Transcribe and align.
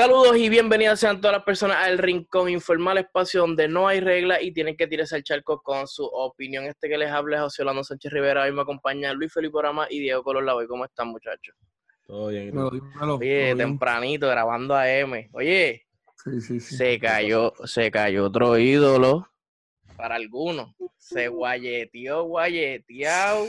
Saludos 0.00 0.38
y 0.38 0.48
bienvenidas 0.48 0.98
sean 0.98 1.20
todas 1.20 1.36
las 1.36 1.44
personas 1.44 1.76
al 1.86 1.98
Rincón 1.98 2.48
Informal, 2.48 2.96
espacio 2.96 3.42
donde 3.42 3.68
no 3.68 3.86
hay 3.86 4.00
reglas 4.00 4.38
y 4.40 4.50
tienen 4.50 4.74
que 4.74 4.86
tirarse 4.86 5.14
al 5.14 5.22
charco 5.22 5.60
con 5.60 5.86
su 5.86 6.06
opinión. 6.06 6.64
Este 6.64 6.88
que 6.88 6.96
les 6.96 7.10
habla 7.10 7.36
es 7.36 7.42
José 7.42 7.60
Orlando 7.60 7.84
Sánchez 7.84 8.10
Rivera, 8.10 8.44
hoy 8.44 8.52
me 8.52 8.62
acompaña 8.62 9.12
Luis 9.12 9.30
Felipe 9.30 9.58
Orama 9.58 9.86
y 9.90 10.00
Diego 10.00 10.22
Color 10.22 10.42
Lavoy. 10.44 10.66
¿Cómo 10.68 10.86
están, 10.86 11.08
muchachos? 11.08 11.54
Todo 12.06 12.28
bien. 12.28 12.56
Oye, 12.56 12.80
todo 12.98 13.18
bien. 13.18 13.58
tempranito, 13.58 14.26
grabando 14.26 14.74
a 14.74 14.90
M. 14.90 15.28
Oye, 15.34 15.82
Sí, 16.24 16.40
sí, 16.40 16.60
sí. 16.60 16.76
se 16.76 16.98
cayó, 16.98 17.52
se 17.66 17.90
cayó 17.90 18.24
otro 18.24 18.56
ídolo 18.56 19.28
para 19.98 20.14
algunos. 20.14 20.74
Se 20.96 21.28
guayeteó, 21.28 22.22
guayeteado. 22.22 23.44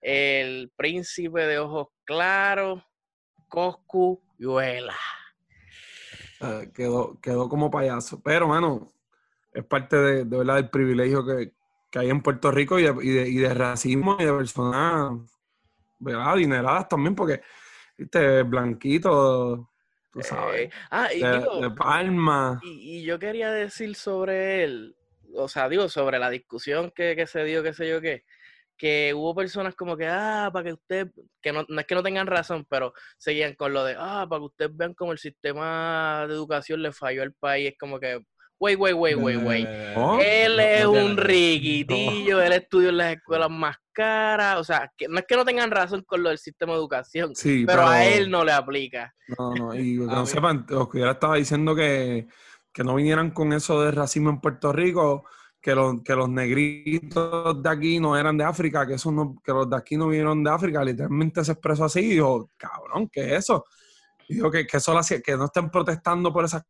El 0.00 0.68
príncipe 0.74 1.46
de 1.46 1.60
ojos 1.60 1.86
claros, 2.02 2.82
Coscu 3.46 4.20
Yuela. 4.36 4.96
Eh, 6.40 6.70
quedó, 6.74 7.18
quedó 7.20 7.48
como 7.48 7.70
payaso. 7.70 8.20
Pero, 8.22 8.48
mano, 8.48 8.88
es 9.52 9.64
parte 9.64 9.96
de, 9.96 10.24
de 10.24 10.38
verdad 10.38 10.56
del 10.56 10.70
privilegio 10.70 11.24
que, 11.26 11.52
que 11.90 11.98
hay 11.98 12.10
en 12.10 12.22
Puerto 12.22 12.50
Rico 12.50 12.78
y 12.78 12.84
de, 12.84 12.94
y 13.02 13.08
de- 13.10 13.28
y 13.28 13.36
de 13.38 13.54
racismo 13.54 14.16
y 14.20 14.24
de 14.24 14.32
personas, 14.32 15.12
¿verdad? 15.98 16.32
Adineradas 16.32 16.88
también, 16.88 17.14
porque, 17.14 17.42
viste, 17.96 18.42
blanquito, 18.42 19.70
tú 20.12 20.22
sabes, 20.22 20.62
Eh, 20.66 20.70
ah, 20.90 21.08
y 21.12 21.22
de, 21.22 21.38
digo, 21.38 21.60
de 21.60 21.70
palma. 21.70 22.60
Y, 22.62 22.98
y 23.00 23.04
yo 23.04 23.18
quería 23.18 23.50
decir 23.50 23.94
sobre 23.94 24.64
él, 24.64 24.96
o 25.34 25.48
sea, 25.48 25.68
digo, 25.68 25.88
sobre 25.88 26.18
la 26.18 26.30
discusión 26.30 26.90
que, 26.94 27.16
que 27.16 27.26
se 27.26 27.44
dio, 27.44 27.62
qué 27.62 27.72
sé 27.72 27.88
yo 27.88 28.00
qué, 28.00 28.24
que 28.76 29.14
hubo 29.14 29.34
personas 29.34 29.74
como 29.74 29.96
que, 29.96 30.06
ah, 30.06 30.50
para 30.52 30.64
que 30.64 30.72
usted, 30.74 31.08
que 31.40 31.52
no, 31.52 31.64
no 31.68 31.80
es 31.80 31.86
que 31.86 31.94
no 31.94 32.02
tengan 32.02 32.26
razón, 32.26 32.66
pero 32.68 32.92
seguían 33.18 33.54
con 33.54 33.72
lo 33.72 33.84
de, 33.84 33.96
ah, 33.98 34.26
para 34.28 34.40
que 34.40 34.46
ustedes 34.46 34.76
vean 34.76 34.94
como 34.94 35.12
el 35.12 35.18
sistema 35.18 36.26
de 36.28 36.34
educación 36.34 36.82
le 36.82 36.92
falló 36.92 37.22
al 37.22 37.32
país, 37.32 37.70
es 37.70 37.78
como 37.78 37.98
que, 37.98 38.20
wait, 38.58 38.78
wait, 38.78 38.94
wait, 38.94 39.16
wait. 39.16 39.66
Eh, 39.68 39.94
¿Oh? 39.96 40.18
Él 40.20 40.60
es 40.60 40.84
no 40.84 40.92
un 40.92 41.16
riquitillo, 41.16 42.40
él 42.40 42.52
estudió 42.52 42.90
en 42.90 42.98
las 42.98 43.16
escuelas 43.16 43.50
más 43.50 43.76
caras, 43.92 44.58
o 44.58 44.64
sea, 44.64 44.92
que 44.96 45.08
no 45.08 45.18
es 45.18 45.24
que 45.26 45.36
no 45.36 45.44
tengan 45.44 45.70
razón 45.70 46.02
con 46.06 46.22
lo 46.22 46.28
del 46.28 46.38
sistema 46.38 46.72
de 46.72 46.78
educación, 46.78 47.34
Sí, 47.34 47.64
pero 47.66 47.86
a 47.86 48.04
él 48.04 48.30
no 48.30 48.44
le 48.44 48.52
aplica. 48.52 49.14
No, 49.38 49.54
no, 49.54 49.74
y 49.74 49.98
que 49.98 50.04
no 50.04 50.26
sepan, 50.26 50.66
ya 50.94 51.10
estaba 51.10 51.36
diciendo 51.36 51.74
que, 51.74 52.26
que 52.72 52.84
no 52.84 52.94
vinieran 52.94 53.30
con 53.30 53.52
eso 53.52 53.82
de 53.82 53.90
racismo 53.90 54.30
en 54.30 54.40
Puerto 54.40 54.72
Rico, 54.72 55.24
que 55.66 55.74
los, 55.74 56.00
que 56.04 56.14
los 56.14 56.28
negritos 56.28 57.60
de 57.60 57.68
aquí 57.68 57.98
no 57.98 58.16
eran 58.16 58.38
de 58.38 58.44
África, 58.44 58.86
que, 58.86 58.94
eso 58.94 59.10
no, 59.10 59.34
que 59.44 59.50
los 59.50 59.68
de 59.68 59.74
aquí 59.74 59.96
no 59.96 60.06
vinieron 60.06 60.44
de 60.44 60.48
África, 60.48 60.84
literalmente 60.84 61.44
se 61.44 61.50
expresó 61.50 61.86
así, 61.86 61.98
y 62.02 62.08
dijo, 62.10 62.52
cabrón, 62.56 63.08
¿qué 63.08 63.24
es 63.24 63.32
eso? 63.40 63.64
Y 64.28 64.34
dijo 64.34 64.48
que, 64.48 64.64
que, 64.64 64.76
eso 64.76 64.92
lo 64.92 65.00
hacía- 65.00 65.20
que 65.20 65.36
no 65.36 65.46
estén 65.46 65.68
protestando 65.68 66.32
por 66.32 66.44
esas 66.44 66.62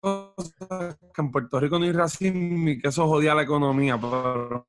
cosas, 0.00 0.98
que 1.14 1.22
en 1.22 1.30
Puerto 1.30 1.60
Rico 1.60 1.78
no 1.78 1.84
hay 1.84 1.92
racismo 1.92 2.68
y 2.68 2.80
que 2.80 2.88
eso 2.88 3.06
jodía 3.06 3.32
la 3.32 3.42
economía, 3.44 3.96
pero 3.96 4.66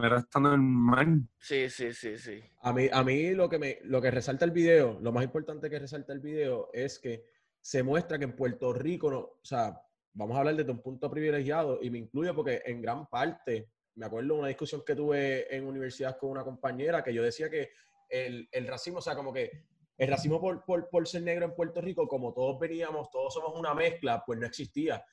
era 0.00 0.20
está 0.20 0.38
normal. 0.38 1.26
Sí, 1.40 1.68
sí, 1.70 1.92
sí, 1.92 2.16
sí. 2.16 2.40
A 2.62 2.72
mí, 2.72 2.88
a 2.92 3.02
mí 3.02 3.34
lo, 3.34 3.48
que 3.48 3.58
me, 3.58 3.78
lo 3.82 4.00
que 4.00 4.12
resalta 4.12 4.44
el 4.44 4.52
video, 4.52 5.00
lo 5.00 5.10
más 5.10 5.24
importante 5.24 5.68
que 5.68 5.80
resalta 5.80 6.12
el 6.12 6.20
video 6.20 6.70
es 6.72 7.00
que 7.00 7.24
se 7.60 7.82
muestra 7.82 8.20
que 8.20 8.24
en 8.26 8.36
Puerto 8.36 8.72
Rico, 8.72 9.10
no, 9.10 9.18
o 9.18 9.40
sea, 9.42 9.80
vamos 10.14 10.36
a 10.36 10.40
hablar 10.40 10.56
desde 10.56 10.70
un 10.70 10.80
punto 10.80 11.10
privilegiado 11.10 11.78
y 11.82 11.90
me 11.90 11.98
incluye 11.98 12.32
porque 12.32 12.62
en 12.64 12.80
gran 12.80 13.06
parte, 13.06 13.68
me 13.96 14.06
acuerdo 14.06 14.34
de 14.34 14.40
una 14.40 14.48
discusión 14.48 14.82
que 14.86 14.94
tuve 14.94 15.54
en 15.54 15.66
universidad 15.66 16.16
con 16.16 16.30
una 16.30 16.44
compañera 16.44 17.02
que 17.02 17.12
yo 17.12 17.22
decía 17.22 17.50
que 17.50 17.70
el, 18.08 18.48
el 18.50 18.66
racismo, 18.66 18.98
o 18.98 19.02
sea, 19.02 19.14
como 19.14 19.32
que 19.32 19.50
el 19.96 20.08
racismo 20.08 20.40
por, 20.40 20.64
por, 20.64 20.88
por 20.88 21.06
ser 21.06 21.22
negro 21.22 21.44
en 21.44 21.54
Puerto 21.54 21.80
Rico, 21.80 22.08
como 22.08 22.32
todos 22.32 22.58
veníamos, 22.58 23.10
todos 23.10 23.34
somos 23.34 23.58
una 23.58 23.74
mezcla, 23.74 24.22
pues 24.24 24.38
no 24.38 24.46
existía. 24.46 25.04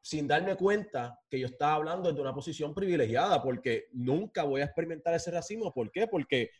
Sin 0.00 0.26
darme 0.26 0.56
cuenta 0.56 1.20
que 1.30 1.38
yo 1.38 1.46
estaba 1.46 1.74
hablando 1.74 2.08
desde 2.08 2.22
una 2.22 2.34
posición 2.34 2.74
privilegiada, 2.74 3.42
porque 3.42 3.88
nunca 3.92 4.44
voy 4.44 4.62
a 4.62 4.64
experimentar 4.64 5.14
ese 5.14 5.30
racismo. 5.30 5.72
¿Por 5.72 5.90
qué? 5.92 6.06
Porque 6.06 6.50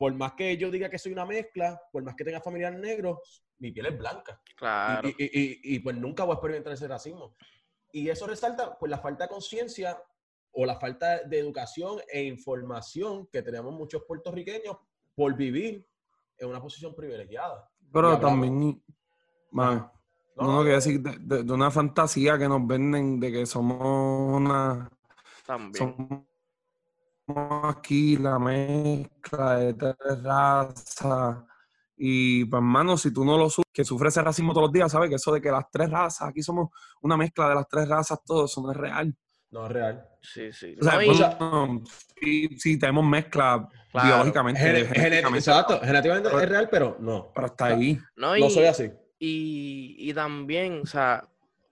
por 0.00 0.14
más 0.14 0.32
que 0.32 0.56
yo 0.56 0.70
diga 0.70 0.88
que 0.88 0.98
soy 0.98 1.12
una 1.12 1.26
mezcla, 1.26 1.78
por 1.92 2.02
más 2.02 2.14
que 2.16 2.24
tenga 2.24 2.40
familiares 2.40 2.80
negros, 2.80 3.44
mi 3.58 3.70
piel 3.70 3.84
es 3.84 3.98
blanca. 3.98 4.40
Y- 4.48 4.54
Claro. 4.54 5.06
Y, 5.10 5.14
y- 5.18 5.26
y- 5.42 5.60
y, 5.74 5.78
pues 5.80 5.94
nunca 5.94 6.24
voy 6.24 6.32
a 6.32 6.34
experimentar 6.36 6.72
ese 6.72 6.88
racismo. 6.88 7.36
Y 7.92 8.08
eso 8.08 8.26
resalta 8.26 8.78
pues 8.78 8.88
la 8.88 8.96
falta 8.98 9.24
de 9.24 9.28
conciencia 9.28 10.02
o 10.52 10.64
la 10.64 10.76
falta 10.80 11.24
de 11.24 11.38
educación 11.38 11.98
e 12.10 12.22
información 12.22 13.26
que 13.30 13.42
tenemos 13.42 13.74
muchos 13.74 14.02
puertorriqueños 14.08 14.78
por 15.14 15.36
vivir 15.36 15.86
en 16.38 16.48
una 16.48 16.62
posición 16.62 16.94
privilegiada. 16.94 17.70
Pero 17.92 18.18
también, 18.18 18.82
man, 19.50 19.90
No, 20.36 20.46
No, 20.46 20.52
no, 20.54 20.60
quiero 20.62 20.76
decir 20.76 20.98
de, 21.02 21.18
de- 21.18 21.42
de 21.42 21.52
una 21.52 21.70
fantasía 21.70 22.38
que 22.38 22.48
nos 22.48 22.66
venden 22.66 23.20
de 23.20 23.30
que 23.32 23.44
somos 23.44 24.34
una. 24.40 24.88
También. 25.44 25.74
Somos 25.74 26.24
aquí 27.64 28.16
la 28.16 28.38
mezcla 28.38 29.56
de 29.56 29.74
tres 29.74 29.96
razas. 30.22 31.36
Y 31.96 32.44
pues, 32.46 32.58
hermano, 32.60 32.96
si 32.96 33.12
tú 33.12 33.24
no 33.24 33.36
lo 33.36 33.50
sufres, 33.50 33.70
que 33.72 33.84
sufres 33.84 34.14
ese 34.14 34.22
racismo 34.22 34.52
todos 34.52 34.68
los 34.68 34.72
días, 34.72 34.90
¿sabes? 34.90 35.08
Que 35.10 35.16
eso 35.16 35.32
de 35.32 35.40
que 35.40 35.50
las 35.50 35.70
tres 35.70 35.90
razas, 35.90 36.28
aquí 36.28 36.42
somos 36.42 36.70
una 37.02 37.16
mezcla 37.16 37.48
de 37.48 37.54
las 37.56 37.68
tres 37.68 37.88
razas, 37.88 38.18
todo 38.24 38.46
eso 38.46 38.62
no 38.62 38.70
es 38.72 38.76
real. 38.76 39.14
No 39.50 39.66
es 39.66 39.72
real. 39.72 40.08
Sí, 40.22 40.52
sí. 40.52 40.76
O 40.80 40.84
sea, 40.84 40.94
No, 40.94 41.02
y- 41.02 41.06
pues, 41.06 41.20
no, 41.40 41.82
sí, 42.20 42.48
sí, 42.58 42.78
tenemos 42.78 43.04
mezcla 43.04 43.68
Claro. 43.90 44.08
biológicamente. 44.08 44.60
Gene- 44.60 44.84
genéticamente, 44.86 45.38
exacto, 45.50 45.80
genéticamente 45.82 46.28
es 46.28 46.48
real, 46.48 46.68
pero 46.70 46.96
no. 47.00 47.32
Pero 47.34 47.46
hasta 47.46 47.66
ahí. 47.66 47.98
no, 48.16 48.36
y, 48.36 48.40
No 48.40 48.48
soy 48.50 48.64
así. 48.66 48.90
Y, 49.18 49.96
y 49.98 50.14
también, 50.14 50.80
o 50.82 50.86
sea, 50.86 51.28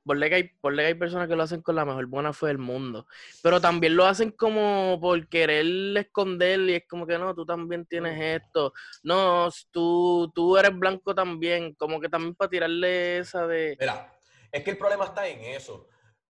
por 0.09 0.19
que, 0.19 0.35
hay, 0.35 0.45
por 0.61 0.75
que 0.75 0.81
hay 0.83 0.95
personas 0.95 1.29
que 1.29 1.37
lo 1.37 1.45
hacen 1.45 1.63
con 1.63 1.77
la 1.77 1.85
mejor 1.85 2.07
buena 2.07 2.33
fe 2.33 2.47
del 2.49 2.59
mundo, 2.59 3.07
pero 3.45 3.61
también 3.61 3.95
lo 3.95 4.05
hacen 4.07 4.33
como 4.33 4.99
por 5.01 5.29
querer 5.29 5.65
esconder 5.97 6.59
y 6.61 6.75
es 6.75 6.87
como 6.89 7.07
que 7.07 7.17
no, 7.19 7.33
tú 7.35 7.47
también 7.47 7.87
tienes 7.87 8.43
esto, 8.43 8.73
no, 9.05 9.49
tú, 9.71 10.33
tú 10.35 10.57
eres 10.57 10.77
blanco 10.77 11.15
también, 11.15 11.75
como 11.75 12.01
que 12.01 12.09
también 12.09 12.35
para 12.35 12.51
tirarle 12.51 13.19
esa 13.19 13.47
de... 13.47 13.77
Mira, 13.79 14.19
es 14.51 14.65
que 14.65 14.71
el 14.71 14.79
problema 14.79 15.05
está 15.05 15.29
en 15.29 15.41
eso. 15.41 15.87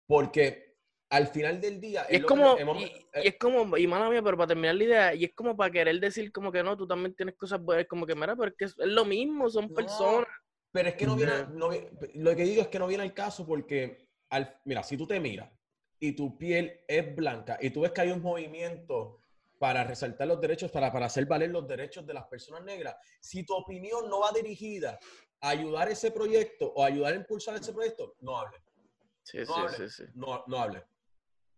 Porque 0.07 0.75
al 1.11 1.29
final 1.29 1.61
del 1.61 1.81
día. 1.81 2.07
Y 2.11 2.17
es 2.17 2.21
que 2.21 2.27
como, 2.27 2.57
hemos- 2.59 2.81
y, 2.83 2.85
eh, 2.85 3.21
y 3.25 3.29
es 3.29 3.39
como, 3.39 3.77
y 3.77 3.87
mala 3.87 4.11
mía, 4.11 4.23
pero 4.23 4.37
para 4.37 4.49
terminar 4.49 4.75
la 4.75 4.85
idea, 4.85 5.15
y 5.15 5.25
es 5.25 5.35
como 5.35 5.57
para 5.57 5.71
querer 5.71 6.01
decir 6.01 6.33
como 6.33 6.51
que 6.51 6.63
no, 6.63 6.77
tú 6.77 6.87
también 6.87 7.15
tienes 7.15 7.37
cosas 7.37 7.61
buenas, 7.61 7.87
como 7.87 8.07
que 8.07 8.15
mira, 8.15 8.35
pero 8.37 8.51
es 8.51 8.57
que 8.57 8.65
es, 8.67 8.75
es 8.79 8.89
lo 8.89 9.05
mismo, 9.05 9.49
son 9.51 9.67
No, 9.69 9.75
personas. 9.75 10.27
Pero 10.71 10.89
es 10.91 10.95
que 10.97 11.07
no 11.07 11.17
viene, 11.17 11.47
no 11.51 11.71
lo 12.15 12.37
que 12.37 12.45
digo 12.45 12.63
es 12.63 12.69
que 12.69 12.79
no 12.79 12.87
viene 12.87 13.03
al 13.03 13.15
caso 13.15 13.47
porque, 13.47 14.09
al, 14.31 14.61
mira, 14.65 14.83
si 14.83 14.97
tú 14.97 15.07
te 15.07 15.19
miras 15.19 15.51
y 15.99 16.13
tu 16.13 16.37
piel 16.37 16.81
es 16.87 17.15
blanca 17.15 17.59
y 17.61 17.71
tú 17.71 17.81
ves 17.81 17.93
que 17.93 18.03
hay 18.03 18.11
un 18.11 18.23
movimiento 18.23 19.23
para 19.59 19.83
resaltar 19.85 20.29
los 20.29 20.41
derechos, 20.41 20.71
para, 20.71 20.93
para 20.93 21.07
hacer 21.07 21.27
valer 21.27 21.51
los 21.51 21.67
derechos 21.67 22.07
de 22.07 22.15
las 22.15 22.27
personas 22.27 22.63
negras, 22.65 22.97
si 23.21 23.45
tu 23.45 23.55
opinión 23.55 24.09
no 24.09 24.21
va 24.21 24.31
dirigida 24.33 24.99
a 25.41 25.49
ayudar 25.51 25.89
ese 25.89 26.11
proyecto 26.11 26.73
o 26.75 26.85
ayudar 26.85 27.15
a 27.15 27.17
impulsar 27.17 27.57
ese 27.57 27.73
proyecto, 27.73 28.15
no 28.21 28.39
hable, 28.39 28.59
Sí, 29.23 29.39
no 29.39 29.47
sí, 29.47 29.53
hable, 29.57 29.77
sí, 29.77 29.89
sí. 29.89 30.03
no, 30.15 30.45
no 30.47 30.59
hable. 30.59 30.85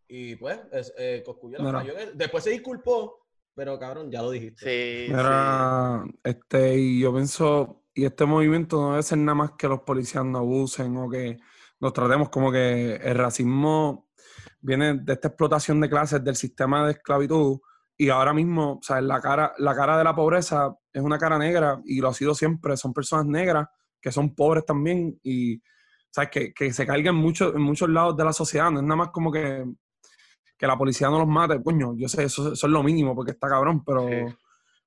Y 0.08 0.34
pues, 0.36 0.58
es, 0.72 0.92
eh, 0.98 1.22
en 1.24 1.66
eso. 1.66 2.10
después 2.14 2.42
se 2.42 2.50
disculpó, 2.50 3.26
pero 3.54 3.78
cabrón, 3.78 4.10
ya 4.10 4.22
lo 4.22 4.30
dijiste. 4.30 4.64
Sí, 4.64 5.06
sí. 5.06 5.12
Mira, 5.12 6.04
este, 6.24 6.76
y 6.76 7.00
yo 7.00 7.12
pienso, 7.12 7.79
y 7.94 8.04
este 8.04 8.24
movimiento 8.24 8.80
no 8.80 8.90
debe 8.92 9.02
ser 9.02 9.18
nada 9.18 9.34
más 9.34 9.52
que 9.58 9.68
los 9.68 9.80
policías 9.80 10.24
no 10.24 10.38
abusen 10.38 10.96
o 10.96 11.08
que 11.08 11.38
nos 11.80 11.92
tratemos 11.92 12.28
como 12.28 12.52
que 12.52 12.96
el 12.96 13.14
racismo 13.16 14.08
viene 14.60 14.94
de 14.98 15.12
esta 15.14 15.28
explotación 15.28 15.80
de 15.80 15.88
clases 15.90 16.22
del 16.22 16.36
sistema 16.36 16.84
de 16.86 16.92
esclavitud 16.92 17.58
y 17.96 18.08
ahora 18.10 18.32
mismo, 18.32 18.74
o 18.74 18.82
sea, 18.82 19.00
la 19.00 19.20
cara, 19.20 19.52
la 19.58 19.74
cara 19.74 19.98
de 19.98 20.04
la 20.04 20.14
pobreza 20.14 20.74
es 20.92 21.02
una 21.02 21.18
cara 21.18 21.38
negra 21.38 21.80
y 21.84 22.00
lo 22.00 22.08
ha 22.08 22.14
sido 22.14 22.34
siempre, 22.34 22.76
son 22.76 22.92
personas 22.92 23.26
negras 23.26 23.66
que 24.00 24.10
son 24.12 24.34
pobres 24.34 24.64
también 24.64 25.18
y, 25.22 25.60
¿sabes? 26.10 26.30
Que, 26.30 26.54
que 26.54 26.72
se 26.72 26.86
cargan 26.86 27.14
mucho, 27.16 27.54
en 27.54 27.60
muchos 27.62 27.88
lados 27.90 28.16
de 28.16 28.24
la 28.24 28.32
sociedad, 28.32 28.70
no 28.70 28.78
es 28.78 28.84
nada 28.84 28.96
más 28.96 29.08
como 29.10 29.30
que, 29.30 29.64
que 30.56 30.66
la 30.66 30.78
policía 30.78 31.08
no 31.10 31.18
los 31.18 31.28
mate, 31.28 31.62
coño, 31.62 31.94
yo 31.96 32.08
sé, 32.08 32.24
eso, 32.24 32.52
eso 32.52 32.66
es 32.66 32.72
lo 32.72 32.82
mínimo 32.82 33.14
porque 33.14 33.32
está 33.32 33.48
cabrón, 33.48 33.82
pero 33.84 34.06
Sí. 34.08 34.34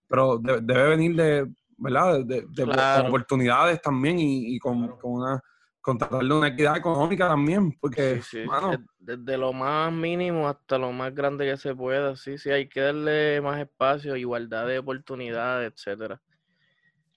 pero 0.08 0.38
de- 0.38 0.62
debe 0.62 0.90
venir 0.90 1.16
de, 1.16 1.52
¿verdad? 1.78 2.20
De, 2.20 2.42
de- 2.42 2.48
de 2.48 2.64
Claro. 2.64 3.08
oportunidades 3.08 3.82
también 3.82 4.20
y, 4.20 4.56
y 4.56 4.60
con, 4.60 4.80
Claro. 4.80 4.98
con 5.00 5.12
una 5.14 5.42
con 5.82 5.98
tratarle 5.98 6.34
una 6.34 6.48
equidad 6.48 6.78
económica 6.78 7.28
también, 7.28 7.78
porque, 7.78 8.22
Sí, 8.22 8.38
sí, 8.44 8.46
mano, 8.48 8.72
de- 8.72 9.18
Desde 9.18 9.38
lo 9.38 9.52
más 9.52 9.92
mínimo 9.92 10.48
hasta 10.48 10.78
lo 10.78 10.94
más 10.94 11.14
grande 11.14 11.46
que 11.46 11.58
se 11.58 11.76
pueda, 11.76 12.16
sí, 12.16 12.38
sí, 12.38 12.50
hay 12.52 12.70
que 12.70 12.80
darle 12.80 13.42
más 13.42 13.60
espacio, 13.60 14.16
igualdad 14.16 14.66
de 14.68 14.80
oportunidades, 14.80 15.74
etcétera. 15.74 16.22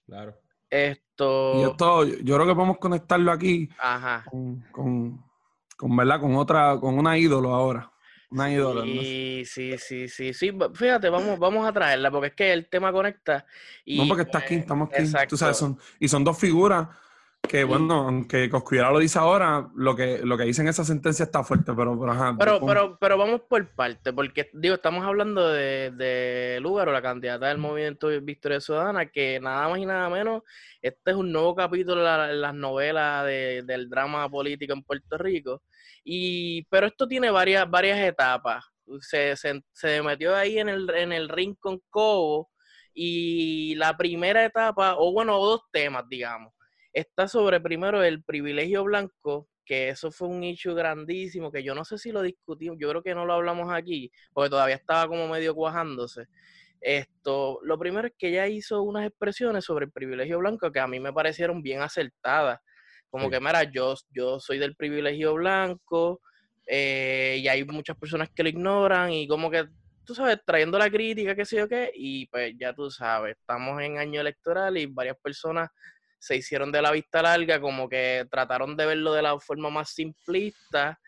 Claro. 0.05 0.35
Esto, 0.69 1.53
y 1.55 1.63
esto, 1.63 2.03
yo, 2.03 2.15
yo 2.17 2.35
creo 2.35 2.45
que 2.47 2.55
podemos 2.55 2.77
conectarlo 2.77 3.31
aquí 3.31 3.69
ajá. 3.79 4.25
con, 4.29 4.59
con, 4.71 5.23
con, 5.77 5.95
¿verdad? 5.95 6.19
Con 6.19 6.35
otra, 6.35 6.77
con 6.77 6.97
una 6.99 7.17
ídolo 7.17 7.53
ahora. 7.53 7.89
¿No? 8.85 9.01
Sí, 9.01 9.43
sí, 9.45 9.77
sí, 9.77 10.07
sí, 10.09 10.33
sí. 10.33 10.51
Fíjate, 10.73 11.09
vamos, 11.09 11.39
vamos 11.39 11.67
a 11.67 11.71
traerla 11.71 12.11
porque 12.11 12.27
es 12.27 12.33
que 12.33 12.53
el 12.53 12.67
tema 12.67 12.91
conecta. 12.91 13.45
Y, 13.85 13.97
No, 13.99 14.07
porque 14.07 14.23
está 14.23 14.39
aquí, 14.39 14.55
estamos 14.55 14.89
aquí. 14.91 15.01
exacto. 15.03 15.27
Tú 15.29 15.37
sabes, 15.37 15.57
son, 15.57 15.77
y 15.99 16.07
son 16.07 16.23
dos 16.23 16.37
figuras 16.37 16.87
que 17.47 17.63
bueno, 17.63 17.93
aunque 18.07 18.49
Coscullera 18.49 18.91
lo 18.91 18.99
dice 18.99 19.17
ahora, 19.19 19.69
lo 19.75 19.95
que, 19.95 20.19
lo 20.21 20.37
que 20.37 20.43
dice 20.43 20.61
en 20.63 20.67
esa 20.67 20.83
sentencia 20.83 21.23
está 21.23 21.45
fuerte, 21.45 21.71
pero, 21.73 21.97
pero 21.97 22.11
ajá. 22.11 22.35
Pero, 22.37 22.59
pero, 22.65 22.97
pero 22.99 23.17
vamos 23.17 23.41
por 23.47 23.65
parte, 23.69 24.11
porque 24.11 24.49
digo, 24.53 24.75
estamos 24.75 25.05
hablando 25.05 25.47
de, 25.47 25.91
de 25.91 26.59
Lugaro, 26.61 26.91
la 26.91 27.01
candidata 27.01 27.47
del 27.47 27.57
movimiento 27.57 28.09
Victoria 28.21 28.59
Ciudadana, 28.59 29.05
que 29.05 29.39
nada 29.39 29.69
más 29.69 29.79
y 29.79 29.85
nada 29.85 30.09
menos, 30.09 30.43
este 30.81 31.11
es 31.11 31.15
un 31.17 31.31
nuevo 31.31 31.55
capítulo 31.55 31.99
en 31.99 32.03
la- 32.03 32.33
las 32.33 32.53
novelas 32.53 33.25
de- 33.25 33.63
del 33.65 33.89
drama 33.89 34.27
político 34.29 34.73
en 34.73 34.83
Puerto 34.83 35.17
Rico. 35.17 35.63
Y, 36.09 36.63
pero 36.69 36.87
esto 36.87 37.05
tiene 37.05 37.29
varias, 37.31 37.69
varias 37.69 37.99
etapas. 37.99 38.63
Se, 39.01 39.35
se, 39.35 39.61
se 39.73 40.01
metió 40.01 40.33
ahí 40.33 40.57
en 40.57 40.69
el, 40.69 40.89
en 40.91 41.11
el 41.11 41.27
ring 41.27 41.57
con 41.59 41.81
Cobo. 41.89 42.49
Y 42.93 43.75
la 43.75 43.97
primera 43.97 44.45
etapa, 44.45 44.95
o 44.97 45.11
bueno, 45.11 45.37
dos 45.37 45.63
temas, 45.69 46.05
digamos. 46.09 46.53
Está 46.93 47.27
sobre 47.27 47.59
primero 47.59 48.01
el 48.03 48.23
privilegio 48.23 48.85
blanco, 48.85 49.49
que 49.65 49.89
eso 49.89 50.09
fue 50.09 50.29
un 50.29 50.45
issue 50.45 50.73
grandísimo, 50.73 51.51
que 51.51 51.61
yo 51.61 51.75
no 51.75 51.83
sé 51.83 51.97
si 51.97 52.13
lo 52.13 52.21
discutimos, 52.21 52.77
yo 52.79 52.89
creo 52.89 53.03
que 53.03 53.13
no 53.13 53.25
lo 53.25 53.33
hablamos 53.33 53.71
aquí, 53.73 54.09
porque 54.31 54.49
todavía 54.49 54.75
estaba 54.75 55.09
como 55.09 55.27
medio 55.27 55.53
cuajándose. 55.55 56.27
Esto, 56.79 57.59
lo 57.63 57.77
primero 57.77 58.07
es 58.07 58.13
que 58.17 58.29
ella 58.29 58.47
hizo 58.47 58.81
unas 58.81 59.05
expresiones 59.05 59.65
sobre 59.65 59.87
el 59.87 59.91
privilegio 59.91 60.39
blanco 60.39 60.71
que 60.71 60.79
a 60.79 60.87
mí 60.87 61.01
me 61.01 61.11
parecieron 61.11 61.61
bien 61.61 61.81
acertadas. 61.81 62.61
Como 63.09 63.25
Sí. 63.25 63.31
que, 63.31 63.39
mira, 63.39 63.63
yo, 63.63 63.95
yo 64.11 64.39
soy 64.39 64.57
del 64.57 64.75
privilegio 64.75 65.33
blanco 65.35 66.21
eh, 66.65 67.37
y 67.41 67.47
hay 67.47 67.63
muchas 67.65 67.97
personas 67.97 68.29
que 68.35 68.43
lo 68.43 68.49
ignoran 68.49 69.11
y 69.11 69.27
como 69.27 69.49
que, 69.49 69.65
tú 70.05 70.13
sabes, 70.13 70.39
trayendo 70.45 70.77
la 70.77 70.89
crítica, 70.89 71.35
qué 71.35 71.45
sé 71.45 71.57
yo 71.57 71.67
qué, 71.67 71.91
y 71.93 72.27
pues 72.27 72.53
ya 72.59 72.73
tú 72.73 72.89
sabes, 72.89 73.37
estamos 73.37 73.81
en 73.81 73.97
año 73.97 74.21
electoral 74.21 74.77
y 74.77 74.85
varias 74.85 75.17
personas 75.21 75.69
se 76.19 76.35
hicieron 76.35 76.71
de 76.71 76.81
la 76.81 76.91
vista 76.91 77.21
larga, 77.21 77.59
como 77.61 77.87
que 77.87 78.25
trataron 78.29 78.75
de 78.75 78.85
verlo 78.85 79.13
de 79.13 79.21
la 79.21 79.39
forma 79.39 79.69
más 79.69 79.89
simplista 79.91 80.99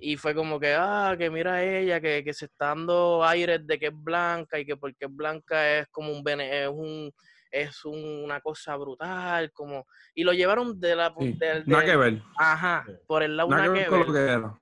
y 0.00 0.16
fue 0.16 0.34
como 0.34 0.58
que, 0.58 0.74
ah, 0.76 1.14
que 1.16 1.30
mira 1.30 1.62
ella, 1.62 2.00
que, 2.00 2.24
que 2.24 2.32
se 2.32 2.46
está 2.46 2.66
dando 2.66 3.24
aires 3.24 3.64
de 3.66 3.78
que 3.78 3.86
es 3.86 3.92
blanca 3.94 4.58
y 4.58 4.64
que 4.66 4.76
porque 4.76 5.04
es 5.04 5.14
blanca 5.14 5.78
es 5.78 5.86
como 5.88 6.12
un 6.12 6.28
es 6.40 6.68
un 6.68 7.12
es 7.54 7.84
un- 7.84 8.24
una 8.24 8.40
cosa 8.40 8.76
brutal, 8.76 9.52
como 9.52 9.86
y 10.14 10.24
lo 10.24 10.32
llevaron 10.32 10.78
de 10.80 10.96
la 10.96 11.14
Sí, 11.18 11.38
Nada 11.66 11.84
que 11.84 11.96
ver. 11.96 12.22
ajá, 12.38 12.84
por 13.06 13.22
el 13.22 13.36
lado 13.36 13.48
Nada 13.50 13.62
que 13.62 13.68
nada 13.68 13.74
ver 13.78 13.84
que 13.84 13.90
con 13.90 13.98
ver. 14.00 14.08
lo 14.08 14.14
que 14.14 14.20
era. 14.20 14.60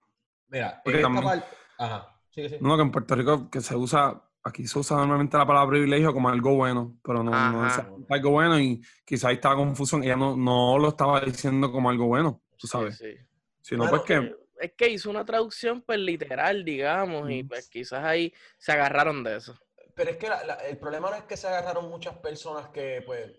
Mira, 0.49 0.81
Porque 0.85 0.99
en 1.01 1.07
esta 1.07 1.15
también- 1.15 1.25
parte... 1.41 1.57
Ajá, 1.79 2.21
sigue, 2.31 2.49
sigue. 2.51 2.61
No, 2.61 2.77
que 2.77 2.83
en 2.83 2.91
Puerto 2.91 3.15
Rico 3.15 3.51
que 3.51 3.61
se 3.61 3.75
usa, 3.75 4.23
aquí 4.45 4.67
se 4.67 4.79
usa 4.79 4.97
normalmente 4.99 5.37
la 5.39 5.47
palabra 5.47 5.71
privilegio 5.71 6.13
como 6.13 6.29
algo 6.29 6.55
bueno, 6.55 6.99
pero 7.03 7.23
no, 7.25 7.31
no 7.31 7.67
es 7.67 7.73
Ajá. 7.79 7.89
algo 8.11 8.31
bueno 8.31 8.61
y 8.61 8.81
quizá 9.05 9.29
ahí 9.29 9.37
estaba 9.37 9.57
confusión. 9.57 10.05
Ella 10.05 10.17
no, 10.17 10.37
no 10.37 10.79
lo 10.79 10.89
estaba 10.89 11.21
diciendo 11.21 11.73
como 11.73 11.89
algo 11.91 12.07
bueno, 12.07 12.43
tú 12.59 12.67
Sí, 12.67 12.73
sabes. 12.73 12.99
sí. 12.99 13.17
Sino 13.63 13.85
Bueno, 13.85 13.91
pues 13.99 14.03
que 14.03 14.27
Eh, 14.27 14.37
Es 14.61 14.73
que 14.77 14.89
hizo 14.91 15.11
una 15.11 15.25
traducción 15.25 15.83
pues 15.83 15.99
literal, 15.99 16.65
digamos, 16.65 17.29
y 17.31 17.43
pues 17.43 17.69
quizás 17.69 18.05
ahí 18.05 18.33
se 18.59 18.71
agarraron 18.71 19.25
de 19.25 19.37
eso. 19.39 19.59
Pero 19.95 20.11
es 20.11 20.17
que 20.17 20.29
la- 20.29 20.45
la- 20.45 20.55
el 20.67 20.79
problema 20.79 21.11
no 21.11 21.17
es 21.17 21.25
que 21.25 21.37
se 21.37 21.47
agarraron 21.47 21.89
muchas 21.91 22.17
personas 22.19 22.69
que, 22.69 23.03
pues, 23.05 23.31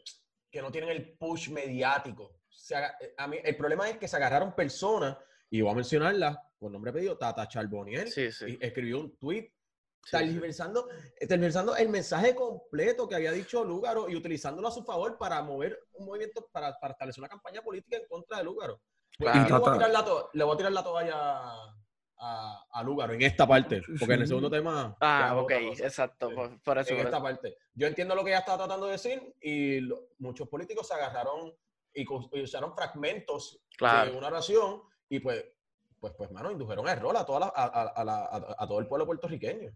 que 0.52 0.62
no 0.62 0.72
tienen 0.72 0.92
el 0.92 1.18
push 1.18 1.50
mediático. 1.50 2.40
Se 2.50 2.76
eh, 2.76 3.14
a 3.18 3.28
mí, 3.28 3.38
el 3.44 3.56
problema 3.58 3.90
es 3.90 3.98
que 3.98 4.08
se 4.08 4.16
agarraron 4.18 4.54
personas, 4.54 5.18
y 5.50 5.62
voy 5.62 5.72
a 5.72 5.76
mencionarlas 5.76 6.38
por 6.60 6.72
nombre 6.72 6.94
pedido, 6.94 7.18
Tata 7.18 7.48
Charboniel, 7.48 8.12
Sí, 8.12 8.32
sí. 8.32 8.58
y 8.60 8.66
escribió 8.66 9.00
un 9.00 9.18
tweet 9.18 9.52
sí, 10.04 10.12
tergiversando, 10.12 10.88
eh, 11.20 11.28
tergiversando 11.28 11.76
el 11.76 11.90
mensaje 11.90 12.36
completo 12.36 13.08
que 13.08 13.16
había 13.16 13.32
dicho 13.32 13.64
Lúgaro 13.64 14.08
y 14.10 14.16
utilizándolo 14.16 14.68
a 14.68 14.72
su 14.72 14.84
favor 14.84 15.18
para 15.18 15.42
mover 15.42 15.80
un 15.94 16.06
movimiento, 16.06 16.48
para, 16.52 16.78
para 16.80 16.94
establecer 16.94 17.22
una 17.22 17.30
campaña 17.30 17.62
política 17.62 17.98
en 17.98 18.08
contra 18.08 18.38
de 18.38 18.44
Lúgaro. 18.44 18.80
Pues, 19.18 19.32
Claro. 19.32 19.48
y 19.48 19.60
voy 19.60 19.70
a 19.70 19.74
tirar 19.74 19.92
la 19.92 20.06
le 20.34 20.44
voy 20.44 20.54
a 20.54 20.58
tirar 20.58 20.72
la 20.72 20.84
toalla 20.84 21.52
a, 22.26 22.64
a 22.72 22.84
Lúgaro 22.84 23.14
en 23.14 23.22
esta 23.22 23.46
parte, 23.48 23.82
porque 24.00 24.14
en 24.16 24.22
el 24.22 24.28
segundo 24.28 24.50
tema... 24.50 24.96
Ah, 25.02 25.36
ok, 25.38 25.52
exacto, 25.80 26.30
por, 26.34 26.62
por 26.62 26.78
eso. 26.78 26.92
en 26.92 26.98
por 26.98 27.06
esta 27.06 27.18
eso. 27.18 27.24
parte. 27.24 27.58
Yo 27.74 27.88
entiendo 27.88 28.16
lo 28.16 28.24
que 28.24 28.30
ella 28.32 28.40
estaba 28.40 28.60
tratando 28.60 28.86
de 28.86 28.94
decir 28.94 29.36
y 29.42 29.82
lo- 29.82 30.08
muchos 30.20 30.48
políticos 30.48 30.88
se 30.88 30.94
agarraron 30.94 31.54
y, 31.94 32.04
y 32.04 32.42
usaron 32.42 32.74
fragmentos 32.74 33.60
Claro. 33.78 34.12
de 34.12 34.18
una 34.18 34.28
oración 34.28 34.82
y 35.10 35.20
pues, 35.20 35.44
pues, 36.00 36.14
pues, 36.18 36.32
mano, 36.32 36.52
indujeron 36.52 36.88
error 36.88 37.16
a, 37.18 37.26
toda 37.26 37.40
la- 37.42 37.54
a, 37.56 37.64
a- 37.66 37.88
a 37.88 38.04
la- 38.04 38.26
a- 38.26 38.56
a 38.60 38.68
todo 38.68 38.80
el 38.80 38.88
pueblo 38.88 39.06
puertorriqueño. 39.06 39.72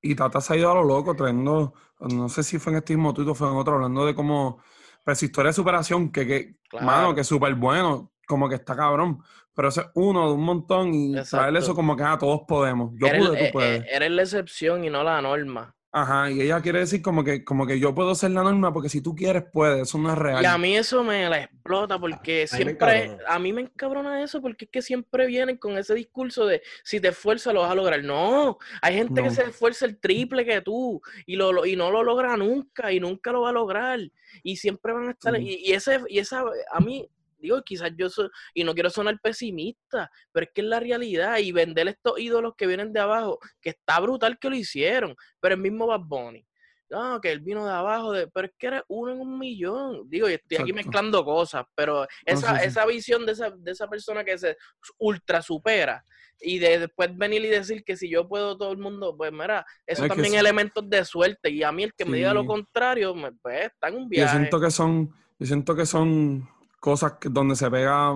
Y 0.00 0.14
Tata 0.16 0.40
se 0.40 0.54
ha 0.54 0.56
ido 0.56 0.70
a 0.70 0.74
lo 0.74 0.82
loco, 0.82 1.14
trayendo, 1.14 1.74
no 2.00 2.28
sé 2.28 2.42
si 2.42 2.58
fue 2.58 2.72
en 2.72 2.78
este 2.78 2.96
mismo 2.96 3.14
tuit 3.14 3.28
o 3.28 3.34
fue 3.34 3.48
en 3.48 3.54
otro, 3.56 3.74
hablando 3.74 4.04
de 4.04 4.14
cómo, 4.16 4.60
pues 5.04 5.22
historia 5.22 5.50
de 5.50 5.54
superación, 5.54 6.10
que, 6.10 6.26
que 6.26 6.56
Claro. 6.68 6.86
mano, 6.86 7.14
que 7.14 7.20
es 7.20 7.26
súper 7.28 7.54
bueno, 7.54 8.12
como 8.26 8.48
que 8.48 8.56
está 8.56 8.74
cabrón, 8.74 9.22
pero 9.54 9.68
ese 9.68 9.80
es 9.82 9.86
uno 9.94 10.28
de 10.28 10.34
un 10.34 10.42
montón 10.44 10.94
y 10.94 11.12
Exacto. 11.16 11.36
traerle 11.38 11.58
eso 11.60 11.74
como 11.74 11.96
que, 11.96 12.02
ah, 12.02 12.16
todos 12.18 12.42
podemos, 12.46 12.92
yo 12.98 13.06
Eres, 13.06 13.26
pude, 13.28 13.40
eh, 13.40 13.46
tú 13.46 13.52
puedes. 13.52 13.82
eh, 13.82 13.86
eres 13.90 14.10
la 14.10 14.22
excepción 14.22 14.84
y 14.84 14.90
no 14.90 15.02
la 15.02 15.20
norma. 15.22 15.74
Ajá, 15.94 16.30
y 16.30 16.40
ella 16.40 16.58
quiere 16.62 16.78
decir 16.78 17.02
como 17.02 17.22
que, 17.22 17.44
como 17.44 17.66
que 17.66 17.78
yo 17.78 17.94
puedo 17.94 18.14
ser 18.14 18.30
la 18.30 18.42
norma 18.42 18.72
porque 18.72 18.88
si 18.88 19.02
tú 19.02 19.14
quieres, 19.14 19.44
puedes, 19.52 19.82
eso 19.82 19.98
no 19.98 20.10
es 20.10 20.16
real. 20.16 20.42
Y 20.42 20.46
a 20.46 20.56
mí 20.56 20.74
eso 20.74 21.04
me 21.04 21.28
la 21.28 21.42
explota 21.42 21.98
porque 21.98 22.46
A 22.50 22.56
mí 22.56 22.64
me 22.64 22.70
siempre, 22.70 23.18
a 23.28 23.38
mí 23.38 23.52
me 23.52 23.60
encabrona 23.60 24.22
eso 24.22 24.40
porque 24.40 24.64
es 24.64 24.70
que 24.70 24.80
siempre 24.80 25.26
vienen 25.26 25.58
con 25.58 25.76
ese 25.76 25.94
discurso 25.94 26.46
de 26.46 26.62
si 26.82 26.98
te 26.98 27.08
esfuerzas 27.08 27.52
lo 27.52 27.60
vas 27.60 27.72
a 27.72 27.74
lograr. 27.74 28.02
No, 28.02 28.56
hay 28.80 28.94
gente 28.94 29.22
que 29.22 29.28
se 29.28 29.42
esfuerza 29.42 29.84
el 29.84 30.00
triple 30.00 30.46
que 30.46 30.62
tú 30.62 31.02
y, 31.26 31.36
lo, 31.36 31.52
lo- 31.52 31.66
y 31.66 31.76
no 31.76 31.90
lo 31.90 32.02
logra 32.02 32.38
nunca 32.38 32.90
y 32.90 32.98
nunca 32.98 33.30
lo 33.30 33.42
va 33.42 33.50
a 33.50 33.52
lograr. 33.52 34.00
Y 34.42 34.56
siempre 34.56 34.94
van 34.94 35.08
a 35.08 35.10
estar, 35.10 35.36
Sí. 35.36 35.42
y, 35.62 35.70
y 35.70 35.72
ese, 35.74 36.00
y 36.08 36.20
esa, 36.20 36.42
a 36.72 36.80
mí, 36.80 37.06
digo, 37.42 37.62
quizás 37.62 37.90
yo 37.96 38.08
soy, 38.08 38.28
y 38.54 38.64
no 38.64 38.72
quiero 38.74 38.88
sonar 38.90 39.18
pesimista, 39.20 40.10
pero 40.32 40.44
es 40.46 40.52
que 40.54 40.60
es 40.62 40.66
la 40.66 40.80
realidad 40.80 41.38
y 41.38 41.52
vender 41.52 41.88
estos 41.88 42.18
ídolos 42.18 42.54
que 42.56 42.66
vienen 42.66 42.92
de 42.92 43.00
abajo, 43.00 43.38
que 43.60 43.70
está 43.70 44.00
brutal 44.00 44.38
que 44.38 44.48
lo 44.48 44.56
hicieron, 44.56 45.14
pero 45.40 45.54
el 45.54 45.60
mismo 45.60 45.86
Bad 45.86 46.00
Bunny. 46.04 46.46
No, 46.90 47.18
que 47.22 47.32
él 47.32 47.40
vino 47.40 47.64
de 47.64 47.72
abajo, 47.72 48.12
de, 48.12 48.26
pero 48.28 48.48
es 48.48 48.52
que 48.58 48.66
eres 48.66 48.82
uno 48.88 49.12
en 49.12 49.20
un 49.20 49.38
millón. 49.38 50.02
Digo, 50.10 50.28
y 50.28 50.34
estoy 50.34 50.58
aquí 50.58 50.72
Exacto. 50.72 50.74
mezclando 50.74 51.24
cosas, 51.24 51.64
pero 51.74 52.06
esa, 52.26 52.50
sí, 52.56 52.60
sí. 52.60 52.66
esa 52.68 52.84
visión 52.84 53.24
de 53.24 53.32
esa, 53.32 53.50
de 53.50 53.70
esa 53.70 53.88
persona 53.88 54.22
que 54.22 54.36
se 54.36 54.58
ultra 54.98 55.40
supera 55.40 56.04
y 56.38 56.58
de 56.58 56.80
después 56.80 57.16
venir 57.16 57.42
y 57.46 57.48
decir 57.48 57.82
que 57.82 57.96
si 57.96 58.10
yo 58.10 58.28
puedo 58.28 58.58
todo 58.58 58.72
el 58.72 58.76
mundo, 58.76 59.16
pues 59.16 59.32
mira, 59.32 59.64
eso 59.86 60.02
Es 60.04 60.08
también 60.08 60.34
elementos 60.34 60.86
de 60.90 61.02
suerte. 61.06 61.48
Y 61.48 61.62
a 61.62 61.72
mí 61.72 61.84
el 61.84 61.94
que 61.94 62.04
me 62.04 62.18
diga 62.18 62.34
lo 62.34 62.44
contrario, 62.44 63.14
me- 63.14 63.32
pues 63.32 63.68
está 63.72 63.88
en 63.88 63.94
un 63.94 64.02
Yo 64.02 64.08
viaje. 64.10 64.36
siento 64.36 64.60
que 64.60 64.70
son, 64.70 65.14
yo 65.38 65.46
siento 65.46 65.74
que 65.74 65.86
son 65.86 66.46
cosas 66.82 67.12
que, 67.20 67.28
donde 67.28 67.54
se 67.54 67.70
pega 67.70 68.12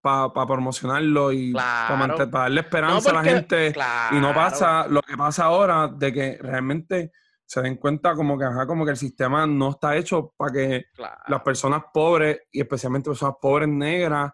para 0.00 0.32
promocionarlo 0.46 1.32
y 1.32 1.52
para 1.52 2.06
Claro. 2.06 2.26
darle 2.26 2.60
esperanza 2.62 3.10
a 3.10 3.14
la 3.14 3.24
gente. 3.24 3.66
Y 4.12 4.14
no 4.14 4.32
claro, 4.32 4.34
pasa 4.34 4.86
lo 4.88 5.02
que 5.02 5.16
pasa 5.16 5.44
ahora 5.44 5.88
de 5.88 6.12
que 6.12 6.38
realmente 6.40 7.12
se 7.44 7.60
den 7.60 7.76
cuenta 7.76 8.14
como 8.14 8.38
que, 8.38 8.44
ajá, 8.44 8.66
como 8.66 8.84
que 8.86 8.92
el 8.92 8.96
sistema 8.96 9.46
no 9.46 9.70
está 9.70 9.96
hecho 9.96 10.32
para 10.36 10.52
que 10.52 10.84
claro. 10.94 11.16
las 11.28 11.42
personas 11.42 11.82
pobres 11.92 12.40
y 12.50 12.60
especialmente 12.60 13.10
personas 13.10 13.34
pobres 13.40 13.68
negras 13.68 14.32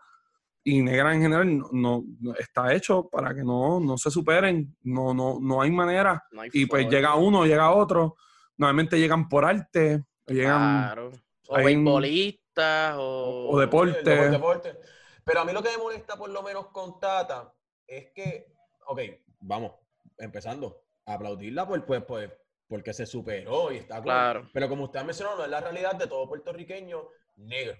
y 0.62 0.80
negras 0.80 1.16
en 1.16 1.22
general 1.22 1.58
no, 1.58 1.68
no- 1.72 2.04
no- 2.20 2.34
está 2.36 2.72
hecho 2.72 3.08
para 3.10 3.34
que 3.34 3.42
no, 3.42 3.80
no 3.80 3.98
se 3.98 4.10
superen, 4.12 4.76
no, 4.82 5.12
no, 5.12 5.38
no 5.40 5.60
hay 5.60 5.70
manera. 5.72 6.22
No 6.30 6.42
hay 6.42 6.50
Y 6.52 6.66
pues 6.66 6.86
llega 6.88 7.16
uno, 7.16 7.44
llega 7.46 7.70
otro, 7.72 8.14
normalmente 8.58 8.98
llegan 9.00 9.28
por 9.28 9.44
arte, 9.44 10.04
llegan 10.26 10.82
Claro. 10.82 11.10
O 11.48 11.56
hay 11.56 11.76
o... 12.96 13.50
o 13.50 13.60
deporte. 13.60 14.78
Pero 15.24 15.40
a 15.40 15.44
mí 15.44 15.52
lo 15.52 15.62
que 15.62 15.70
me 15.70 15.78
molesta 15.78 16.16
por 16.16 16.30
lo 16.30 16.42
menos 16.42 16.66
con 16.68 16.98
Tata 16.98 17.52
es 17.86 18.10
que, 18.12 18.52
ok, 18.86 19.00
vamos, 19.40 19.72
empezando, 20.18 20.82
aplaudirla 21.06 21.66
por, 21.66 21.84
pues, 21.84 22.02
pues, 22.04 22.30
porque 22.66 22.92
se 22.92 23.06
superó 23.06 23.70
y 23.70 23.76
está 23.76 24.02
claro. 24.02 24.48
Pero 24.52 24.68
como 24.68 24.84
usted 24.84 25.00
ha 25.00 25.04
mencionado, 25.04 25.38
no 25.38 25.44
es 25.44 25.50
la 25.50 25.60
realidad 25.60 25.94
de 25.94 26.06
todo 26.06 26.28
puertorriqueño 26.28 27.08
negro. 27.36 27.74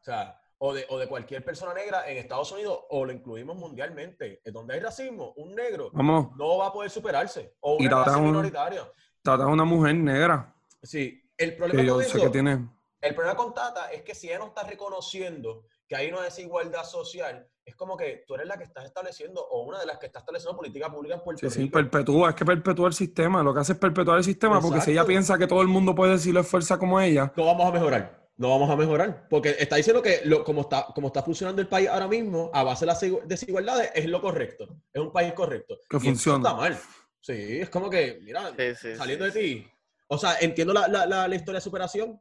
O 0.00 0.04
sea, 0.04 0.40
o 0.58 0.74
de, 0.74 0.84
o 0.88 0.98
de 0.98 1.06
cualquier 1.08 1.44
persona 1.44 1.72
negra 1.74 2.08
en 2.10 2.18
Estados 2.18 2.50
Unidos, 2.52 2.80
o 2.90 3.04
lo 3.04 3.12
incluimos 3.12 3.56
mundialmente. 3.56 4.40
En 4.44 4.52
donde 4.52 4.74
hay 4.74 4.80
racismo, 4.80 5.32
un 5.36 5.54
negro 5.54 5.90
Vamos, 5.92 6.36
no 6.36 6.58
va 6.58 6.66
a 6.68 6.72
poder 6.72 6.90
superarse. 6.90 7.54
O 7.60 7.76
Y 7.78 7.86
una 7.86 7.90
Tata 7.96 8.04
clase 8.04 8.18
es 8.18 8.24
un- 8.24 8.30
minoritaria. 8.30 8.92
Tata 9.22 9.42
es 9.44 9.48
una 9.50 9.64
mujer 9.64 9.94
negra, 9.94 10.54
Sí, 10.82 11.22
el 11.36 11.54
problema 11.56 11.80
que 11.82 11.86
yo 11.86 11.94
con 11.94 12.02
sé 12.04 12.08
eso, 12.08 12.20
que 12.22 12.30
tiene... 12.30 12.66
el 13.00 13.14
problema 13.14 13.36
con 13.36 13.54
Tata 13.54 13.90
es 13.92 14.02
que 14.02 14.14
si 14.14 14.28
ella 14.28 14.38
no 14.38 14.46
está 14.48 14.62
reconociendo 14.64 15.64
que 15.88 15.96
hay 15.96 16.08
una 16.10 16.22
desigualdad 16.22 16.84
social, 16.84 17.46
es 17.64 17.74
como 17.74 17.96
que 17.96 18.24
tú 18.26 18.34
eres 18.34 18.46
la 18.46 18.56
que 18.56 18.64
estás 18.64 18.84
estableciendo 18.84 19.40
o 19.44 19.62
una 19.62 19.80
de 19.80 19.86
las 19.86 19.98
que 19.98 20.06
está 20.06 20.18
estableciendo 20.20 20.56
política 20.56 20.90
pública 20.90 21.14
en 21.16 21.22
Puerto 21.22 21.48
Sí, 21.48 21.54
sí, 21.54 21.62
Rico. 21.62 21.78
perpetúa, 21.78 22.30
es 22.30 22.34
que 22.34 22.44
perpetúa 22.44 22.88
el 22.88 22.94
sistema, 22.94 23.42
lo 23.42 23.54
que 23.54 23.60
hace 23.60 23.72
es 23.72 23.78
perpetuar 23.78 24.18
el 24.18 24.24
sistema, 24.24 24.60
porque 24.60 24.80
si 24.80 24.90
ella 24.90 25.00
Exacto. 25.00 25.08
piensa 25.08 25.38
que 25.38 25.46
todo 25.46 25.62
el 25.62 25.68
mundo 25.68 25.94
puede 25.94 26.12
decirle 26.12 26.42
fuerza 26.42 26.78
como 26.78 27.00
ella, 27.00 27.32
no 27.36 27.44
vamos 27.46 27.66
a 27.66 27.70
mejorar. 27.72 28.20
No 28.36 28.48
vamos 28.48 28.70
a 28.70 28.76
mejorar. 28.76 29.26
Porque 29.28 29.54
está 29.58 29.76
diciendo 29.76 30.00
que 30.00 30.22
lo, 30.24 30.42
como, 30.44 30.62
está, 30.62 30.86
como 30.94 31.08
está 31.08 31.22
funcionando 31.22 31.60
el 31.60 31.68
país 31.68 31.88
ahora 31.90 32.08
mismo, 32.08 32.50
a 32.54 32.62
base 32.62 32.86
de 32.86 32.86
las 32.86 33.02
desigu- 33.02 33.22
desigualdades, 33.24 33.90
es 33.94 34.06
lo 34.06 34.20
correcto. 34.22 34.66
Es 34.92 35.02
un 35.02 35.12
país 35.12 35.34
correcto. 35.34 35.76
Que 35.90 35.96
Y 35.96 36.00
eso 36.00 36.06
funciona. 36.06 36.38
está 36.48 36.54
mal. 36.54 36.78
Sí, 37.20 37.60
es 37.60 37.68
como 37.68 37.90
que, 37.90 38.18
mira, 38.22 38.50
Sí, 38.56 38.74
sí, 38.76 38.96
saliendo 38.96 39.26
sí, 39.26 39.32
de 39.32 39.40
ti. 39.40 39.68
O 40.08 40.16
sea, 40.16 40.38
entiendo 40.40 40.72
la, 40.72 40.88
la- 40.88 41.04
la- 41.04 41.28
la 41.28 41.34
historia 41.36 41.58
de 41.58 41.64
superación, 41.64 42.18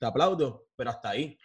te 0.00 0.06
aplaudo, 0.06 0.66
pero 0.74 0.90
hasta 0.90 1.10
ahí. 1.10 1.38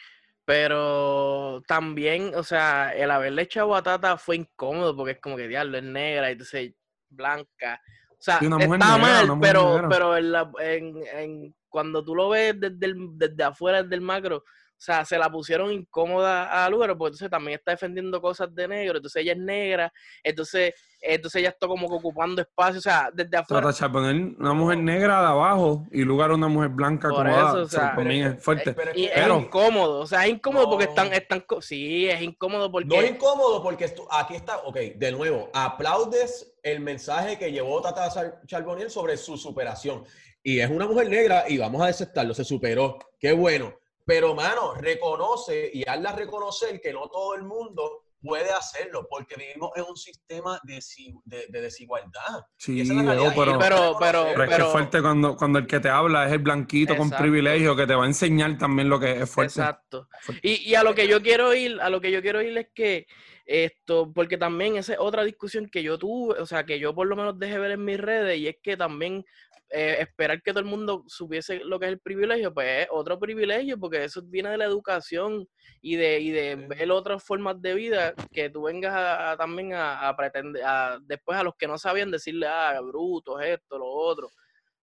Pero 0.46 1.62
también, 1.68 2.34
o 2.36 2.44
sea, 2.44 2.96
el 2.96 3.12
haberle 3.12 3.42
echado 3.44 3.76
a 3.76 3.84
Tata 3.84 4.18
fue 4.18 4.38
incómodo 4.38 4.96
porque 4.96 5.14
es 5.14 5.20
como 5.20 5.36
que 5.38 5.48
diablo 5.48 5.78
es 5.78 5.84
negra 5.84 6.30
y 6.30 6.34
entonces 6.34 6.74
blanca. 7.10 7.82
O 8.12 8.18
sea, 8.26 8.40
Sí, 8.40 8.46
está 8.46 8.58
negra, 8.58 8.78
mal, 8.98 9.40
pero, 9.42 9.88
pero 9.90 10.18
en 10.18 10.32
la- 10.32 10.52
en- 10.60 11.04
en- 11.14 11.56
cuando 11.68 12.04
tú 12.06 12.16
lo 12.16 12.30
ves 12.30 12.60
desde, 12.60 12.86
el- 12.86 13.10
desde 13.18 13.44
afuera, 13.44 13.84
desde 13.84 13.96
el 13.96 14.02
macro, 14.02 14.44
o 14.78 14.82
sea, 14.86 15.06
se 15.06 15.18
la 15.18 15.30
pusieron 15.30 15.72
incómoda 15.72 16.64
a 16.66 16.70
Lugaro, 16.70 16.98
porque 16.98 17.12
entonces 17.14 17.30
también 17.30 17.58
está 17.58 17.72
defendiendo 17.72 18.22
cosas 18.22 18.54
de 18.54 18.68
negro, 18.68 18.98
entonces 18.98 19.22
ella 19.22 19.32
es 19.32 19.38
negra, 19.40 19.92
entonces, 20.22 20.74
entonces 21.02 21.40
ella 21.40 21.50
está 21.50 21.66
como 21.68 21.88
que 21.88 21.96
ocupando 21.96 22.42
espacio, 22.42 22.80
o 22.80 22.82
sea, 22.82 23.10
desde 23.14 23.38
afuera. 23.38 23.62
Tata 23.68 23.74
Charbonnier, 23.78 24.36
una 24.38 24.54
mujer 24.54 24.78
negra 24.80 25.22
de 25.22 25.28
abajo 25.28 25.88
y 25.92 26.04
lugar 26.04 26.32
una 26.32 26.48
mujer 26.50 26.70
blanca 26.70 27.08
Por 27.10 27.26
acomodada. 27.28 27.50
eso, 27.52 27.62
o 27.64 27.68
sea, 27.68 27.96
es 27.98 28.44
fuerte. 28.44 28.74
pero 28.74 28.92
es 28.92 28.98
Y 28.98 29.02
que- 29.02 29.08
es 29.08 29.14
Pero- 29.16 29.40
incómodo, 29.40 30.00
o 30.02 30.08
sea, 30.08 30.26
es 30.26 30.34
incómodo 30.34 30.70
porque 30.70 30.86
No. 30.86 30.90
están, 30.92 31.14
están, 31.14 31.40
co- 31.42 31.62
sí, 31.62 32.08
es 32.10 32.22
incómodo 32.22 32.70
porque... 32.72 32.88
No 32.88 33.02
es 33.02 33.12
incómodo 33.12 33.64
porque 33.64 33.86
estu- 33.96 34.08
aquí 34.12 34.36
está, 34.36 34.58
ok, 34.58 34.76
de 34.96 35.12
nuevo, 35.14 35.50
aplaudes 35.54 36.54
el 36.64 36.80
mensaje 36.82 37.38
que 37.40 37.52
llevó 37.52 37.82
Tata 37.82 38.10
Char- 38.10 38.42
Charbonnier 38.46 38.90
sobre 38.90 39.18
su 39.18 39.38
superación. 39.38 40.04
Y 40.44 40.60
es 40.60 40.70
una 40.70 40.86
mujer 40.86 41.10
negra 41.10 41.46
y 41.48 41.58
vamos 41.58 41.82
a 41.82 41.88
aceptarlo, 41.88 42.34
se 42.34 42.44
superó, 42.44 43.00
qué 43.20 43.32
bueno. 43.32 43.74
Pero, 44.06 44.36
mano, 44.36 44.74
reconoce 44.76 45.70
y 45.74 45.84
hazla 45.88 46.12
reconocer 46.14 46.80
que 46.82 46.94
no 46.94 47.08
todo 47.10 47.36
el 47.36 47.44
mundo 47.44 48.04
puede 48.22 48.50
hacerlo 48.52 49.06
porque 49.08 49.36
vivimos 49.36 49.70
en 49.76 49.84
un 49.84 49.96
sistema 49.96 50.60
de, 50.64 50.78
desi- 50.78 51.20
de- 51.26 51.46
de 51.48 51.62
desigualdad. 51.62 52.44
Sí, 52.58 52.78
Y 52.78 52.82
esa 52.82 52.94
es 52.94 53.00
y 53.00 53.04
pero, 53.04 53.60
Pero- 53.60 53.60
pero- 53.60 53.98
pero 54.00 54.44
es 54.44 54.50
que 54.50 54.56
es 54.64 54.68
fuerte 54.72 55.02
cuando, 55.02 55.36
cuando 55.36 55.60
el 55.60 55.68
que 55.68 55.80
te 55.80 55.90
habla 55.90 56.26
es 56.26 56.32
el 56.32 56.40
blanquito 56.40 56.98
con 56.98 57.10
privilegio 57.12 57.76
que 57.76 57.86
te 57.86 57.94
va 57.94 58.04
a 58.04 58.08
enseñar 58.08 58.58
también 58.58 58.90
lo 58.90 59.00
que 59.00 59.12
es 59.12 59.30
fuerte. 59.30 59.60
Exacto. 59.60 60.08
Y, 60.42 60.70
y 60.70 60.74
a 60.76 60.82
lo 60.84 60.96
que 60.96 61.08
yo 61.08 61.22
quiero 61.22 61.54
ir, 61.54 61.80
a 61.82 61.90
lo 61.92 62.02
que 62.02 62.10
yo 62.12 62.22
quiero 62.24 62.42
ir 62.42 62.58
es 62.58 62.68
que 62.74 63.06
esto, 63.46 64.12
porque 64.12 64.38
también 64.40 64.76
esa 64.78 64.94
es 64.94 65.00
otra 65.00 65.24
discusión 65.24 65.70
que 65.70 65.84
yo 65.84 66.00
tuve, 66.00 66.40
o 66.42 66.48
sea, 66.48 66.66
que 66.66 66.80
yo 66.80 66.96
por 66.96 67.06
lo 67.06 67.16
menos 67.16 67.38
dejé 67.38 67.60
ver 67.60 67.72
en 67.72 67.86
mis 67.86 68.00
redes, 68.00 68.40
y 68.40 68.48
es 68.48 68.56
que 68.64 68.76
también 68.76 69.24
eh, 69.70 69.98
esperar 70.00 70.42
que 70.42 70.52
todo 70.52 70.60
el 70.60 70.66
mundo 70.66 71.04
supiese 71.08 71.60
lo 71.64 71.80
que 71.80 71.88
es 71.88 71.92
el 71.94 72.00
privilegio, 72.00 72.54
pues 72.54 72.84
es 72.84 72.88
otro 72.92 73.20
privilegio, 73.20 73.80
porque 73.80 74.04
eso 74.04 74.22
viene 74.24 74.50
de 74.50 74.58
la 74.58 74.66
educación 74.66 75.48
y 75.82 75.96
de, 75.96 76.20
y 76.20 76.32
de 76.32 76.56
Sí. 76.56 76.66
ver 76.68 76.92
otras 76.92 77.24
formas 77.24 77.62
de 77.62 77.74
vida, 77.74 78.14
que 78.32 78.50
tú 78.50 78.64
vengas 78.64 78.94
a, 78.94 79.32
a 79.32 79.38
también 79.38 79.74
a, 79.74 80.08
a 80.08 80.16
pretender, 80.16 80.64
a, 80.64 80.98
después 81.02 81.38
a 81.38 81.44
los 81.44 81.56
que 81.56 81.68
no 81.68 81.78
sabían 81.78 82.12
decirle, 82.12 82.48
ah, 82.48 82.80
brutos, 82.82 83.42
esto, 83.44 83.78
lo 83.78 83.88
otro. 83.88 84.30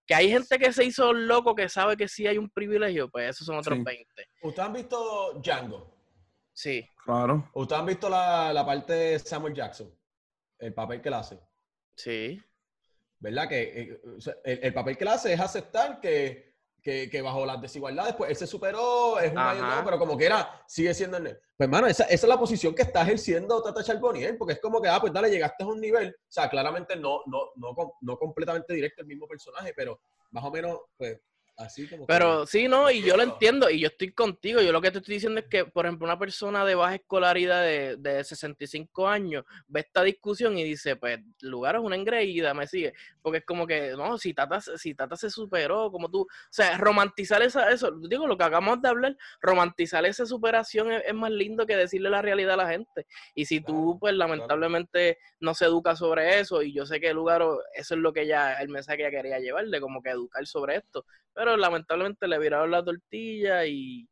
Que 0.05 0.15
hay 0.17 0.29
gente 0.29 0.59
que 0.59 0.73
se 0.73 0.85
hizo 0.85 1.13
loco 1.13 1.55
que 1.55 1.69
sabe 1.69 1.97
que 1.97 2.09
sí 2.09 2.27
hay 2.27 2.37
un 2.37 2.51
privilegio, 2.51 3.09
pues 3.09 3.31
esos 3.31 3.47
son 3.47 3.57
otros 3.59 3.79
Sí. 3.79 3.85
20. 3.85 4.27
¿Ustedes 4.43 4.67
han 4.67 4.73
visto 4.75 5.41
Django? 5.43 5.95
Sí. 6.53 6.87
Claro. 7.05 7.49
¿Ustedes 7.55 7.81
han 7.81 7.87
visto 7.87 8.11
la, 8.11 8.53
la 8.53 8.67
parte 8.67 8.93
de 8.93 9.19
Samuel 9.21 9.55
Jackson? 9.55 9.91
El 10.59 10.75
papel 10.75 11.01
que 11.01 11.09
él 11.09 11.15
hace. 11.15 11.41
Sí, 11.97 12.41
¿verdad? 13.23 13.49
Que 13.49 13.63
eh, 13.63 14.01
el, 14.45 14.59
el 14.65 14.75
papel 14.75 14.97
que 14.97 15.05
él 15.05 15.11
hace 15.11 15.33
es 15.33 15.41
aceptar 15.41 16.01
que, 16.01 16.57
que, 16.83 17.09
que 17.09 17.23
bajo 17.23 17.47
las 17.47 17.63
desigualdades, 17.63 18.15
pues 18.17 18.31
él 18.31 18.37
se 18.37 18.49
superó, 18.49 19.21
es 19.21 19.31
un 19.31 19.37
mayor 19.37 19.85
pero 19.85 19.99
como 19.99 20.19
que 20.19 20.27
era, 20.27 20.61
sigue 20.67 20.93
siendo 20.93 21.19
el. 21.19 21.25
Pues, 21.57 21.67
hermano, 21.69 21.87
esa, 21.87 22.05
esa 22.05 22.27
es 22.27 22.29
la 22.29 22.39
posición 22.39 22.75
que 22.75 22.83
está 22.83 23.03
ejerciendo 23.03 23.63
Tata 23.63 23.85
Charbonnier, 23.85 24.37
porque 24.37 24.55
es 24.55 24.61
como 24.61 24.83
que, 24.83 24.89
ah, 24.89 24.99
pues 25.01 25.13
dale, 25.13 25.31
llegaste 25.31 25.63
a 25.63 25.69
un 25.69 25.81
nivel, 25.81 26.09
o 26.09 26.33
sea, 26.33 26.51
claramente 26.51 26.97
no, 26.97 27.21
no, 27.27 27.53
no, 27.55 27.95
no 28.01 28.19
completamente 28.19 28.75
directo 28.75 29.03
el 29.03 29.07
mismo 29.07 29.29
personaje, 29.29 29.73
pero 29.77 30.01
más 30.33 30.45
o 30.45 30.51
menos, 30.51 30.81
pues, 30.97 31.21
así 31.63 31.87
como 31.89 32.07
que- 32.07 32.13
pero 32.13 32.47
sí, 32.47 32.69
no, 32.69 32.91
y 32.91 33.03
yo 33.03 33.17
lo 33.17 33.23
Entiendo. 33.23 33.71
y 33.71 33.81
yo 33.81 33.89
estoy 33.89 34.13
contigo. 34.13 34.61
Yo 34.61 34.73
lo 34.73 34.81
que 34.81 34.91
te 34.91 34.99
estoy 34.99 35.15
diciendo 35.15 35.41
es 35.41 35.47
que, 35.47 35.65
por 35.65 35.87
ejemplo, 35.87 36.05
una 36.07 36.19
persona 36.19 36.65
de 36.65 36.75
baja 36.75 36.95
escolaridad 36.97 37.63
de, 37.63 37.97
de 37.97 38.23
65 38.25 39.09
años 39.09 39.45
ve 39.67 39.81
esta 39.81 40.03
discusión 40.03 40.57
y 40.59 40.65
dice, 40.65 40.97
pues, 40.97 41.19
lugar 41.41 41.77
es 41.77 41.81
una 41.83 41.97
engreída, 41.97 42.55
me 42.55 42.67
sigue. 42.67 42.93
Porque 43.23 43.39
es 43.39 43.45
como 43.45 43.67
que, 43.67 43.93
no, 43.97 44.19
si 44.19 44.35
Tata, 44.35 44.61
se- 44.61 44.79
si 44.79 44.95
Tata 44.95 45.17
se 45.17 45.31
superó, 45.31 45.91
como 45.91 46.11
tú, 46.11 46.23
o 46.23 46.27
sea, 46.51 46.77
romantizar 46.79 47.43
esa, 47.43 47.71
eso, 47.71 47.91
digo, 47.93 48.27
lo 48.27 48.37
que 48.37 48.45
acabamos 48.45 48.81
de 48.83 48.89
hablar, 48.89 49.17
romantizar 49.41 50.05
esa 50.07 50.27
superación 50.27 50.91
es, 50.93 51.03
es 51.07 51.15
más 51.15 51.31
lindo 51.31 51.67
que 51.67 51.77
decirle 51.77 52.11
la 52.11 52.23
realidad 52.23 52.55
a 52.55 52.65
la 52.65 52.69
gente. 52.69 53.07
Y 53.35 53.45
si 53.47 53.61
tú, 53.61 53.73
Claro, 53.73 53.99
pues, 54.01 54.15
claro. 54.15 54.29
lamentablemente 54.31 55.19
no 55.41 55.55
se 55.55 55.65
educa 55.67 55.97
sobre 55.97 56.41
eso, 56.41 56.63
y 56.63 56.73
yo 56.73 56.87
sé 56.87 57.01
que 57.01 57.13
lugar, 57.13 57.43
eso 57.75 57.95
es 57.95 58.01
lo 58.01 58.13
que 58.13 58.23
ella, 58.23 58.55
el 58.61 58.69
mensaje 58.69 58.99
que 58.99 59.03
ella 59.09 59.11
quería 59.23 59.39
llevarle, 59.39 59.81
como 59.81 60.03
que 60.03 60.11
educar 60.11 60.47
sobre 60.47 60.77
esto, 60.77 61.05
pero 61.35 61.52
lamentablemente 61.57 62.27
le 62.29 62.39
viraron 62.39 62.71
la 62.71 62.85
tortilla 62.85 63.65
y 63.67 64.09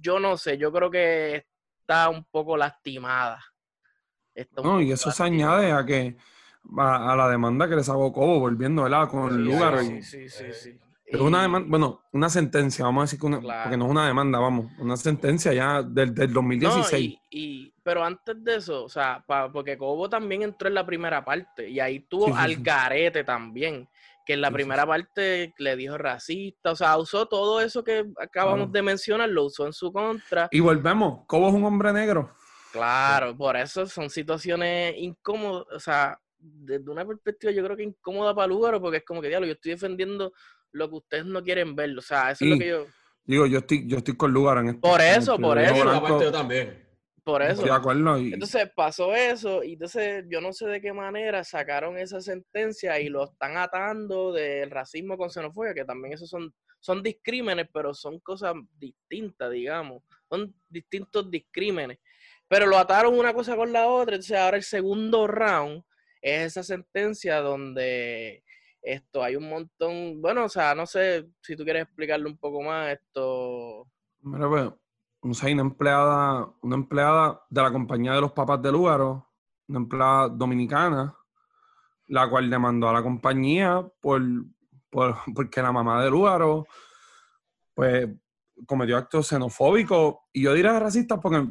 yo 0.00 0.18
no 0.20 0.36
sé, 0.36 0.58
yo 0.58 0.72
creo 0.72 0.90
que 0.90 1.44
está 1.80 2.08
un 2.08 2.24
poco 2.24 2.56
lastimada. 2.56 3.42
Está 4.34 4.62
No, 4.62 4.80
y 4.80 4.92
eso 4.92 5.10
se 5.10 5.22
añade 5.22 5.72
a 5.72 5.84
que 5.84 6.16
a, 6.78 7.12
a 7.12 7.16
la 7.16 7.28
demanda 7.28 7.68
que 7.68 7.76
les 7.76 7.88
hago 7.88 8.12
Cobo, 8.12 8.40
volviendo, 8.40 8.82
¿verdad? 8.84 9.08
Con 9.08 9.32
el 9.34 9.44
lugar. 9.44 9.80
sí, 9.80 9.94
y- 9.98 10.02
sí, 10.02 10.28
sí, 10.28 10.44
sí. 10.52 10.78
Es 11.10 11.18
una 11.20 11.40
demanda, 11.40 11.66
bueno, 11.70 12.02
una 12.12 12.28
sentencia, 12.28 12.84
vamos 12.84 13.00
a 13.00 13.04
decir 13.04 13.18
que 13.18 13.24
una, 13.24 13.40
Claro. 13.40 13.62
porque 13.62 13.78
no 13.78 13.86
es 13.86 13.90
una 13.90 14.06
demanda, 14.06 14.38
vamos, 14.38 14.70
una 14.78 14.94
sentencia 14.98 15.54
ya 15.54 15.82
del, 15.82 16.14
del 16.14 16.28
No, 16.28 16.34
2016. 16.42 17.02
y, 17.02 17.20
y- 17.30 17.74
pero 17.82 18.04
antes 18.04 18.44
de 18.44 18.56
eso, 18.56 18.84
o 18.84 18.88
sea, 18.90 19.24
pa- 19.26 19.50
porque 19.50 19.78
Cobo 19.78 20.10
también 20.10 20.42
entró 20.42 20.68
en 20.68 20.74
la 20.74 20.84
primera 20.84 21.24
parte 21.24 21.66
y 21.66 21.80
ahí 21.80 22.00
tuvo 22.00 22.26
Sí, 22.26 22.32
al 22.36 22.56
garete 22.56 23.24
también, 23.24 23.88
que 24.28 24.34
en 24.34 24.42
la 24.42 24.48
Sí, 24.48 24.52
sí, 24.52 24.54
primera 24.56 24.86
parte 24.86 25.54
le 25.56 25.74
dijo 25.74 25.96
racista, 25.96 26.72
o 26.72 26.76
sea, 26.76 26.98
usó 26.98 27.26
todo 27.26 27.62
eso 27.62 27.82
que 27.82 28.04
acabamos 28.20 28.70
de 28.70 28.82
mencionar, 28.82 29.26
lo 29.30 29.46
usó 29.46 29.64
en 29.66 29.72
su 29.72 29.90
contra. 29.90 30.48
Y 30.50 30.60
volvemos, 30.60 31.24
Cobo 31.26 31.48
es 31.48 31.54
un 31.54 31.64
hombre 31.64 31.94
negro. 31.94 32.30
Claro, 32.70 33.34
por 33.34 33.56
eso 33.56 33.86
son 33.86 34.10
situaciones 34.10 34.94
incómodas, 34.98 35.64
o 35.74 35.80
sea, 35.80 36.20
desde 36.38 36.90
una 36.90 37.06
perspectiva 37.06 37.50
yo 37.54 37.64
creo 37.64 37.74
que 37.74 37.84
incómoda 37.84 38.34
para 38.34 38.48
Lugaro, 38.48 38.82
porque 38.82 38.98
es 38.98 39.04
como 39.06 39.22
que, 39.22 39.28
diablo, 39.28 39.46
yo 39.46 39.54
estoy 39.54 39.72
defendiendo 39.72 40.34
lo 40.72 40.90
que 40.90 40.96
ustedes 40.96 41.24
no 41.24 41.42
quieren 41.42 41.74
ver, 41.74 41.96
o 41.96 42.02
sea, 42.02 42.30
eso 42.32 42.44
es 42.44 42.50
lo 42.50 42.58
que 42.58 42.68
yo, 42.68 42.84
Digo, 43.24 43.46
yo 43.46 43.58
estoy, 43.60 43.86
yo 43.88 43.96
estoy 43.96 44.14
con 44.14 44.30
lugar 44.30 44.58
en 44.58 44.68
esto. 44.68 44.80
Por 44.82 45.00
eso, 45.00 45.38
por 45.38 45.56
privilegio 45.56 45.74
Sí, 45.74 45.80
eso. 45.80 45.84
pero 45.84 45.90
blanco, 45.90 46.06
aparte 46.06 46.24
yo 46.26 46.32
también. 46.32 46.87
Por 47.28 47.42
eso. 47.42 47.52
Estoy 47.52 47.68
de 47.68 47.76
acuerdo. 47.76 48.18
Y, 48.18 48.32
Entonces 48.32 48.70
pasó 48.74 49.14
eso 49.14 49.62
y 49.62 49.74
entonces 49.74 50.24
yo 50.30 50.40
no 50.40 50.50
sé 50.54 50.66
de 50.66 50.80
qué 50.80 50.94
manera 50.94 51.44
sacaron 51.44 51.98
esa 51.98 52.22
sentencia 52.22 52.98
y 53.00 53.10
lo 53.10 53.24
están 53.24 53.58
atando 53.58 54.32
del 54.32 54.70
racismo 54.70 55.18
con 55.18 55.28
xenofobia, 55.28 55.74
que 55.74 55.84
también 55.84 56.14
esos 56.14 56.30
son, 56.30 56.50
son 56.80 57.02
discrímenes, 57.02 57.68
pero 57.70 57.92
son 57.92 58.18
cosas 58.20 58.54
distintas, 58.78 59.50
digamos. 59.50 60.02
Son 60.30 60.54
distintos 60.70 61.30
discrímenes. 61.30 61.98
Pero 62.48 62.64
lo 62.64 62.78
ataron 62.78 63.18
una 63.18 63.34
cosa 63.34 63.56
con 63.56 63.74
la 63.74 63.88
otra. 63.88 64.14
Entonces 64.14 64.38
ahora 64.38 64.56
el 64.56 64.62
segundo 64.62 65.26
round 65.26 65.82
es 66.22 66.46
esa 66.46 66.62
sentencia 66.62 67.42
donde 67.42 68.42
esto 68.80 69.22
hay 69.22 69.36
un 69.36 69.50
montón, 69.50 70.22
bueno, 70.22 70.46
o 70.46 70.48
sea, 70.48 70.74
no 70.74 70.86
sé 70.86 71.26
si 71.42 71.56
tú 71.56 71.64
quieres 71.64 71.82
explicarle 71.82 72.26
un 72.26 72.38
poco 72.38 72.62
más 72.62 72.94
esto. 72.94 73.86
Mira, 74.22 74.48
pues, 74.48 74.72
no 75.22 75.34
sé, 75.34 75.52
una 75.52 75.62
empleada, 75.62 76.48
una 76.62 76.76
empleada 76.76 77.42
de 77.50 77.62
la 77.62 77.72
compañía 77.72 78.12
de 78.14 78.20
los 78.20 78.32
papás 78.32 78.62
de 78.62 78.72
Lugaro, 78.72 79.28
una 79.68 79.78
empleada 79.78 80.28
dominicana, 80.28 81.14
la 82.06 82.28
cual 82.30 82.48
demandó 82.48 82.88
a 82.88 82.92
la 82.92 83.02
compañía 83.02 83.86
por, 84.00 84.22
por- 84.90 85.16
porque 85.34 85.60
la 85.62 85.72
mamá 85.72 86.02
de 86.02 86.10
Lugaro, 86.10 86.66
pues, 87.74 88.08
cometió 88.66 88.96
actos 88.96 89.28
xenofóbicos, 89.28 90.16
y 90.32 90.42
yo 90.42 90.52
diría 90.54 90.78
racistas 90.78 91.18
porque, 91.22 91.46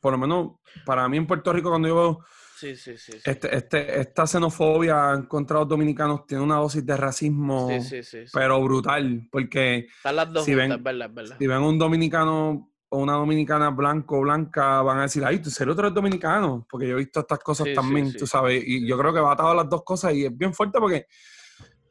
por 0.00 0.12
lo 0.12 0.18
menos, 0.18 0.50
para 0.84 1.08
mí 1.08 1.16
en 1.16 1.26
Puerto 1.26 1.52
Rico, 1.52 1.70
cuando 1.70 1.88
yo 1.88 1.94
veo 1.96 2.18
Sí, 2.56 2.76
sí, 2.76 2.98
sí. 2.98 3.12
este, 3.24 3.56
este, 3.56 4.00
esta 4.00 4.26
xenofobia 4.26 5.12
en 5.14 5.22
contra 5.22 5.60
los 5.60 5.68
dominicanos, 5.68 6.26
tiene 6.26 6.44
una 6.44 6.56
dosis 6.56 6.84
de 6.84 6.94
racismo, 6.94 7.68
Sí, 7.70 7.80
sí, 7.80 8.02
sí, 8.02 8.26
sí. 8.26 8.30
pero 8.34 8.62
brutal, 8.62 9.26
porque 9.32 9.86
Están 9.96 10.16
las 10.16 10.30
dos 10.30 10.44
si 10.44 10.52
juntas, 10.54 10.82
ven- 10.82 11.14
verdad. 11.14 11.36
si 11.38 11.46
ven 11.46 11.62
un 11.62 11.78
dominicano 11.78 12.69
o 12.92 12.98
una 12.98 13.14
dominicana 13.14 13.70
blanco 13.70 14.18
o 14.18 14.20
blanca, 14.22 14.82
van 14.82 14.98
a 14.98 15.02
decir, 15.02 15.24
ay, 15.24 15.38
tú 15.38 15.48
eres 15.48 15.72
otro 15.72 15.90
dominicano, 15.90 16.66
porque 16.68 16.88
yo 16.88 16.96
he 16.96 16.98
visto 16.98 17.20
estas 17.20 17.38
cosas 17.38 17.64
Sí, 17.64 17.70
sí, 17.70 17.76
también, 17.76 18.10
sí. 18.10 18.18
tú 18.18 18.26
sabes, 18.26 18.62
y 18.66 18.86
yo 18.86 18.98
creo 18.98 19.14
que 19.14 19.20
va 19.20 19.32
atado 19.32 19.50
a 19.50 19.54
las 19.54 19.68
dos 19.68 19.84
cosas 19.84 20.12
y 20.12 20.26
es 20.26 20.36
bien 20.36 20.52
fuerte 20.52 20.78
porque, 20.80 21.06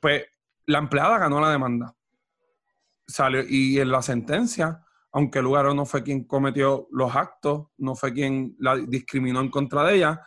pues, 0.01 0.25
la 0.65 0.79
empleada 0.79 1.17
ganó 1.17 1.39
la 1.39 1.51
demanda. 1.51 1.95
Salió, 3.07 3.43
y 3.47 3.79
en 3.79 3.89
la 3.89 4.01
sentencia, 4.01 4.83
aunque 5.13 5.41
Lugaro 5.41 5.73
no 5.73 5.85
fue 5.85 6.03
quien 6.03 6.25
cometió 6.25 6.87
los 6.91 7.15
actos, 7.15 7.67
no 7.77 7.95
fue 7.95 8.13
quien 8.13 8.55
la 8.59 8.75
discriminó 8.75 9.39
en 9.39 9.49
contra 9.49 9.83
de 9.85 9.95
ella, 9.95 10.21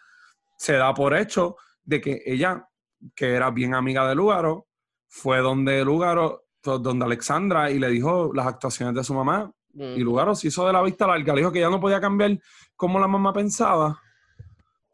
se 0.56 0.72
da 0.74 0.92
por 0.94 1.14
hecho 1.14 1.56
de 1.84 2.00
que 2.00 2.22
ella, 2.24 2.66
que 3.14 3.34
era 3.34 3.50
bien 3.50 3.74
amiga 3.74 4.08
de 4.08 4.14
Lugaro, 4.14 4.68
fue 5.06 5.38
donde 5.40 5.84
Lugaro, 5.84 6.46
donde 6.62 7.04
Alexandra, 7.04 7.70
y 7.70 7.78
le 7.78 7.88
dijo 7.88 8.32
las 8.34 8.46
actuaciones 8.46 8.94
de 8.94 9.04
su 9.04 9.12
mamá, 9.12 9.52
y 9.74 9.94
Ujú. 9.94 10.04
Lugaro 10.04 10.34
se 10.34 10.48
hizo 10.48 10.66
de 10.66 10.72
la 10.72 10.82
vista 10.82 11.06
larga, 11.06 11.34
le 11.34 11.40
dijo 11.40 11.52
que 11.52 11.60
ya 11.60 11.70
no 11.70 11.80
podía 11.80 12.00
cambiar 12.00 12.38
como 12.76 12.98
la 12.98 13.06
mamá 13.06 13.32
pensaba, 13.32 14.00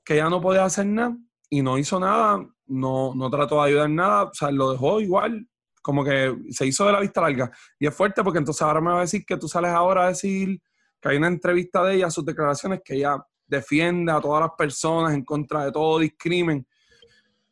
que 0.05 0.17
ya 0.17 0.29
no 0.29 0.41
podía 0.41 0.65
hacer 0.65 0.87
nada, 0.87 1.17
y 1.51 1.63
no 1.63 1.79
hizo 1.79 1.99
nada, 1.99 2.47
no, 2.67 3.15
no 3.15 3.31
trató 3.31 3.63
de 3.63 3.69
ayudar 3.69 3.87
en 3.87 3.97
nada, 3.97 4.25
o 4.25 4.35
sea, 4.35 4.51
lo 4.51 4.73
dejó 4.73 5.01
igual, 5.01 5.47
como 5.83 6.05
que 6.05 6.37
se 6.51 6.67
hizo 6.67 6.85
de 6.87 6.93
la 6.93 7.01
vista 7.01 7.21
larga. 7.21 7.51
Y 7.79 7.87
es 7.87 7.95
fuerte 7.95 8.23
porque 8.23 8.39
entonces 8.39 8.63
ahora 8.63 8.81
me 8.81 8.91
va 8.91 8.99
a 8.99 9.03
decir 9.03 9.25
que 9.25 9.37
tú 9.37 9.49
sales 9.49 9.71
ahora 9.71 10.05
a 10.05 10.09
decir 10.09 10.61
que 11.01 11.09
hay 11.09 11.17
una 11.17 11.29
entrevista 11.29 11.83
de 11.85 11.97
ella, 11.97 12.11
sus 12.11 12.25
declaraciones, 12.25 12.83
que 12.85 12.97
ella 12.97 13.17
defiende 13.47 14.13
a 14.13 14.21
todas 14.21 14.43
las 14.43 14.51
personas 14.57 15.15
en 15.15 15.25
contra 15.25 15.65
de 15.65 15.73
todo 15.73 15.99
discrimen. 15.99 16.67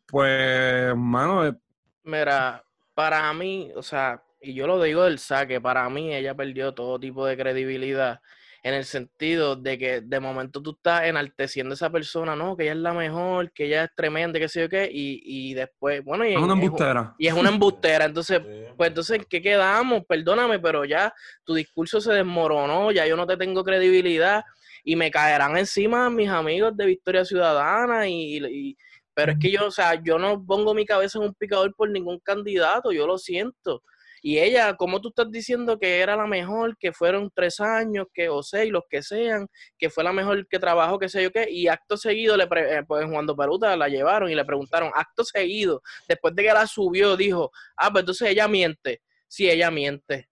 Pues, 0.06 0.94
mano, 0.96 1.46
eh, 1.46 1.56
Mira, 2.04 2.62
para 2.94 3.32
mí, 3.32 3.72
o 3.74 3.82
sea, 3.82 4.22
y 4.50 4.54
yo 4.54 4.66
lo 4.66 4.80
digo 4.82 5.04
del 5.04 5.18
saque, 5.18 5.60
para 5.60 5.88
mí 5.90 6.14
ella 6.14 6.34
perdió 6.34 6.72
todo 6.74 6.98
tipo 7.00 7.26
de 7.26 7.36
credibilidad 7.36 8.20
en 8.62 8.74
el 8.74 8.84
sentido 8.84 9.54
de 9.54 9.78
que 9.78 10.00
de 10.00 10.18
momento 10.18 10.60
tú 10.60 10.72
estás 10.72 11.04
enalteciendo 11.04 11.72
a 11.72 11.76
esa 11.76 11.90
persona, 11.90 12.34
no, 12.34 12.56
que 12.56 12.64
ella 12.64 12.72
es 12.72 12.78
la 12.78 12.92
mejor, 12.92 13.52
que 13.52 13.66
ella 13.66 13.84
es 13.84 13.90
tremenda, 13.94 14.40
que 14.40 14.48
sé 14.48 14.62
yo 14.62 14.68
qué, 14.68 14.88
y, 14.92 15.20
y 15.24 15.54
después, 15.54 16.02
bueno, 16.02 16.26
y 16.26 16.32
es 16.34 16.38
una 16.38 16.54
es- 16.54 16.62
embustera. 16.64 17.14
y 17.18 17.26
es 17.28 17.34
una 17.34 17.50
embustera, 17.50 18.04
entonces 18.06 18.40
Sí. 18.44 18.64
pues 18.76 18.88
entonces, 18.88 19.18
¿en 19.20 19.24
qué 19.24 19.40
quedamos? 19.40 20.02
Perdóname, 20.08 20.58
pero 20.58 20.84
ya 20.84 21.14
tu 21.44 21.54
discurso 21.54 22.00
se 22.00 22.12
desmoronó, 22.12 22.90
ya 22.90 23.06
yo 23.06 23.16
no 23.16 23.26
te 23.26 23.36
tengo 23.36 23.62
credibilidad 23.62 24.42
y 24.82 24.96
me 24.96 25.10
caerán 25.12 25.56
encima 25.56 26.10
mis 26.10 26.28
amigos 26.28 26.76
de 26.76 26.86
Victoria 26.86 27.24
Ciudadana 27.24 28.08
y, 28.08 28.38
y- 28.44 28.76
pero 29.14 29.32
es 29.32 29.38
que 29.38 29.50
yo, 29.50 29.66
o 29.66 29.70
sea, 29.70 29.94
yo 30.02 30.18
no 30.18 30.44
pongo 30.44 30.74
mi 30.74 30.84
cabeza 30.84 31.18
en 31.18 31.24
un 31.24 31.34
picador 31.34 31.72
por 31.74 31.88
ningún 31.88 32.18
candidato, 32.18 32.92
yo 32.92 33.06
lo 33.06 33.16
siento. 33.16 33.82
Y 34.28 34.40
ella, 34.40 34.74
como 34.74 35.00
tú 35.00 35.10
estás 35.10 35.30
diciendo 35.30 35.78
que 35.78 36.00
era 36.00 36.16
la 36.16 36.26
mejor, 36.26 36.76
que 36.78 36.92
fueron 36.92 37.30
tres 37.32 37.60
años, 37.60 38.08
que 38.12 38.28
o 38.28 38.42
seis, 38.42 38.72
los 38.72 38.82
que 38.90 39.00
sean, 39.00 39.46
que 39.78 39.88
fue 39.88 40.02
la 40.02 40.12
mejor 40.12 40.48
que 40.48 40.58
trabajó, 40.58 40.98
que 40.98 41.08
sé 41.08 41.22
yo 41.22 41.30
qué, 41.30 41.46
y 41.48 41.68
acto 41.68 41.96
seguido, 41.96 42.36
le 42.36 42.48
pre- 42.48 42.78
eh, 42.78 42.82
pues 42.82 43.06
Juan 43.08 43.24
Peruta 43.24 43.76
la 43.76 43.88
llevaron 43.88 44.28
y 44.28 44.34
le 44.34 44.44
preguntaron, 44.44 44.90
acto 44.96 45.22
seguido, 45.22 45.80
después 46.08 46.34
de 46.34 46.42
que 46.42 46.52
la 46.52 46.66
subió, 46.66 47.16
dijo, 47.16 47.52
ah, 47.76 47.92
pues 47.92 48.02
entonces 48.02 48.30
ella 48.30 48.48
miente. 48.48 49.00
Sí, 49.28 49.48
ella 49.48 49.70
miente. 49.70 50.28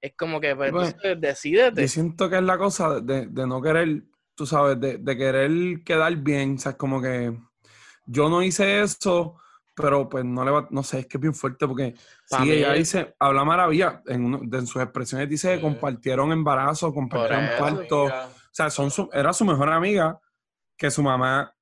Es 0.00 0.12
como 0.16 0.40
que, 0.40 0.54
pues, 0.54 0.68
entonces, 0.68 1.20
decídete. 1.20 1.82
Yo 1.82 1.88
siento 1.88 2.30
que 2.30 2.36
es 2.36 2.42
la 2.44 2.56
cosa 2.58 3.00
de, 3.00 3.26
de 3.26 3.46
no 3.48 3.60
querer, 3.60 4.04
tú 4.36 4.46
sabes, 4.46 4.78
de, 4.78 4.98
de 4.98 5.16
querer 5.16 5.50
quedar 5.84 6.14
bien, 6.14 6.54
o 6.54 6.58
sea, 6.58 6.70
es 6.72 6.78
como 6.78 7.02
que 7.02 7.36
yo 8.06 8.28
no 8.28 8.40
hice 8.40 8.82
eso, 8.82 9.36
pero 9.74 10.08
pues 10.08 10.24
no 10.24 10.44
le 10.44 10.50
va, 10.50 10.66
no 10.70 10.82
sé, 10.82 11.00
es 11.00 11.06
que 11.06 11.16
es 11.16 11.20
bien 11.20 11.34
fuerte 11.34 11.66
porque 11.66 11.94
sí, 12.26 12.50
ella 12.50 12.72
dice, 12.74 13.14
habla 13.18 13.44
maravilla, 13.44 14.02
en, 14.06 14.24
uno- 14.24 14.40
de- 14.42 14.58
en 14.58 14.66
sus 14.66 14.82
expresiones 14.82 15.28
dice 15.28 15.54
que 15.56 15.60
compartieron 15.62 16.30
embarazo, 16.32 16.92
compartieron 16.92 17.44
eso. 17.46 17.58
parto, 17.58 18.04
o 18.04 18.10
sea, 18.50 18.68
son 18.70 18.90
su- 18.90 19.08
era 19.12 19.32
su 19.32 19.44
mejor 19.44 19.70
amiga, 19.70 20.18
que 20.76 20.90
su 20.90 21.02
mamá 21.02 21.54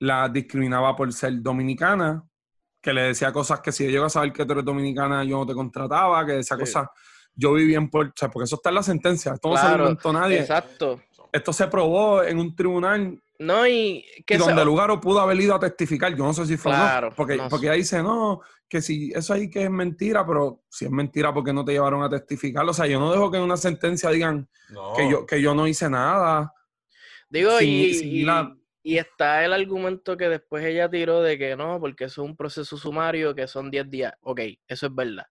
la 0.00 0.28
discriminaba 0.28 0.94
por 0.94 1.10
ser 1.12 1.40
dominicana, 1.40 2.22
que 2.82 2.92
le 2.92 3.02
decía 3.04 3.32
cosas 3.32 3.60
que 3.60 3.72
si 3.72 3.84
yo 3.84 3.90
llego 3.90 4.04
a 4.04 4.10
saber 4.10 4.32
que 4.32 4.44
tú 4.44 4.52
eres 4.52 4.64
dominicana, 4.64 5.24
yo 5.24 5.38
no 5.38 5.46
te 5.46 5.54
contrataba, 5.54 6.26
que 6.26 6.32
decía 6.32 6.56
Sí. 6.56 6.60
cosas, 6.64 6.88
yo 7.34 7.54
vivía 7.54 7.78
en 7.78 7.88
Puerto, 7.88 8.12
o 8.14 8.18
sea, 8.18 8.30
porque 8.30 8.44
eso 8.44 8.56
está 8.56 8.68
en 8.68 8.74
la 8.74 8.82
sentencia, 8.82 9.32
esto 9.32 9.48
no 9.48 9.56
se 9.56 9.68
lo 9.78 9.84
inventó 9.84 10.12
nadie, 10.12 10.40
Exacto. 10.40 11.00
esto 11.32 11.52
se 11.54 11.66
probó 11.68 12.22
en 12.22 12.38
un 12.38 12.54
tribunal 12.54 13.20
No, 13.38 13.66
y 13.66 14.04
que 14.26 14.34
y 14.34 14.38
se- 14.38 14.44
donde 14.44 14.64
Lugaro 14.64 15.00
pudo 15.00 15.20
haber 15.20 15.40
ido 15.40 15.54
a 15.54 15.58
testificar, 15.60 16.14
yo 16.14 16.24
no 16.24 16.32
sé 16.32 16.46
si 16.46 16.56
fue 16.56 16.70
no, 16.72 16.78
Claro, 16.78 17.12
porque, 17.16 17.36
no 17.36 17.48
porque 17.48 17.66
sé. 17.66 17.72
ella 17.72 17.76
dice, 17.76 18.02
no, 18.02 18.40
que 18.68 18.80
si 18.80 19.10
eso 19.12 19.34
ahí 19.34 19.50
que 19.50 19.64
es 19.64 19.70
mentira, 19.70 20.24
pero 20.26 20.62
si 20.68 20.84
es 20.84 20.90
mentira, 20.90 21.34
porque 21.34 21.52
no 21.52 21.64
te 21.64 21.72
llevaron 21.72 22.02
a 22.02 22.08
testificar? 22.08 22.64
O 22.68 22.72
sea, 22.72 22.86
yo 22.86 23.00
no 23.00 23.10
dejo 23.10 23.30
que 23.30 23.38
en 23.38 23.42
una 23.42 23.56
sentencia 23.56 24.10
digan 24.10 24.48
No. 24.70 24.92
que, 24.96 25.10
yo, 25.10 25.26
que 25.26 25.42
yo 25.42 25.54
no 25.54 25.66
hice 25.66 25.90
nada. 25.90 26.52
Digo, 27.28 27.58
sin- 27.58 27.68
y, 27.68 27.94
sin 27.94 28.08
y- 28.08 28.22
la- 28.22 28.54
y 28.82 28.98
está 28.98 29.44
el 29.44 29.52
argumento 29.52 30.16
que 30.16 30.28
después 30.28 30.64
ella 30.64 30.88
tiró 30.90 31.20
de 31.22 31.36
que 31.38 31.56
no, 31.56 31.80
porque 31.80 32.04
eso 32.04 32.22
es 32.22 32.28
un 32.28 32.36
proceso 32.36 32.76
sumario 32.76 33.34
que 33.34 33.48
son 33.48 33.70
10 33.70 33.90
días. 33.90 34.12
Ok, 34.20 34.40
eso 34.68 34.86
es 34.86 34.94
verdad. 34.94 35.26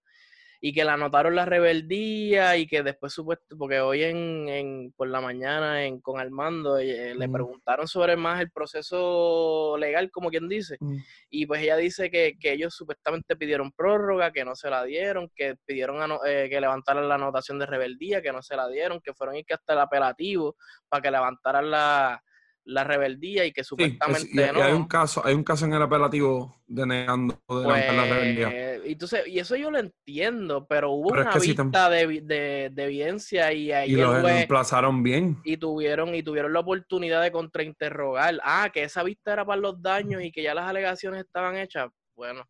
Y 0.65 0.71
que 0.71 0.85
la 0.85 0.93
anotaron 0.93 1.35
la 1.35 1.43
rebeldía 1.43 2.55
y 2.55 2.67
que 2.67 2.83
después 2.83 3.11
supuesto, 3.11 3.57
porque 3.57 3.81
hoy 3.81 4.03
en, 4.03 4.47
en- 4.47 4.93
por 4.95 5.09
la 5.09 5.19
mañana 5.19 5.83
en, 5.85 5.99
con 5.99 6.21
Armando 6.21 6.77
eh, 6.77 7.13
le 7.15 7.27
Mm. 7.27 7.31
preguntaron 7.33 7.85
sobre 7.85 8.15
más 8.15 8.39
el 8.39 8.49
proceso 8.49 9.75
legal, 9.77 10.09
como 10.09 10.29
quien 10.29 10.47
dice. 10.47 10.77
Mm. 10.79 10.97
Y 11.29 11.45
pues 11.47 11.61
ella 11.63 11.75
dice 11.75 12.09
que, 12.09 12.37
que 12.39 12.53
ellos 12.53 12.73
supuestamente 12.73 13.35
pidieron 13.35 13.73
prórroga, 13.73 14.31
que 14.31 14.45
no 14.45 14.55
se 14.55 14.69
la 14.69 14.85
dieron, 14.85 15.29
que 15.35 15.55
pidieron 15.65 16.01
ano- 16.01 16.23
eh, 16.25 16.47
que 16.49 16.61
levantaran 16.61 17.09
la 17.09 17.15
anotación 17.15 17.59
de 17.59 17.65
rebeldía, 17.65 18.21
que 18.21 18.31
no 18.31 18.41
se 18.41 18.55
la 18.55 18.69
dieron, 18.69 19.01
que 19.01 19.13
fueron 19.13 19.35
y 19.35 19.43
que 19.43 19.55
hasta 19.55 19.73
el 19.73 19.79
apelativo 19.79 20.55
para 20.87 21.01
que 21.01 21.11
levantaran 21.11 21.69
la, 21.71 22.23
la 22.65 22.83
rebeldía 22.83 23.45
y 23.45 23.51
que 23.51 23.63
Sí, 23.63 23.75
es- 23.77 23.93
supuestamente 23.93 24.29
y, 24.33 24.39
y 24.39 24.51
no. 24.53 24.63
hay 24.63 24.73
un 24.73 24.87
caso, 24.87 25.21
hay 25.25 25.33
un 25.35 25.43
caso 25.43 25.65
en 25.65 25.73
el 25.73 25.81
apelativo 25.81 26.55
denegando 26.65 27.41
de 27.49 27.55
levantar 27.61 27.93
la 27.95 28.03
rebeldía. 28.05 28.49
Pues, 28.49 28.81
entonces, 28.85 29.27
y 29.27 29.39
eso 29.39 29.55
yo 29.55 29.69
lo 29.69 29.79
entiendo, 29.79 30.65
pero 30.67 30.91
hubo 30.91 31.09
Pero 31.09 31.21
una 31.23 31.37
vista 31.37 31.89
de, 31.89 32.21
de, 32.21 32.69
de 32.71 32.83
evidencia 32.83 33.51
y 33.51 33.71
ahí 33.71 33.91
Y 33.91 33.95
los 33.95 34.15
juez- 34.21 34.41
emplazaron 34.43 35.03
bien. 35.03 35.41
y 35.43 35.57
tuvieron 35.57 36.15
y 36.15 36.23
tuvieron 36.23 36.53
la 36.53 36.59
oportunidad 36.61 37.21
de 37.21 37.31
contrainterrogar. 37.31 38.39
Ah, 38.43 38.69
que 38.73 38.83
esa 38.83 39.03
vista 39.03 39.33
era 39.33 39.45
para 39.45 39.59
los 39.61 39.81
daños 39.81 40.21
y 40.23 40.31
que 40.31 40.41
ya 40.43 40.53
las 40.53 40.67
alegaciones 40.69 41.21
estaban 41.25 41.57
hechas. 41.57 41.89
Bueno, 42.15 42.45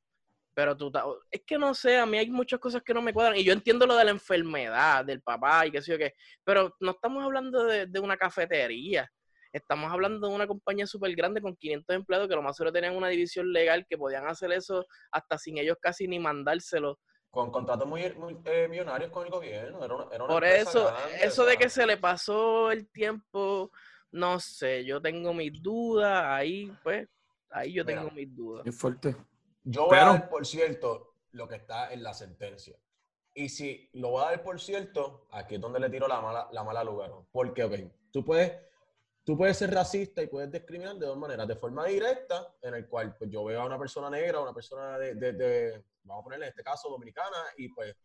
pero 0.53 0.77
tú 0.77 0.91
es 1.31 1.41
que 1.47 1.57
no 1.57 1.73
sé, 1.73 1.97
a 1.97 2.05
mí 2.05 2.17
hay 2.19 2.29
muchas 2.29 2.59
cosas 2.59 2.83
que 2.83 2.93
no 2.93 3.01
me 3.01 3.13
cuadran 3.13 3.37
y 3.37 3.43
yo 3.43 3.53
entiendo 3.53 3.87
lo 3.87 3.95
de 3.97 4.05
la 4.05 4.11
enfermedad 4.11 5.03
del 5.03 5.21
papá 5.21 5.65
y 5.65 5.71
qué 5.71 5.81
sé 5.81 5.93
yo 5.93 5.97
qué, 5.97 6.13
pero 6.43 6.75
no 6.79 6.91
estamos 6.91 7.23
hablando 7.23 7.65
de, 7.65 7.87
de 7.87 7.99
una 7.99 8.15
cafetería. 8.17 9.09
Estamos 9.53 9.91
hablando 9.91 10.27
de 10.27 10.33
una 10.33 10.47
compañía 10.47 10.87
súper 10.87 11.15
grande 11.15 11.39
con 11.39 11.55
500 11.55 11.95
empleados 11.95 12.27
que 12.27 12.35
lo 12.35 12.41
más 12.41 12.57
seguro 12.57 12.73
tenían 12.73 12.95
una 12.95 13.07
división 13.09 13.53
legal 13.53 13.85
que 13.87 13.99
podían 13.99 14.25
hacer 14.27 14.51
eso 14.51 14.83
hasta 15.11 15.37
sin 15.37 15.59
ellos 15.59 15.77
casi 15.79 16.07
ni 16.07 16.17
mandárselo. 16.17 16.99
Con 17.29 17.51
contratos 17.51 17.87
muy, 17.87 18.11
muy, 18.13 18.35
eh, 18.45 18.67
millonarios 18.67 19.11
con 19.11 19.25
el 19.25 19.31
gobierno. 19.31 19.85
Era 19.85 19.93
una, 19.95 20.05
era 20.15 20.23
una 20.23 20.33
Por 20.33 20.43
eso, 20.43 20.85
grande, 20.85 21.17
eso 21.25 21.45
de 21.45 21.57
que 21.57 21.69
se 21.69 21.85
le 21.85 21.97
pasó 21.97 22.71
el 22.71 22.89
tiempo, 22.91 23.71
no 24.11 24.39
sé, 24.39 24.83
yo 24.85 24.99
tengo 24.99 25.33
mis 25.35 25.61
dudas, 25.61 26.23
ahí 26.25 26.71
pues, 26.81 27.07
ahí 27.51 27.73
yo 27.73 27.85
Mira. 27.85 27.99
tengo 28.01 28.11
mis 28.11 28.35
dudas. 28.35 28.65
Es 28.65 28.75
fuerte. 28.75 29.15
Yo 29.63 29.81
voy 29.81 29.91
Pero- 29.91 30.01
a 30.01 30.13
dar 30.13 30.29
por 30.29 30.47
cierto 30.47 31.15
lo 31.31 31.47
que 31.47 31.55
está 31.57 31.93
en 31.93 32.01
la 32.01 32.15
sentencia. 32.15 32.75
Y 33.35 33.49
si 33.49 33.87
lo 33.93 34.09
voy 34.09 34.23
a 34.23 34.29
dar 34.29 34.43
por 34.43 34.59
cierto, 34.59 35.27
aquí 35.31 35.55
es 35.55 35.61
donde 35.61 35.79
le 35.79 35.89
tiro 35.91 36.07
la 36.07 36.21
mala, 36.21 36.47
la 36.51 36.63
mala 36.63 36.83
lugar. 36.83 37.11
Porque, 37.31 37.63
ok, 37.63 37.73
tú 38.11 38.23
puedes, 38.25 38.51
tú 39.23 39.37
puedes 39.37 39.57
ser 39.57 39.73
racista 39.73 40.21
y 40.21 40.27
puedes 40.27 40.51
discriminar 40.51 40.95
de 40.97 41.05
dos 41.05 41.17
maneras. 41.17 41.47
De 41.47 41.55
forma 41.55 41.85
directa, 41.85 42.53
en 42.61 42.75
el 42.75 42.87
cual 42.87 43.15
pues, 43.17 43.29
yo 43.29 43.43
veo 43.45 43.61
a 43.61 43.65
una 43.65 43.77
persona 43.79 44.09
negra, 44.09 44.39
una 44.39 44.53
persona 44.53 44.97
de, 44.97 45.15
de- 45.15 45.33
de- 45.33 45.83
vamos 46.03 46.21
a 46.21 46.23
ponerle 46.25 46.45
en 46.47 46.49
este 46.49 46.63
caso 46.63 46.89
dominicana, 46.89 47.37
y 47.57 47.69
pues, 47.69 47.95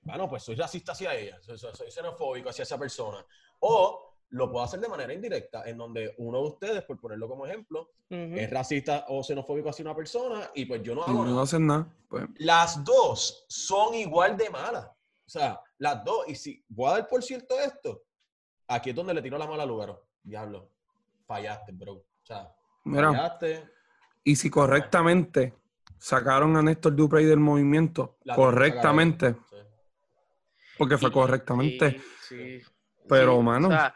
bueno, 0.00 0.28
pues 0.28 0.42
soy 0.42 0.54
racista 0.54 0.92
hacia 0.92 1.14
ella, 1.14 1.38
soy, 1.42 1.58
soy- 1.58 1.74
soy 1.74 1.90
xenofóbico 1.90 2.48
hacia 2.48 2.62
esa 2.62 2.78
persona. 2.78 3.24
O 3.60 4.14
lo 4.30 4.50
puedo 4.50 4.64
hacer 4.64 4.80
de 4.80 4.88
manera 4.88 5.12
indirecta, 5.12 5.68
en 5.68 5.76
donde 5.78 6.14
uno 6.18 6.38
de 6.40 6.48
ustedes, 6.48 6.82
por 6.84 6.98
ponerlo 7.00 7.28
como 7.28 7.46
ejemplo, 7.46 7.90
es 8.08 8.50
racista 8.50 9.04
o 9.08 9.22
xenofóbico 9.22 9.68
hacia 9.68 9.84
una 9.84 9.94
persona 9.94 10.50
y 10.54 10.64
pues 10.64 10.80
yo 10.82 10.94
no 10.94 11.02
Y 11.02 11.10
hago 11.10 11.24
no 11.24 11.30
nada. 11.30 11.42
hacen 11.42 11.66
nada. 11.66 11.86
Pues, 12.08 12.24
Las 12.38 12.84
dos 12.84 13.44
son 13.48 13.94
igual 13.94 14.36
de 14.36 14.48
malas. 14.50 14.86
O 14.86 15.28
sea, 15.28 15.60
las 15.78 16.04
dos. 16.04 16.28
Y 16.28 16.36
si 16.36 16.64
voy 16.68 16.88
a 16.90 16.92
dar 16.94 17.08
por 17.08 17.22
cierto 17.22 17.58
esto, 17.58 18.02
aquí 18.68 18.90
es 18.90 18.96
donde 18.96 19.12
le 19.14 19.22
tiro 19.22 19.36
la 19.38 19.46
mala 19.46 19.66
lugar. 19.66 20.00
Diablo, 20.26 20.68
fallaste, 21.26 21.72
bro. 21.72 21.92
O 21.92 22.04
sea, 22.24 22.48
mira, 22.84 23.12
fallaste. 23.12 23.64
y 24.24 24.34
si 24.36 24.50
correctamente 24.50 25.54
sacaron 25.98 26.56
a 26.56 26.62
Néstor 26.62 26.94
Duprey 26.96 27.24
del 27.24 27.38
movimiento, 27.38 28.18
la 28.24 28.34
correctamente. 28.34 29.34
Sí. 29.48 29.56
porque 30.78 30.98
fue 30.98 31.08
Y- 31.08 31.12
correctamente, 31.12 32.00
sí, 32.20 32.60
sí, 32.60 32.66
pero, 33.08 33.36
sí, 33.38 33.42
mano. 33.42 33.68
o 33.68 33.70
sea, 33.70 33.94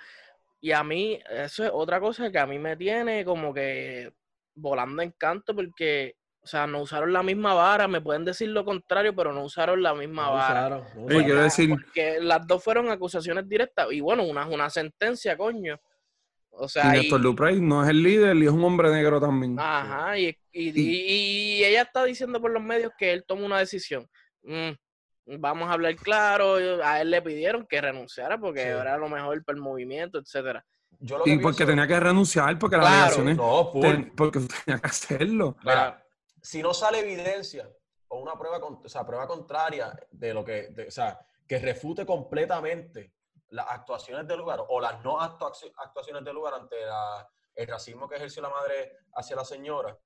y 0.62 0.72
a 0.72 0.82
mí, 0.84 1.18
eso 1.28 1.64
es 1.64 1.70
otra 1.74 2.00
cosa 2.00 2.30
que 2.30 2.38
a 2.38 2.46
mí 2.46 2.58
me 2.58 2.76
tiene 2.76 3.24
como 3.24 3.52
que 3.52 4.12
volando 4.54 5.02
en 5.02 5.10
canto 5.12 5.54
porque, 5.54 6.16
o 6.42 6.46
sea, 6.46 6.66
no 6.66 6.80
usaron 6.80 7.12
la 7.12 7.22
misma 7.22 7.52
vara, 7.54 7.86
me 7.88 8.00
pueden 8.00 8.24
decir 8.24 8.48
lo 8.48 8.64
contrario, 8.64 9.14
pero 9.14 9.30
no 9.32 9.42
usaron 9.44 9.82
la 9.82 9.92
misma 9.94 10.26
No 10.26 10.32
vara. 10.34 10.54
usaron, 10.78 10.84
no 10.94 11.04
usaron. 11.06 11.24
quiero 11.24 11.42
decir- 11.42 11.70
Porque 11.70 12.18
las 12.20 12.46
dos 12.46 12.62
fueron 12.64 12.88
acusaciones 12.90 13.46
directas. 13.48 13.88
Y 13.90 14.00
bueno, 14.00 14.22
una 14.24 14.42
es 14.44 14.48
una 14.48 14.70
sentencia, 14.70 15.36
coño. 15.36 15.78
O 16.52 16.66
y 16.66 16.68
sea, 16.68 16.94
y- 16.96 17.00
Néstor 17.00 17.22
Duprey 17.22 17.60
no 17.60 17.82
es 17.82 17.88
el 17.90 18.02
líder 18.02 18.36
y 18.36 18.44
es 18.46 18.50
un 18.52 18.62
hombre 18.64 18.90
negro 18.90 19.20
también. 19.20 19.58
Ajá, 19.58 20.18
y, 20.18 20.28
y, 20.52 20.70
y- 20.80 21.56
y 21.60 21.64
ella 21.64 21.82
está 21.82 22.04
diciendo 22.04 22.40
por 22.40 22.50
los 22.50 22.62
medios 22.62 22.92
que 22.98 23.12
él 23.12 23.24
tomó 23.26 23.46
una 23.46 23.58
decisión. 23.58 24.06
Mm, 24.42 24.70
vamos 25.38 25.68
a 25.68 25.72
hablar 25.74 25.94
claro, 25.96 26.54
a 26.84 27.00
él 27.00 27.10
le 27.10 27.22
pidieron 27.22 27.66
que 27.66 27.80
renunciara 27.80 28.38
porque 28.38 28.62
Sí. 28.62 28.68
era 28.68 28.96
lo 28.98 29.08
mejor 29.08 29.42
para 29.44 29.56
el 29.56 29.62
movimiento, 29.62 30.18
etcétera. 30.18 30.64
Yo 30.98 31.18
lo 31.18 31.24
que 31.24 31.30
y 31.30 31.38
porque 31.38 31.58
pienso- 31.58 31.70
tenía 31.72 31.86
que 31.86 32.00
renunciar, 32.00 32.58
porque 32.58 32.76
las 32.76 32.86
Claro, 32.86 32.98
alegaciones, 33.04 33.36
No, 33.36 33.70
full. 33.72 33.80
ten- 33.82 34.12
porque 34.16 34.38
tenía 34.66 34.80
que 34.80 34.86
hacerlo. 34.88 35.56
Mira, 35.62 36.04
si 36.42 36.62
no 36.62 36.74
sale 36.74 37.00
evidencia 37.00 37.70
o 38.08 38.20
una 38.20 38.34
prueba, 38.38 38.60
con- 38.60 38.80
o 38.84 38.88
sea, 38.88 39.06
prueba 39.06 39.26
contraria 39.26 39.92
de 40.10 40.34
lo 40.34 40.44
que, 40.44 40.68
de- 40.70 40.88
o 40.88 40.90
sea, 40.90 41.18
que 41.46 41.58
refute 41.58 42.04
completamente 42.04 43.12
las 43.50 43.66
actuaciones 43.68 44.26
del 44.26 44.38
lugar 44.38 44.60
o 44.68 44.80
las 44.80 45.02
no 45.04 45.20
actua- 45.20 45.52
actuaciones 45.76 46.24
del 46.24 46.34
lugar 46.34 46.54
ante 46.54 46.84
la- 46.84 47.28
el 47.54 47.66
racismo 47.66 48.08
que 48.08 48.16
ejerció 48.16 48.42
la 48.42 48.48
madre 48.48 48.96
hacia 49.14 49.36
la 49.36 49.44
señora, 49.44 49.98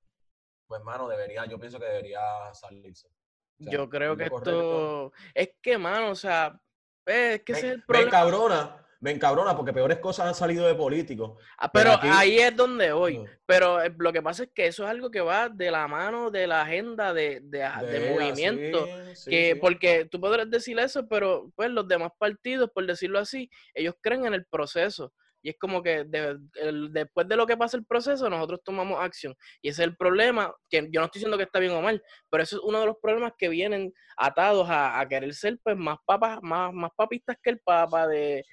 pues, 0.67 0.81
mano, 0.81 1.07
debería, 1.07 1.45
yo 1.45 1.59
pienso 1.59 1.79
que 1.79 1.85
debería 1.85 2.53
salirse. 2.53 3.07
O 3.07 3.63
sea, 3.63 3.71
Yo 3.71 3.87
creo 3.89 4.17
que 4.17 4.29
correcto. 4.29 5.09
esto... 5.09 5.13
Es 5.33 5.49
que, 5.61 5.77
mano, 5.77 6.09
o 6.09 6.15
sea, 6.15 6.59
eh, 7.05 7.35
es 7.35 7.43
que 7.43 7.51
ese 7.53 7.67
es 7.67 7.73
el 7.75 7.83
problema. 7.83 8.11
cabrona, 8.11 8.84
me 9.05 9.11
encabrona 9.11 9.55
porque 9.55 9.71
peores 9.71 9.99
cosas 9.99 10.25
han 10.25 10.33
salido 10.33 10.65
de 10.65 10.73
políticos. 10.73 11.37
Ah, 11.59 11.71
Pero 11.71 11.91
pero 11.91 11.93
aquí- 11.97 12.07
ahí 12.11 12.39
es 12.39 12.55
donde 12.55 12.91
voy. 12.91 13.19
No. 13.19 13.25
Pero 13.45 13.79
eh, 13.83 13.93
lo 13.95 14.11
que 14.11 14.23
pasa 14.23 14.43
es 14.45 14.49
que 14.51 14.65
eso 14.65 14.83
es 14.83 14.89
algo 14.89 15.11
que 15.11 15.21
va 15.21 15.47
de 15.47 15.69
la 15.69 15.87
mano 15.87 16.31
de 16.31 16.47
la 16.47 16.63
agenda 16.63 17.13
de, 17.13 17.39
de, 17.43 17.63
ah, 17.63 17.83
de 17.83 17.99
De- 17.99 18.09
movimiento. 18.11 18.85
sí, 18.87 19.15
sí, 19.15 19.29
que 19.29 19.53
sí. 19.53 19.59
porque 19.59 20.05
tú 20.09 20.19
podrás 20.19 20.49
decir 20.49 20.79
eso, 20.79 21.07
pero 21.07 21.51
pues 21.55 21.69
los 21.69 21.87
demás 21.87 22.11
partidos, 22.17 22.71
por 22.73 22.87
decirlo 22.87 23.19
así, 23.19 23.47
ellos 23.75 23.93
creen 24.01 24.25
en 24.25 24.33
el 24.33 24.45
proceso. 24.45 25.13
Y 25.45 25.49
es 25.49 25.59
como 25.59 25.83
que 25.83 26.05
después 26.05 27.27
de 27.27 27.35
lo 27.35 27.45
que 27.45 27.55
pasa 27.55 27.77
el 27.77 27.85
proceso, 27.85 28.27
nosotros 28.31 28.61
tomamos 28.63 28.99
acción. 28.99 29.35
Y 29.61 29.69
ese 29.69 29.83
es 29.83 29.89
el 29.89 29.95
problema, 29.95 30.51
que 30.71 30.89
yo 30.89 30.99
no 30.99 31.05
estoy 31.05 31.19
diciendo 31.19 31.37
que 31.37 31.43
está 31.43 31.59
bien 31.59 31.73
o 31.73 31.83
mal, 31.83 32.01
pero 32.31 32.41
eso 32.41 32.55
es 32.55 32.63
uno 32.63 32.79
de 32.79 32.87
los 32.87 32.97
problemas 32.99 33.33
que 33.37 33.47
vienen 33.47 33.93
atados 34.17 34.65
a, 34.67 35.05
querer 35.07 35.35
ser 35.35 35.59
pues 35.61 35.77
más 35.77 35.99
papas, 36.03 36.39
más, 36.41 36.73
más 36.73 36.89
papistas 36.97 37.37
que 37.43 37.51
el 37.51 37.59
papa, 37.59 38.07
de, 38.07 38.43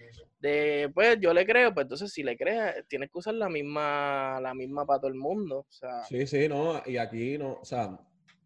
pues 0.92 1.18
yo 1.18 1.32
le 1.32 1.46
creo, 1.46 1.72
pues 1.72 1.84
entonces 1.84 2.12
si 2.12 2.22
le 2.22 2.36
crees, 2.36 2.86
tienes 2.88 3.10
que 3.10 3.18
usar 3.20 3.36
la 3.36 3.48
misma, 3.48 4.38
la 4.42 4.52
misma 4.52 4.84
para 4.84 5.00
todo 5.00 5.10
el 5.10 5.16
mundo. 5.16 5.66
Sí, 6.06 6.26
sí, 6.26 6.46
no, 6.46 6.82
y 6.84 6.98
aquí 6.98 7.38
no, 7.38 7.54
o 7.54 7.64
sea, 7.64 7.98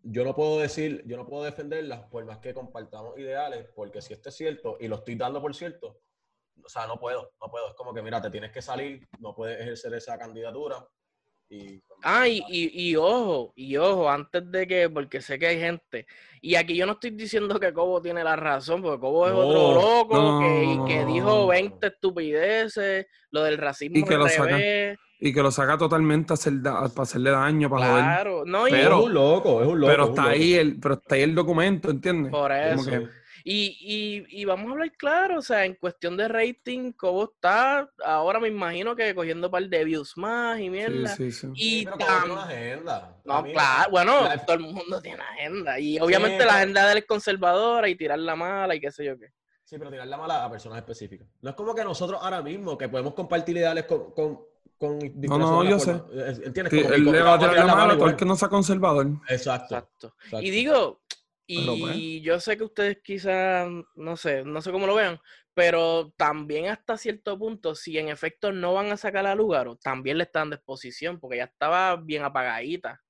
yo 0.04 0.22
no 0.22 0.36
puedo 0.36 0.60
decir, 0.60 1.02
yo 1.04 1.16
no 1.16 1.26
puedo 1.26 1.42
defenderlas 1.42 2.04
por 2.04 2.24
más 2.24 2.38
que 2.38 2.54
compartamos 2.54 3.18
ideales, 3.18 3.66
porque 3.74 4.00
si 4.00 4.12
esto 4.12 4.28
es 4.28 4.36
cierto 4.36 4.76
y 4.78 4.86
lo 4.86 4.94
estoy 4.94 5.16
dando 5.16 5.42
por 5.42 5.52
cierto, 5.52 5.98
o 6.64 6.68
sea, 6.68 6.86
no 6.86 6.98
puedo, 6.98 7.30
no 7.40 7.48
puedo. 7.50 7.68
Es 7.68 7.74
como 7.74 7.92
que, 7.94 8.02
mira, 8.02 8.20
te 8.20 8.30
tienes 8.30 8.50
que 8.52 8.62
salir, 8.62 9.06
no 9.20 9.34
puedes 9.34 9.60
ejercer 9.60 9.94
esa 9.94 10.18
candidatura. 10.18 10.86
Y, 11.48 11.80
Ah, 12.02 12.26
y, 12.26 12.42
y, 12.48 12.90
y 12.90 12.96
ojo, 12.96 13.52
y 13.54 13.76
ojo, 13.76 14.10
antes 14.10 14.50
de 14.50 14.66
que, 14.66 14.90
porque 14.90 15.20
sé 15.22 15.38
que 15.38 15.46
hay 15.46 15.60
gente, 15.60 16.04
y 16.42 16.56
aquí 16.56 16.76
yo 16.76 16.86
no 16.86 16.92
estoy 16.94 17.10
diciendo 17.10 17.58
que 17.60 17.72
Cobo 17.72 18.02
tiene 18.02 18.22
la 18.24 18.34
razón, 18.36 18.82
porque 18.82 19.00
Cobo 19.00 19.26
es 19.28 19.32
No, 19.32 19.38
otro 19.40 19.74
loco 19.74 20.16
no, 20.20 20.40
que, 20.40 20.64
y 20.64 20.76
no, 20.76 20.84
que 20.84 20.96
no, 21.02 21.06
dijo 21.06 21.26
no. 21.28 21.46
20 21.46 21.86
estupideces, 21.86 23.06
lo 23.30 23.42
del 23.44 23.58
racismo 23.58 23.96
Y 23.96 24.02
que 24.04 24.16
lo 24.16 24.26
revés, 24.26 24.98
Y 25.20 25.32
que 25.32 25.40
lo 25.42 25.50
saca 25.52 25.78
totalmente 25.78 26.32
a 26.32 26.34
hacer 26.34 26.54
para 26.62 26.88
hacerle 27.02 27.30
daño, 27.30 27.70
para 27.70 27.86
joder. 27.90 28.04
claro, 28.04 28.44
no, 28.44 28.66
y, 28.68 28.72
Pero- 28.72 28.98
es 28.98 29.04
un 29.06 29.14
loco, 29.14 29.62
es 29.62 29.68
un 29.68 29.80
loco. 29.80 29.90
Pero 29.92 30.02
es 30.02 30.08
un 30.08 30.14
está 30.14 30.22
loco. 30.22 30.34
ahí 30.34 30.54
el, 30.54 30.80
pero 30.80 30.94
está 30.94 31.14
ahí 31.14 31.22
el 31.22 31.34
documento, 31.34 31.90
¿entiendes? 31.90 32.30
por 32.32 32.50
Como 32.50 32.80
eso, 32.82 32.90
que- 32.90 33.08
y, 33.48 33.76
y, 34.28 34.40
y 34.40 34.44
vamos 34.44 34.66
a 34.66 34.72
hablar 34.72 34.90
claro, 34.96 35.38
o 35.38 35.42
sea, 35.42 35.64
en 35.64 35.74
cuestión 35.76 36.16
de 36.16 36.26
rating, 36.26 36.90
Cobo 36.90 37.30
está, 37.32 37.88
ahora 38.04 38.40
me 38.40 38.48
imagino 38.48 38.96
que 38.96 39.14
cogiendo 39.14 39.48
par 39.48 39.62
de 39.68 39.84
views 39.84 40.16
más 40.16 40.58
y 40.58 40.68
mierda, 40.68 41.14
sí, 41.14 41.30
sí. 41.30 41.46
y 41.54 41.78
Sí, 41.78 41.84
pero 41.84 41.96
como 41.96 42.08
tam- 42.10 42.18
tiene 42.22 42.32
una 42.34 42.42
agenda. 42.44 43.16
No, 43.24 43.42
mí, 43.42 43.52
claro, 43.52 43.90
bueno, 43.92 44.24
la- 44.24 44.44
todo 44.44 44.56
el 44.56 44.62
mundo 44.64 45.00
tiene 45.00 45.22
agenda. 45.22 45.78
Y 45.78 45.98
obviamente 46.00 46.38
pero- 46.38 46.50
la 46.50 46.56
agenda 46.56 46.86
de 46.86 46.92
él 46.92 46.98
es 46.98 47.06
conservadora 47.06 47.88
y 47.88 47.94
tirar 47.94 48.18
la 48.18 48.34
mala 48.34 48.74
y 48.74 48.80
qué 48.80 48.90
sé 48.90 49.04
yo 49.04 49.16
qué. 49.16 49.28
Sí, 49.62 49.78
pero 49.78 49.90
tirar 49.90 50.08
la 50.08 50.16
mala 50.16 50.44
a 50.44 50.50
personas 50.50 50.78
específicas. 50.78 51.28
No 51.40 51.50
es 51.50 51.56
como 51.56 51.72
que 51.72 51.84
nosotros 51.84 52.18
ahora 52.20 52.42
mismo, 52.42 52.76
que 52.76 52.88
podemos 52.88 53.14
compartir 53.14 53.56
ideales 53.56 53.84
con... 53.84 54.10
con, 54.12 54.40
con 54.76 54.98
No, 55.22 55.38
no, 55.38 55.64
yo 55.64 55.78
sé. 55.78 55.92
¿Entiendes? 56.44 56.70
Sí, 56.70 56.80
él 56.80 57.04
le 57.04 57.22
va 57.22 57.34
a 57.34 57.38
tirar 57.38 57.52
tirar 57.54 57.66
la 57.66 57.74
mano 57.76 57.96
todo 57.96 58.08
el 58.08 58.16
que 58.16 58.24
no 58.24 58.34
sea 58.36 58.48
conservador. 58.48 59.06
Exacto. 59.28 59.74
Exacto. 59.76 60.14
exacto. 60.24 60.40
Y 60.42 60.50
digo, 60.50 60.72
Pero. 60.74 61.05
Y 61.46 62.20
yo 62.22 62.40
sé 62.40 62.56
que 62.56 62.64
ustedes 62.64 62.98
quizás, 63.02 63.68
no 63.94 64.16
sé, 64.16 64.44
no 64.44 64.60
sé 64.60 64.72
cómo 64.72 64.86
lo 64.86 64.94
vean, 64.94 65.20
pero 65.54 66.12
también 66.16 66.66
hasta 66.66 66.98
cierto 66.98 67.38
punto, 67.38 67.74
si 67.74 67.98
en 67.98 68.08
efecto 68.08 68.52
no 68.52 68.74
van 68.74 68.90
a 68.92 68.96
sacar 68.96 69.26
a 69.26 69.34
Lugaro, 69.34 69.76
también 69.76 70.18
le 70.18 70.24
están 70.24 70.50
de 70.50 70.56
exposición, 70.56 71.18
porque 71.18 71.38
ya 71.38 71.44
estaba 71.44 71.96
bien 71.96 72.24
apagadita. 72.24 73.00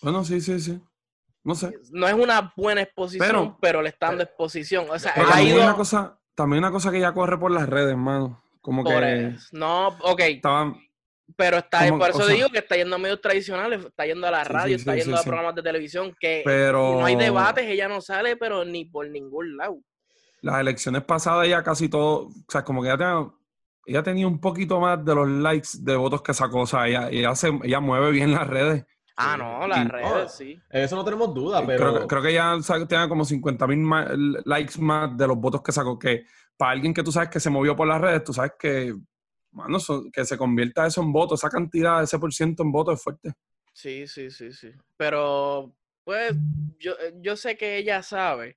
Bueno, 0.00 0.24
sí, 0.24 0.40
sí, 0.40 0.60
sí. 0.60 0.80
No 1.42 1.54
sé. 1.54 1.72
No 1.90 2.06
es 2.08 2.14
una 2.14 2.52
buena 2.56 2.82
exposición, 2.82 3.28
pero, 3.28 3.58
Pero- 3.60 3.82
le 3.82 3.90
están 3.90 4.10
dando 4.10 4.24
exposición. 4.24 4.86
O 4.88 4.98
sea, 4.98 5.14
también 5.14 5.48
ido 5.48 5.62
una 5.62 5.74
cosa, 5.74 6.18
también 6.34 6.60
una 6.62 6.70
cosa 6.70 6.90
que 6.90 7.00
ya 7.00 7.12
corre 7.12 7.38
por 7.38 7.50
las 7.50 7.68
redes, 7.68 7.90
hermano. 7.90 8.42
Como 8.60 8.82
por 8.82 9.00
que 9.02 9.26
eso. 9.28 9.48
No, 9.52 9.88
ok, 9.88 10.20
estaban. 10.20 10.76
Pero 11.36 11.56
está, 11.58 11.86
Como- 11.88 11.98
por 11.98 12.08
o 12.08 12.10
eso 12.10 12.24
sea- 12.26 12.34
digo 12.34 12.48
que 12.50 12.58
está 12.58 12.76
yendo 12.76 12.96
a 12.96 12.98
medios 12.98 13.20
tradicionales, 13.20 13.84
está 13.84 14.04
yendo 14.06 14.26
a 14.26 14.30
la 14.30 14.44
radio, 14.44 14.76
sí, 14.76 14.80
está 14.82 14.92
sí, 14.92 14.98
yendo 15.00 15.16
sí, 15.16 15.20
a 15.20 15.22
sí. 15.22 15.28
programas 15.28 15.54
de 15.54 15.62
televisión, 15.62 16.14
que 16.20 16.42
Pero- 16.44 16.98
no 17.00 17.04
hay 17.06 17.16
debates, 17.16 17.64
ella 17.66 17.88
no 17.88 18.00
sale, 18.00 18.36
pero 18.36 18.64
ni 18.64 18.84
por 18.84 19.08
ningún 19.08 19.56
lado. 19.56 19.78
Las 20.42 20.60
elecciones 20.60 21.02
pasadas 21.04 21.48
ya 21.48 21.62
casi 21.62 21.88
todo, 21.88 22.26
o 22.28 22.32
sea, 22.48 22.62
como 22.62 22.82
que 22.82 22.88
ella 22.88 22.98
tenía, 22.98 23.26
ella 23.86 24.02
tenía 24.02 24.26
un 24.26 24.38
poquito 24.40 24.78
más 24.80 25.02
de 25.04 25.14
los 25.14 25.28
likes 25.28 25.68
de 25.80 25.96
votos 25.96 26.20
que 26.22 26.34
sacó, 26.34 26.60
o 26.60 26.66
sea, 26.66 26.86
ella, 26.88 27.08
ella, 27.10 27.34
se, 27.34 27.48
ella 27.62 27.80
mueve 27.80 28.10
bien 28.10 28.32
las 28.32 28.46
redes. 28.46 28.84
Ah, 29.16 29.36
no, 29.38 29.66
las 29.66 29.84
Y- 29.86 29.88
redes, 29.88 30.06
Oh, 30.12 30.28
sí. 30.28 30.58
Eso 30.70 30.96
no 30.96 31.04
tenemos 31.04 31.32
duda, 31.32 31.64
pero... 31.64 31.78
Creo, 31.92 32.00
que- 32.02 32.06
creo 32.08 32.22
que 32.22 32.30
ella 32.30 32.56
sa- 32.62 32.86
tenía 32.86 33.08
como 33.08 33.24
50 33.24 33.66
mil 33.66 33.86
likes 34.44 34.78
más 34.78 35.16
de 35.16 35.26
los 35.26 35.36
votos 35.38 35.62
que 35.62 35.72
sacó, 35.72 35.98
que 35.98 36.24
para 36.56 36.72
alguien 36.72 36.92
que 36.92 37.02
tú 37.02 37.10
sabes 37.12 37.30
que 37.30 37.40
se 37.40 37.48
movió 37.48 37.74
por 37.74 37.86
las 37.88 38.00
redes, 38.00 38.24
tú 38.24 38.32
sabes 38.34 38.52
que, 38.58 38.92
mano, 39.54 39.78
son- 39.80 40.10
que 40.10 40.24
se 40.24 40.36
convierta 40.36 40.86
eso 40.86 41.00
en 41.02 41.12
votos, 41.12 41.40
esa 41.40 41.48
cantidad, 41.50 42.02
ese 42.02 42.18
por 42.18 42.32
ciento 42.32 42.62
en 42.62 42.72
votos 42.72 42.94
es 42.98 43.02
fuerte. 43.02 43.32
Sí, 43.72 44.06
sí, 44.06 44.30
sí, 44.30 44.52
sí. 44.52 44.70
Pero, 44.96 45.74
pues, 46.04 46.34
yo, 46.78 46.92
yo 47.20 47.36
sé 47.36 47.56
que 47.56 47.76
ella 47.78 48.02
sabe 48.02 48.56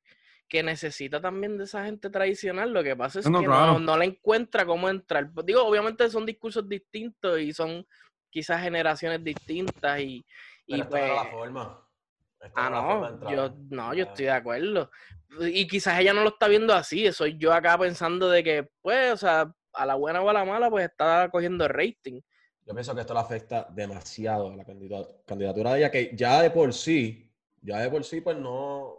que 0.49 0.63
necesita 0.63 1.19
también 1.19 1.57
de 1.57 1.65
esa 1.65 1.83
gente 1.85 2.09
tradicional. 2.09 2.71
Lo 2.71 2.83
que 2.83 2.95
pasa 2.95 3.19
es 3.19 3.29
No, 3.29 3.39
que 3.39 3.45
claro. 3.45 3.73
no, 3.73 3.79
no 3.79 3.97
la 3.97 4.05
encuentra 4.05 4.65
cómo 4.65 4.89
entrar. 4.89 5.29
Digo, 5.43 5.63
obviamente 5.63 6.09
son 6.09 6.25
discursos 6.25 6.67
distintos 6.69 7.39
y 7.39 7.51
son 7.53 7.85
quizás 8.29 8.61
generaciones 8.61 9.23
distintas 9.23 9.99
y, 9.99 10.25
y 10.65 10.81
pero 10.81 10.83
esta 10.83 10.89
pues... 10.89 11.03
era 11.03 11.15
la 11.15 11.31
forma. 11.31 11.83
Esta 12.39 12.51
Ah, 12.55 12.69
no 12.69 12.75
era 12.77 12.81
la 12.81 12.87
forma 12.87 13.07
de 13.07 13.11
no, 13.11 13.15
entrar. 13.15 13.33
yo, 13.33 13.55
no, 13.69 13.93
yo 13.93 14.03
estoy 14.05 14.25
de 14.25 14.31
acuerdo. 14.31 14.91
Y 15.41 15.67
quizás 15.67 15.99
ella 15.99 16.13
no 16.13 16.21
lo 16.23 16.29
está 16.29 16.47
viendo 16.47 16.73
así, 16.73 17.11
soy 17.11 17.37
yo 17.37 17.51
acá 17.53 17.77
pensando 17.77 18.29
de 18.29 18.43
que, 18.43 18.69
pues, 18.81 19.13
o 19.13 19.17
sea, 19.17 19.53
a 19.77 19.85
la 19.85 19.95
buena 19.95 20.21
o 20.21 20.29
a 20.29 20.33
la 20.33 20.43
mala, 20.45 20.69
pues 20.69 20.85
está 20.89 21.29
cogiendo 21.31 21.67
rating. 21.67 22.21
Yo 22.65 22.73
pienso 22.73 22.93
que 22.93 23.01
esto 23.01 23.13
le 23.13 23.19
afecta 23.21 23.67
demasiado 23.71 24.51
a 24.51 24.55
la 24.55 24.65
candidatura 25.25 25.73
de 25.73 25.79
ella, 25.79 25.91
que 25.91 26.11
ya 26.13 26.41
de 26.41 26.49
por 26.51 26.73
sí, 26.73 27.31
ya 27.61 27.79
de 27.79 27.89
por 27.89 28.03
sí, 28.03 28.19
pues 28.21 28.35
no, 28.37 28.93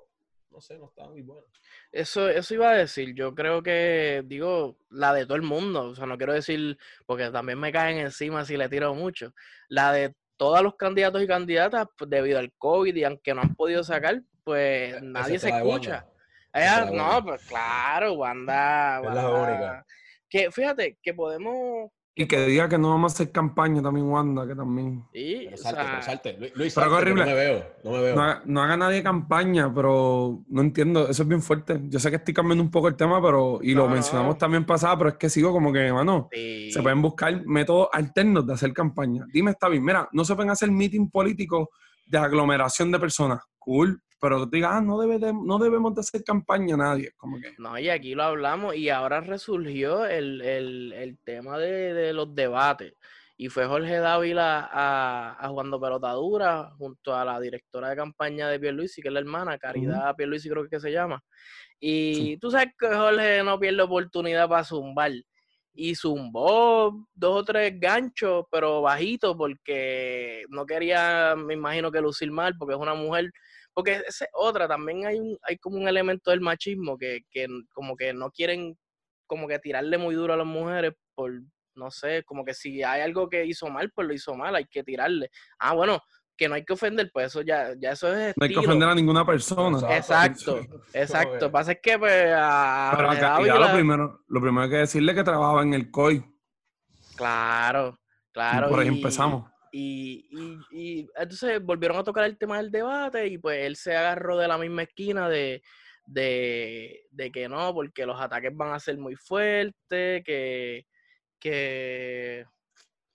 no 0.51 0.61
sé, 0.61 0.79
no 0.79 0.87
está 0.87 1.07
muy 1.09 1.21
buena. 1.23 1.47
Eso, 1.93 2.29
eso 2.29 2.55
iba 2.55 2.71
a 2.71 2.77
decir, 2.77 3.15
yo 3.15 3.35
creo 3.35 3.63
que, 3.63 4.23
digo, 4.27 4.79
la 4.91 5.13
de 5.13 5.25
todo 5.25 5.37
el 5.37 5.43
mundo, 5.43 5.91
o 5.91 5.95
sea, 5.95 6.07
no 6.07 6.17
quiero 6.17 6.33
decir, 6.33 6.79
porque 7.07 7.31
también 7.31 7.59
me 7.59 7.73
caen 7.73 7.99
encima 7.99 8.45
si 8.45 8.57
le 8.57 8.69
tiro 8.69 8.95
mucho, 8.95 9.33
la 9.69 9.93
de 9.93 10.15
todos 10.37 10.63
los 10.63 10.77
candidatos 10.77 11.23
y 11.23 11.27
candidatas, 11.27 11.87
pues 11.97 12.09
debido 12.09 12.39
al 12.39 12.53
COVID 12.59 12.95
y 12.95 13.05
aunque 13.05 13.35
no 13.35 13.43
han 13.43 13.55
podido 13.55 13.83
sacar, 13.85 14.23
pues 14.45 15.03
nadie 15.03 15.39
se 15.39 15.49
escucha. 15.51 16.07
Wanda. 16.07 16.13
Ella, 16.55 16.85
la 16.85 16.91
no, 16.91 17.03
Wanda. 17.05 17.23
pues 17.23 17.47
claro, 17.49 18.13
Wanda, 18.15 18.99
Es 18.99 19.15
la 19.15 19.31
Wanda- 19.31 19.31
única. 19.53 19.87
Que 20.29 20.51
fíjate, 20.51 20.99
que 21.03 21.15
podemos, 21.15 21.91
Y 22.15 22.27
que 22.27 22.41
diga 22.47 22.69
que 22.69 22.77
no 22.79 22.91
vamos 22.91 23.13
a 23.13 23.15
hacer 23.15 23.31
campaña 23.33 23.81
también, 23.81 24.07
Wanda, 24.07 24.47
que 24.47 24.55
también. 24.55 25.05
sí, 25.13 25.43
Pero 25.45 25.55
o 25.55 25.57
salte, 25.57 25.81
sea, 25.83 25.91
pero 25.91 26.03
salte. 26.03 26.33
Lu- 26.33 26.39
Luis, 26.39 26.53
Pero 26.57 26.73
salte, 26.73 26.83
que 26.83 26.91
no 26.91 26.97
horrible. 26.97 27.25
me 27.25 27.35
veo, 27.35 27.67
no 27.85 27.91
me 27.93 28.01
veo. 28.03 28.15
No 28.17 28.23
haga, 28.23 28.43
no 28.45 28.63
haga 28.63 28.77
nadie 28.77 29.03
campaña, 29.03 29.73
pero 29.73 30.43
no 30.49 30.61
entiendo, 30.61 31.09
eso 31.09 31.23
es 31.23 31.29
bien 31.29 31.41
fuerte. 31.43 31.81
Yo 31.85 31.99
sé 32.01 32.11
que 32.11 32.17
estoy 32.17 32.35
cambiando 32.35 32.63
un 32.65 32.71
poco 32.71 32.89
el 32.89 32.97
tema, 32.97 33.23
pero, 33.23 33.61
y 33.63 33.73
lo 33.73 33.89
mencionamos 33.89 34.37
también 34.37 34.67
pasada, 34.67 34.99
pero 34.99 35.11
es 35.11 35.17
que 35.17 35.31
sigo 35.31 35.53
como 35.53 35.73
que, 35.73 35.93
mano, 35.93 36.29
sí. 36.33 36.71
se 36.73 36.83
pueden 36.83 37.01
buscar 37.01 37.41
métodos 37.47 37.89
alternos 37.93 38.47
de 38.47 38.53
hacer 38.55 38.73
campaña. 38.73 39.25
Dime, 39.33 39.53
está 39.53 39.69
bien, 39.69 39.85
mira, 39.85 40.09
no 40.13 40.25
se 40.25 40.35
pueden 40.35 40.51
hacer 40.51 40.71
meeting 40.73 41.09
políticos 41.11 41.69
de 42.05 42.19
aglomeración 42.19 42.91
de 42.91 42.99
personas. 42.99 43.41
Cool, 43.59 44.03
pero 44.21 44.45
tú 44.45 44.51
digas, 44.51 44.71
ah, 44.75 44.81
no, 44.81 44.99
debe 45.01 45.19
de- 45.19 45.33
no 45.33 45.59
debemos 45.59 45.95
de 45.95 46.01
hacer 46.01 46.25
campaña 46.25 46.77
nadie. 46.77 47.13
Como 47.17 47.39
que, 47.41 47.55
No, 47.59 47.79
y 47.79 47.89
aquí 47.89 48.15
lo 48.15 48.25
hablamos 48.25 48.75
y 48.77 48.89
ahora 48.91 49.21
resurgió 49.21 50.05
el, 50.07 50.41
el- 50.43 50.93
el 50.93 51.19
tema 51.25 51.59
de, 51.59 51.95
de 51.95 52.13
los 52.13 52.35
debates. 52.35 52.95
Y 53.41 53.49
fue 53.51 53.67
Jorge 53.67 53.99
Dávila 53.99 54.69
a, 54.73 55.37
a 55.39 55.49
Jugando 55.49 55.81
Pelotadura 55.81 56.73
junto 56.77 57.15
a 57.15 57.25
la 57.25 57.39
directora 57.39 57.91
de 57.91 57.97
campaña 57.97 58.49
de 58.49 58.59
Pierluisi, 58.59 59.01
que 59.01 59.09
es 59.09 59.15
la 59.15 59.21
hermana, 59.21 59.57
Caridad 59.59 60.17
Pierluisi 60.17 60.49
creo 60.49 60.69
que 60.69 60.81
se 60.81 60.91
llama. 60.91 61.23
Y 61.79 62.37
tú 62.39 62.51
sabes 62.51 62.71
que 62.77 62.89
Jorge 62.89 63.43
no 63.45 63.59
pierde 63.61 63.83
oportunidad 63.83 64.49
para 64.49 64.65
zumbar. 64.65 65.13
Y 65.73 65.95
zumbó 65.95 67.07
dos 67.15 67.43
o 67.43 67.45
tres 67.45 67.79
ganchos, 67.79 68.47
pero 68.51 68.83
bajitos, 68.83 69.37
porque 69.37 70.43
no 70.49 70.67
quería, 70.67 71.37
me 71.37 71.55
imagino 71.55 71.93
que 71.93 72.01
lucir 72.01 72.33
mal, 72.33 72.57
porque 72.59 72.75
es 72.75 72.81
una 72.81 72.95
mujer 72.95 73.31
porque 73.79 74.03
esa 74.09 74.25
es 74.25 74.31
otra, 74.33 74.67
también 74.67 75.07
hay 75.07 75.21
un, 75.21 75.39
hay 75.41 75.57
como 75.57 75.77
un 75.77 75.87
elemento 75.87 76.33
del 76.33 76.41
machismo 76.41 76.99
que, 76.99 77.21
que 77.31 77.47
como 77.73 77.95
que 77.95 78.13
no 78.13 78.29
quieren 78.33 78.77
como 79.25 79.47
que 79.47 79.61
tirarle 79.61 79.97
muy 79.99 80.17
duro 80.17 80.35
a 80.35 80.37
las 80.37 80.49
mujeres 80.49 80.95
por, 81.15 81.31
no 81.77 81.89
sé, 81.93 82.25
como 82.25 82.45
que 82.45 82.55
si 82.55 82.83
hay 82.83 83.03
algo 83.03 83.29
que 83.29 83.47
hizo 83.47 83.69
mal, 83.69 83.93
pues 83.95 84.09
lo 84.09 84.15
hizo 84.15 84.35
mal, 84.35 84.57
hay 84.57 84.65
que 84.65 84.83
tirarle. 84.83 85.31
Ah, 85.61 85.75
bueno, 85.75 86.01
que 86.37 86.49
no 86.49 86.57
hay 86.57 86.65
que 86.65 86.73
ofender, 86.73 87.09
pues 87.15 87.27
eso 87.27 87.43
ya, 87.43 87.73
ya 87.79 87.93
eso 87.93 88.13
es 88.13 88.35
no 88.37 88.47
hay 88.47 88.53
que 88.53 88.59
ofender 88.59 88.89
a 88.89 88.97
ninguna 88.97 89.25
persona. 89.25 89.79
Exacto, 89.97 90.59
exacto. 90.93 91.49
Pasa 91.53 91.71
es 91.71 91.79
que 91.81 91.97
pues 92.01 92.33
a 92.35 92.95
Pero 92.97 93.11
a 93.11 93.15
Jorge 93.15 93.21
Caridad 93.21 93.55
Dávila- 93.55 93.69
lo 93.69 93.75
primero, 93.75 94.25
lo 94.27 94.41
primero 94.41 94.65
hay 94.65 94.71
que 94.71 94.77
decirle 94.79 95.15
que 95.15 95.23
trabajaba 95.23 95.63
en 95.63 95.75
el 95.75 95.89
COI. 95.93 96.25
Claro, 97.15 98.01
claro. 98.33 98.71
por 98.71 98.81
ahí 98.81 98.89
y- 98.89 98.97
empezamos. 98.97 99.49
Y, 99.73 100.27
y, 100.31 100.59
y 101.01 101.09
entonces 101.17 101.63
volvieron 101.63 101.99
a 101.99 102.05
tocar 102.05 102.25
el 102.25 102.39
tema 102.39 102.57
del 102.59 102.71
debate 102.71 103.27
y 103.27 103.39
pues 103.39 103.65
él 103.67 103.77
se 103.77 103.97
agarró 103.97 104.37
de 104.37 104.49
la 104.49 104.59
misma 104.59 104.83
esquina 104.83 105.29
de, 105.29 105.63
de, 106.07 107.05
de 107.11 107.31
que 107.31 107.49
no, 107.49 107.73
porque 107.75 108.07
los 108.07 108.21
ataques 108.21 108.55
van 108.57 108.73
a 108.73 108.81
ser 108.81 108.97
muy 108.99 109.15
fuertes, 109.15 110.23
que, 110.25 110.87
que 111.39 112.45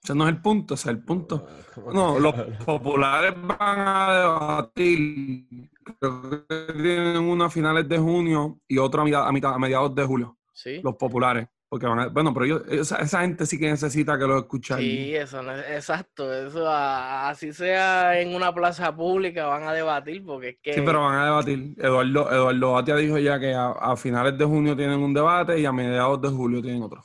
Ese 0.04 0.16
no 0.16 0.28
es 0.28 0.36
el 0.36 0.42
punto, 0.42 0.76
ese 0.76 0.90
es 0.90 0.96
el 0.96 1.04
punto. 1.04 1.48
No, 1.94 2.20
los 2.20 2.34
populares 2.66 3.34
van 3.36 3.80
a 3.88 4.14
debatir. 4.20 5.70
Creo 6.00 6.46
que 6.48 6.74
tienen 6.74 7.18
una 7.18 7.46
a 7.46 7.50
finales 7.50 7.88
de 7.90 7.98
junio 7.98 8.62
y 8.68 8.78
otra 8.78 9.02
a, 9.02 9.06
mitad- 9.06 9.28
a, 9.28 9.32
mitad- 9.32 9.54
a 9.54 9.60
mediados 9.60 9.94
de 9.96 10.04
julio. 10.06 10.38
sí. 10.54 10.80
Los 10.84 10.96
populares. 10.96 11.48
Porque 11.74 11.88
van 11.88 12.00
a- 12.00 12.08
bueno, 12.08 12.32
pero 12.36 12.46
ellos, 12.46 12.62
esa, 12.70 12.98
esa 12.98 13.22
gente 13.22 13.48
sí 13.48 13.58
que 13.58 13.68
necesita 13.72 14.16
que 14.20 14.26
lo 14.28 14.38
escuchen. 14.38 14.78
Sí, 14.78 15.16
eso 15.16 15.42
exacto, 15.52 16.32
eso 16.32 16.70
así 16.70 17.52
sea 17.52 18.20
en 18.22 18.36
una 18.36 18.54
plaza 18.54 18.96
pública 18.96 19.48
van 19.48 19.64
a 19.64 19.74
debatir 19.74 20.24
porque 20.24 20.50
es 20.50 20.58
que 20.62 20.74
Sí, 20.76 20.82
pero 20.86 21.02
van 21.02 21.16
a 21.16 21.26
debatir. 21.26 21.74
Eduardo, 21.80 22.32
Eduardo 22.32 22.72
Batia 22.74 22.96
dijo 22.96 23.18
ya 23.18 23.40
que 23.40 23.54
a, 23.56 23.72
a 23.72 23.96
finales 23.98 24.38
de 24.38 24.46
junio 24.46 24.76
tienen 24.76 25.00
un 25.00 25.14
debate 25.14 25.60
y 25.60 25.66
a 25.66 25.72
mediados 25.72 26.22
de 26.22 26.30
julio 26.30 26.62
tienen 26.62 26.84
otro. 26.84 27.04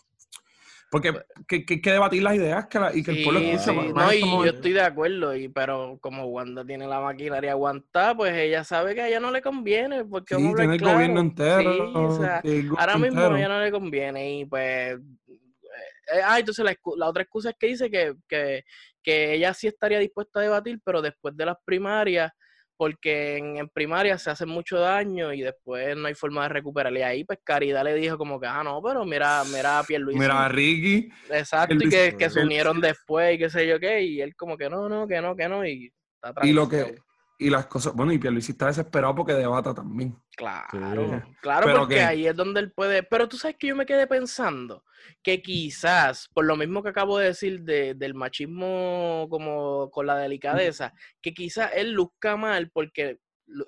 Porque 0.91 1.13
que, 1.47 1.67
que, 1.67 1.81
que 1.83 1.93
debatir 1.93 2.23
las 2.23 2.35
ideas 2.35 2.67
que 2.67 2.79
la- 2.79 2.95
y 2.97 3.03
que 3.03 3.11
el 3.11 3.23
pueblo 3.23 3.41
Sí, 3.41 3.53
más- 3.53 3.67
no, 3.67 3.93
más 3.93 4.15
y 4.15 4.21
yo 4.21 4.45
estoy 4.45 4.73
de 4.73 4.81
acuerdo, 4.81 5.35
y, 5.37 5.49
pero 5.49 5.99
como 6.01 6.25
Wanda 6.27 6.65
tiene 6.65 6.87
la 6.87 7.01
maquinaria 7.01 7.53
aguantada, 7.53 8.17
pues 8.17 8.33
ella 8.35 8.65
sabe 8.65 8.95
que 8.95 9.03
a 9.03 9.09
ella 9.09 9.21
no 9.21 9.31
le 9.31 9.43
conviene, 9.43 10.05
porque 10.05 10.35
Sí, 10.35 10.47
a 10.53 10.55
tiene 10.57 10.75
el 10.75 10.79
claro. 10.81 10.95
gobierno 10.95 11.21
entero. 11.21 11.73
Sí, 11.93 11.93
o 11.95 12.11
sea, 12.11 12.41
tiene 12.41 12.61
el 12.61 12.69
ahora 12.79 12.99
mismo 12.99 13.21
a 13.21 13.23
entero. 13.25 13.37
ella 13.37 13.49
no 13.49 13.61
le 13.61 13.71
conviene, 13.71 14.39
y 14.39 14.45
pues... 14.47 14.95
eh, 14.95 16.21
ah, 16.25 16.39
entonces 16.39 16.65
la, 16.65 16.75
la 16.97 17.07
otra 17.09 17.23
excusa 17.23 17.51
es 17.51 17.57
que 17.59 17.67
dice 17.67 17.91
que, 17.91 18.15
que, 18.27 18.65
que 19.03 19.35
ella 19.35 19.53
sí 19.53 19.67
estaría 19.67 19.99
dispuesta 19.99 20.41
a 20.41 20.43
debatir, 20.43 20.81
pero 20.83 21.03
después 21.03 21.37
de 21.37 21.45
las 21.45 21.57
primarias, 21.67 22.33
porque 22.79 23.37
en, 23.37 23.57
en 23.57 23.69
primarias 23.69 24.23
se 24.23 24.31
hace 24.31 24.47
mucho 24.47 24.79
daño 24.79 25.33
y 25.33 25.41
después 25.41 25.97
no 25.97 26.07
hay 26.07 26.15
forma 26.15 26.45
de 26.45 26.51
recuperar. 26.51 26.93
Y 26.97 27.03
ahí, 27.03 27.25
pues, 27.25 27.41
Caridad 27.43 27.83
le 27.83 27.95
dijo 27.95 28.17
como 28.17 28.41
que, 28.41 28.47
ah, 28.47 28.63
no, 28.63 28.81
pero 28.81 29.05
mira, 29.05 29.43
mira 29.53 29.81
a 29.81 29.83
Pierluisi. 29.83 30.19
Mira, 30.19 30.45
a 30.45 30.49
Ricky, 30.49 31.11
Exacto, 31.29 31.75
y 31.75 31.89
que, 31.89 32.17
que 32.17 32.31
se 32.31 32.41
unieron 32.41 32.81
después 32.81 33.35
y 33.35 33.39
qué 33.39 33.51
sé 33.51 33.67
yo 33.67 33.81
qué, 33.81 34.03
y 34.03 34.21
él 34.21 34.37
como 34.37 34.57
que 34.57 34.71
no, 34.71 34.89
no, 34.89 35.09
que 35.09 35.21
no, 35.21 35.35
que 35.35 35.49
no, 35.49 35.67
y 35.67 35.93
está 36.23 36.47
y 36.47 36.53
lo 36.53 36.69
que, 36.69 36.77
tranquilo. 36.77 37.05
Y 37.39 37.51
las 37.51 37.67
cosas, 37.67 37.95
bueno, 37.95 38.13
y 38.13 38.19
Pierluisi 38.19 38.53
está 38.53 38.67
desesperado 38.67 39.15
porque 39.15 39.33
debata 39.33 39.73
también. 39.73 40.17
Claro, 40.37 41.23
claro, 41.41 41.67
Pero 41.67 41.79
porque 41.81 41.95
que- 41.95 42.01
ahí 42.03 42.27
es 42.27 42.35
donde 42.37 42.61
él 42.61 42.73
puede, 42.73 43.03
pero 43.05 43.29
tú 43.29 43.37
sabes 43.37 43.57
que 43.57 43.69
yo 43.69 43.77
me 43.77 43.87
quedé 43.87 44.07
pensando 44.09 44.85
que 45.23 45.41
quizás, 45.41 46.29
por 46.35 46.45
lo 46.45 46.57
mismo 46.57 46.83
que 46.83 46.89
acabo 46.89 47.19
de 47.19 47.27
decir 47.27 47.63
de- 47.63 47.95
del 47.95 48.15
machismo 48.15 49.27
como 49.31 49.91
con 49.91 50.07
la 50.07 50.17
delicadeza, 50.17 50.93
que 51.23 51.33
quizás 51.33 51.71
él 51.75 51.93
luzca 51.93 52.37
mal 52.37 52.71
porque 52.71 53.19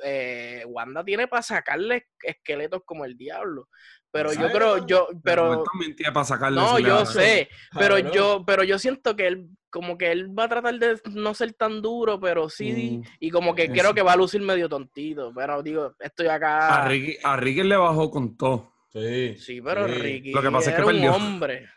eh, 0.05 0.63
Wanda 0.67 1.03
tiene 1.03 1.27
para 1.27 1.43
sacarle 1.43 2.09
esqueletos 2.23 2.83
como 2.85 3.07
el 3.07 3.17
diablo, 3.17 3.71
pero 4.11 4.33
yo 4.35 4.51
creo, 4.53 4.87
yo, 4.87 5.09
pero... 5.25 5.55
Él 5.55 5.61
también 5.73 5.97
tiene 5.97 6.13
para 6.13 6.25
sacarle 6.25 6.61
No, 6.61 6.79
yo 6.79 7.07
sé, 7.07 7.49
pero 7.79 7.99
yo, 7.99 8.45
pero 8.47 8.63
yo 8.63 8.79
siento 8.79 9.17
que 9.17 9.27
él, 9.29 9.49
como 9.71 9.97
que 9.97 10.11
él 10.13 10.37
va 10.39 10.45
a 10.45 10.49
tratar 10.49 10.79
de 10.79 11.01
no 11.13 11.33
ser 11.35 11.53
tan 11.55 11.81
duro, 11.81 12.19
pero 12.21 12.49
sí, 12.49 12.99
Mm, 12.99 13.03
y 13.21 13.31
como 13.31 13.55
que 13.55 13.65
eso. 13.65 13.73
creo 13.73 13.95
que 13.95 14.03
va 14.03 14.13
a 14.13 14.17
lucir 14.17 14.41
medio 14.43 14.69
tontito, 14.69 15.33
pero 15.35 15.63
digo, 15.63 15.95
estoy 16.01 16.27
A 16.27 16.35
acá. 16.35 16.85
Ricky, 16.89 17.17
a 17.23 17.37
Ricky 17.37 17.63
le 17.63 17.77
bajó 17.77 18.11
con 18.11 18.37
todo. 18.37 18.73
Sí. 18.93 19.37
Sí, 19.39 19.61
pero 19.63 19.87
sí. 19.89 19.95
Ricky 19.95 20.33
Lo 20.33 20.43
que 20.43 20.51
pasa 20.51 20.71
es 20.71 20.77
que 20.77 20.83
era 20.83 20.87
un 20.91 20.93
perdió. 20.97 21.15
hombre. 21.15 21.69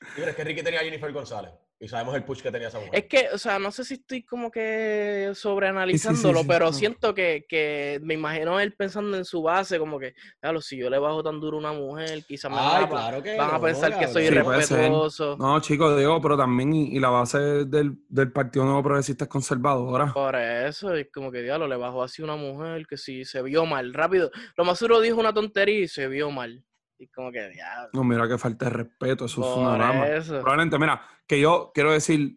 Sí, 0.00 0.12
pero 0.16 0.30
es 0.30 0.36
que 0.36 0.44
Ricky 0.44 0.62
tenía 0.62 0.80
a 0.80 0.84
Jennifer 0.84 1.12
González. 1.12 1.52
Y 1.82 1.88
sabemos 1.88 2.14
el 2.14 2.24
push 2.24 2.42
que 2.42 2.50
tenía 2.52 2.68
esa 2.68 2.78
mujer. 2.78 2.94
Es 2.94 3.06
que, 3.06 3.28
o 3.32 3.38
sea, 3.38 3.58
no 3.58 3.70
sé 3.70 3.84
si 3.84 3.94
estoy 3.94 4.22
como 4.22 4.50
que 4.50 5.30
sobreanalizándolo, 5.34 6.40
sí, 6.40 6.44
pero 6.46 6.74
siento 6.74 7.14
que, 7.14 7.46
que 7.48 7.98
me 8.02 8.12
imagino 8.12 8.60
él 8.60 8.74
pensando 8.74 9.16
en 9.16 9.24
su 9.24 9.40
base, 9.40 9.78
como 9.78 9.98
que, 9.98 10.14
claro, 10.40 10.60
si 10.60 10.76
yo 10.76 10.90
le 10.90 10.98
bajo 10.98 11.22
tan 11.22 11.40
duro 11.40 11.56
a 11.56 11.60
una 11.60 11.72
mujer, 11.72 12.22
quizás 12.26 12.50
me 12.50 12.58
van, 12.58 12.76
Ay, 12.76 12.84
a, 12.84 12.88
claro 12.88 13.22
que 13.22 13.34
van 13.34 13.48
a 13.48 13.52
no, 13.54 13.60
pensar 13.62 13.98
que 13.98 14.08
soy 14.08 14.24
irrespetuoso. 14.24 15.38
No, 15.38 15.58
chicos, 15.60 15.98
digo, 15.98 16.20
pero 16.20 16.36
también, 16.36 16.74
y, 16.74 16.96
y 16.96 17.00
la 17.00 17.08
base 17.08 17.38
del, 17.38 17.96
del 18.10 18.30
Partido 18.30 18.66
Nuevo 18.66 18.82
Progresista 18.82 19.24
es 19.24 19.30
conservadora. 19.30 20.12
Por 20.12 20.36
eso, 20.36 20.92
es 20.94 21.08
como 21.10 21.32
que 21.32 21.40
diablo, 21.40 21.66
le 21.66 21.76
bajó 21.76 22.02
así 22.02 22.20
a 22.20 22.26
una 22.26 22.36
mujer 22.36 22.86
que 22.86 22.98
sí 22.98 23.24
se 23.24 23.40
vio 23.40 23.64
mal, 23.64 23.94
rápido. 23.94 24.30
Lo 24.54 24.66
más 24.66 24.78
seguro 24.78 25.00
dijo 25.00 25.18
una 25.18 25.32
tontería 25.32 25.80
y 25.80 25.88
se 25.88 26.08
vio 26.08 26.30
mal. 26.30 26.62
Y 27.02 27.08
como 27.08 27.32
que 27.32 27.48
diablo. 27.48 27.88
No, 27.94 28.04
mira 28.04 28.28
que 28.28 28.36
falta 28.36 28.66
de 28.66 28.70
respeto, 28.72 29.24
eso 29.24 29.40
es 29.40 29.56
una 29.56 29.70
Por 29.70 29.78
rama. 29.78 30.06
eso. 30.08 30.38
Probablemente, 30.40 30.78
mira, 30.78 31.00
que 31.26 31.40
yo 31.40 31.70
quiero 31.72 31.92
decir, 31.92 32.36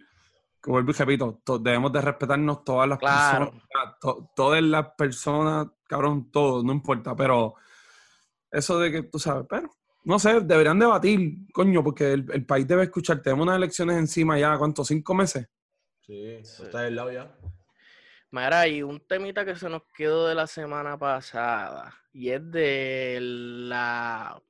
que 0.61 0.71
vuelvo 0.71 0.91
y 0.91 0.93
repito, 0.93 1.41
to- 1.43 1.59
debemos 1.59 1.91
de 1.91 1.99
respetarnos 1.99 2.63
todas 2.63 2.87
las 2.87 2.97
Claro. 2.97 3.51
personas, 3.51 3.99
to- 3.99 4.31
todas 4.33 4.63
las 4.63 4.87
personas, 4.97 5.67
cabrón, 5.85 6.31
todo, 6.31 6.63
no 6.63 6.71
importa, 6.71 7.13
pero 7.13 7.55
eso 8.49 8.79
de 8.79 8.89
que 8.89 9.03
tú 9.03 9.19
sabes, 9.19 9.45
pero 9.49 9.69
no 10.05 10.17
sé, 10.17 10.39
deberían 10.39 10.79
debatir, 10.79 11.45
coño, 11.53 11.83
porque 11.83 12.13
el, 12.13 12.25
el 12.31 12.45
país 12.45 12.65
debe 12.65 12.83
escuchar, 12.83 13.21
tenemos 13.21 13.43
unas 13.43 13.57
elecciones 13.57 13.97
encima 13.97 14.39
ya, 14.39 14.57
¿cuántos? 14.57 14.87
¿Cinco 14.87 15.13
meses? 15.13 15.45
Sí, 15.99 16.39
Sí. 16.43 16.63
está 16.63 16.81
del 16.83 16.95
lado 16.95 17.11
ya. 17.11 17.35
Mira, 18.31 18.65
y 18.67 18.81
un 18.81 18.99
temita 19.05 19.43
que 19.43 19.55
se 19.57 19.69
nos 19.69 19.83
quedó 19.95 20.27
de 20.27 20.35
la 20.35 20.47
semana 20.47 20.97
pasada. 20.97 21.93
Y 22.13 22.29
es 22.29 22.49
de 22.51 23.17
la, 23.21 24.41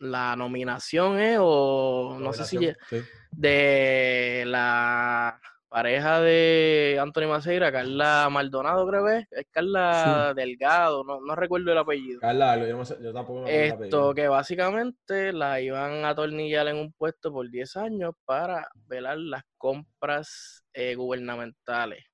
la 0.00 0.34
nominación. 0.36 1.16
O 1.38 2.16
no 2.20 2.32
sé 2.32 2.44
si 2.44 2.56
Nominación, 2.56 2.88
ya- 2.90 2.98
sí. 3.02 3.04
de 3.30 4.44
la 4.46 5.40
pareja 5.68 6.20
de 6.20 6.98
Anthony 7.00 7.28
Maceira, 7.28 7.70
Carla 7.70 8.28
Maldonado, 8.28 8.88
creo 8.88 9.06
que 9.06 9.18
es. 9.18 9.26
Es 9.30 9.46
Carla 9.52 10.32
Delgado, 10.34 11.04
no, 11.04 11.20
no 11.20 11.36
recuerdo 11.36 11.70
el 11.70 11.78
apellido. 11.78 12.18
Carla, 12.20 12.56
yo, 12.66 12.76
no 12.76 12.84
sé- 12.84 12.98
yo 13.00 13.12
tampoco 13.12 13.42
me 13.42 13.50
acuerdo 13.50 13.58
el 13.60 13.64
Esto 13.84 13.96
apellido. 13.98 14.14
que 14.14 14.28
básicamente 14.28 15.32
la 15.32 15.60
iban 15.60 16.04
a 16.04 16.08
atornillar 16.08 16.66
en 16.66 16.76
un 16.76 16.92
puesto 16.92 17.32
por 17.32 17.48
10 17.48 17.76
años 17.76 18.14
para 18.24 18.68
velar 18.88 19.18
las 19.18 19.44
compras 19.56 20.64
eh, 20.72 20.94
gubernamentales. 20.96 22.04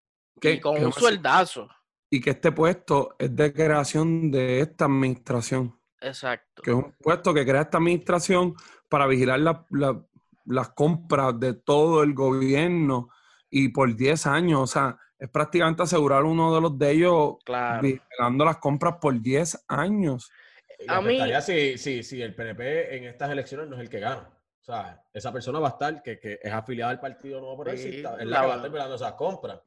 Que- 0.41 0.53
y 0.55 0.61
con 0.61 0.83
un 0.85 0.93
sueldazo. 0.93 1.69
Y 2.11 2.21
que 2.21 2.31
este 2.31 2.53
puesto 2.53 3.17
es 3.19 3.35
de 3.35 3.53
creación 3.55 4.31
de 4.31 4.61
esta 4.61 4.85
administración. 4.85 5.76
Exacto. 6.01 6.63
que 6.63 6.71
es 6.71 6.77
un 6.77 6.93
puesto 7.03 7.33
que 7.35 7.45
crea 7.47 7.63
esta 7.63 7.79
administración 7.79 8.55
para 8.89 9.07
vigilar 9.07 9.41
la- 9.41 9.65
la- 9.71 10.01
las 10.47 10.69
compras 10.71 11.39
de 11.41 11.55
todo 11.55 12.03
el 12.03 12.15
gobierno 12.15 13.09
y 13.51 13.69
por 13.71 13.95
10 13.97 14.27
años, 14.27 14.61
o 14.61 14.67
sea, 14.67 14.99
es 15.19 15.29
prácticamente 15.31 15.83
asegurar 15.83 16.25
uno 16.25 16.55
de 16.55 16.61
los 16.61 16.79
de 16.79 16.91
ellos 16.91 17.37
Claro. 17.45 17.83
vigilando 17.83 18.45
las 18.45 18.59
compras 18.59 18.97
por 19.01 19.19
10 19.21 19.65
años. 19.69 20.31
Y 20.79 20.85
a 20.89 21.01
mí- 21.01 21.19
si, 21.41 21.79
si, 21.79 22.03
si 22.03 22.21
el 22.23 22.35
PNP 22.35 22.97
en 22.97 23.05
estas 23.05 23.31
elecciones 23.31 23.67
no 23.69 23.77
es 23.77 23.81
el 23.83 23.89
que 23.89 23.99
gana. 24.01 24.29
O 24.61 24.65
sea, 24.67 25.01
esa 25.15 25.33
persona 25.33 25.59
va 25.59 25.69
a 25.69 25.71
estar, 25.71 26.03
que, 26.03 26.19
que 26.19 26.39
es 26.43 26.53
afiliada 26.53 26.91
al 26.91 27.01
Partido 27.01 27.41
Nuevo 27.41 27.63
Progresista, 27.63 28.17
es 28.21 28.27
la, 28.27 28.37
la 28.37 28.41
que 28.43 28.47
va 28.49 28.53
a 28.53 28.57
estar 28.57 28.71
velando 28.71 28.95
esas 28.97 29.13
compras. 29.13 29.61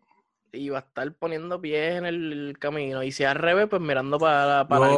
Y 0.52 0.70
va 0.70 0.80
a 0.80 0.82
estar 0.82 1.12
poniendo 1.14 1.60
pies 1.60 1.96
en 1.96 2.06
el 2.06 2.58
camino. 2.60 3.02
Y 3.02 3.12
si 3.12 3.24
al 3.24 3.36
revés, 3.36 3.68
pues 3.70 3.82
mirando 3.82 4.20
para, 4.20 4.68
para 4.68 4.92
el- 4.92 4.98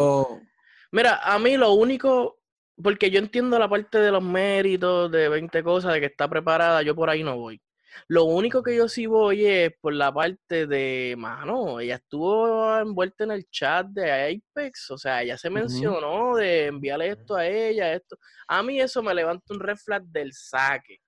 Mira, 0.92 1.22
a 1.24 1.40
mí 1.40 1.56
lo 1.56 1.72
único, 1.74 2.40
porque 2.82 3.10
yo 3.10 3.20
entiendo 3.20 3.58
la 3.58 3.70
parte 3.70 3.98
de 4.00 4.12
los 4.12 4.22
méritos, 4.22 5.10
de 5.10 5.30
20 5.30 5.64
cosas, 5.64 5.94
de 5.94 6.02
que 6.02 6.06
está 6.08 6.28
preparada, 6.28 6.82
yo 6.82 6.94
por 6.96 7.10
ahí 7.10 7.24
no 7.24 7.38
voy. 7.38 7.62
Lo 8.08 8.26
único 8.26 8.62
que 8.64 8.76
yo 8.76 8.88
sí 8.88 9.06
voy 9.06 9.46
es 9.46 9.74
por 9.80 9.94
la 9.94 10.14
parte 10.14 10.68
de, 10.68 11.16
mano, 11.18 11.80
ella 11.80 11.96
estuvo 11.96 12.78
envuelta 12.78 13.24
en 13.24 13.32
el 13.32 13.50
chat 13.50 13.88
de 13.88 14.12
Apex, 14.12 14.92
o 14.92 14.98
sea, 14.98 15.22
ella 15.24 15.38
se 15.38 15.50
mencionó 15.50 16.36
de 16.36 16.68
enviarle 16.68 17.10
esto 17.10 17.36
a 17.36 17.48
ella, 17.48 17.94
esto. 17.94 18.18
A 18.48 18.64
mí 18.64 18.80
eso 18.80 19.02
me 19.02 19.14
levanta 19.14 19.54
un 19.54 19.60
red 19.60 19.78
flag 19.78 20.04
del 20.04 20.34
saque. 20.34 21.00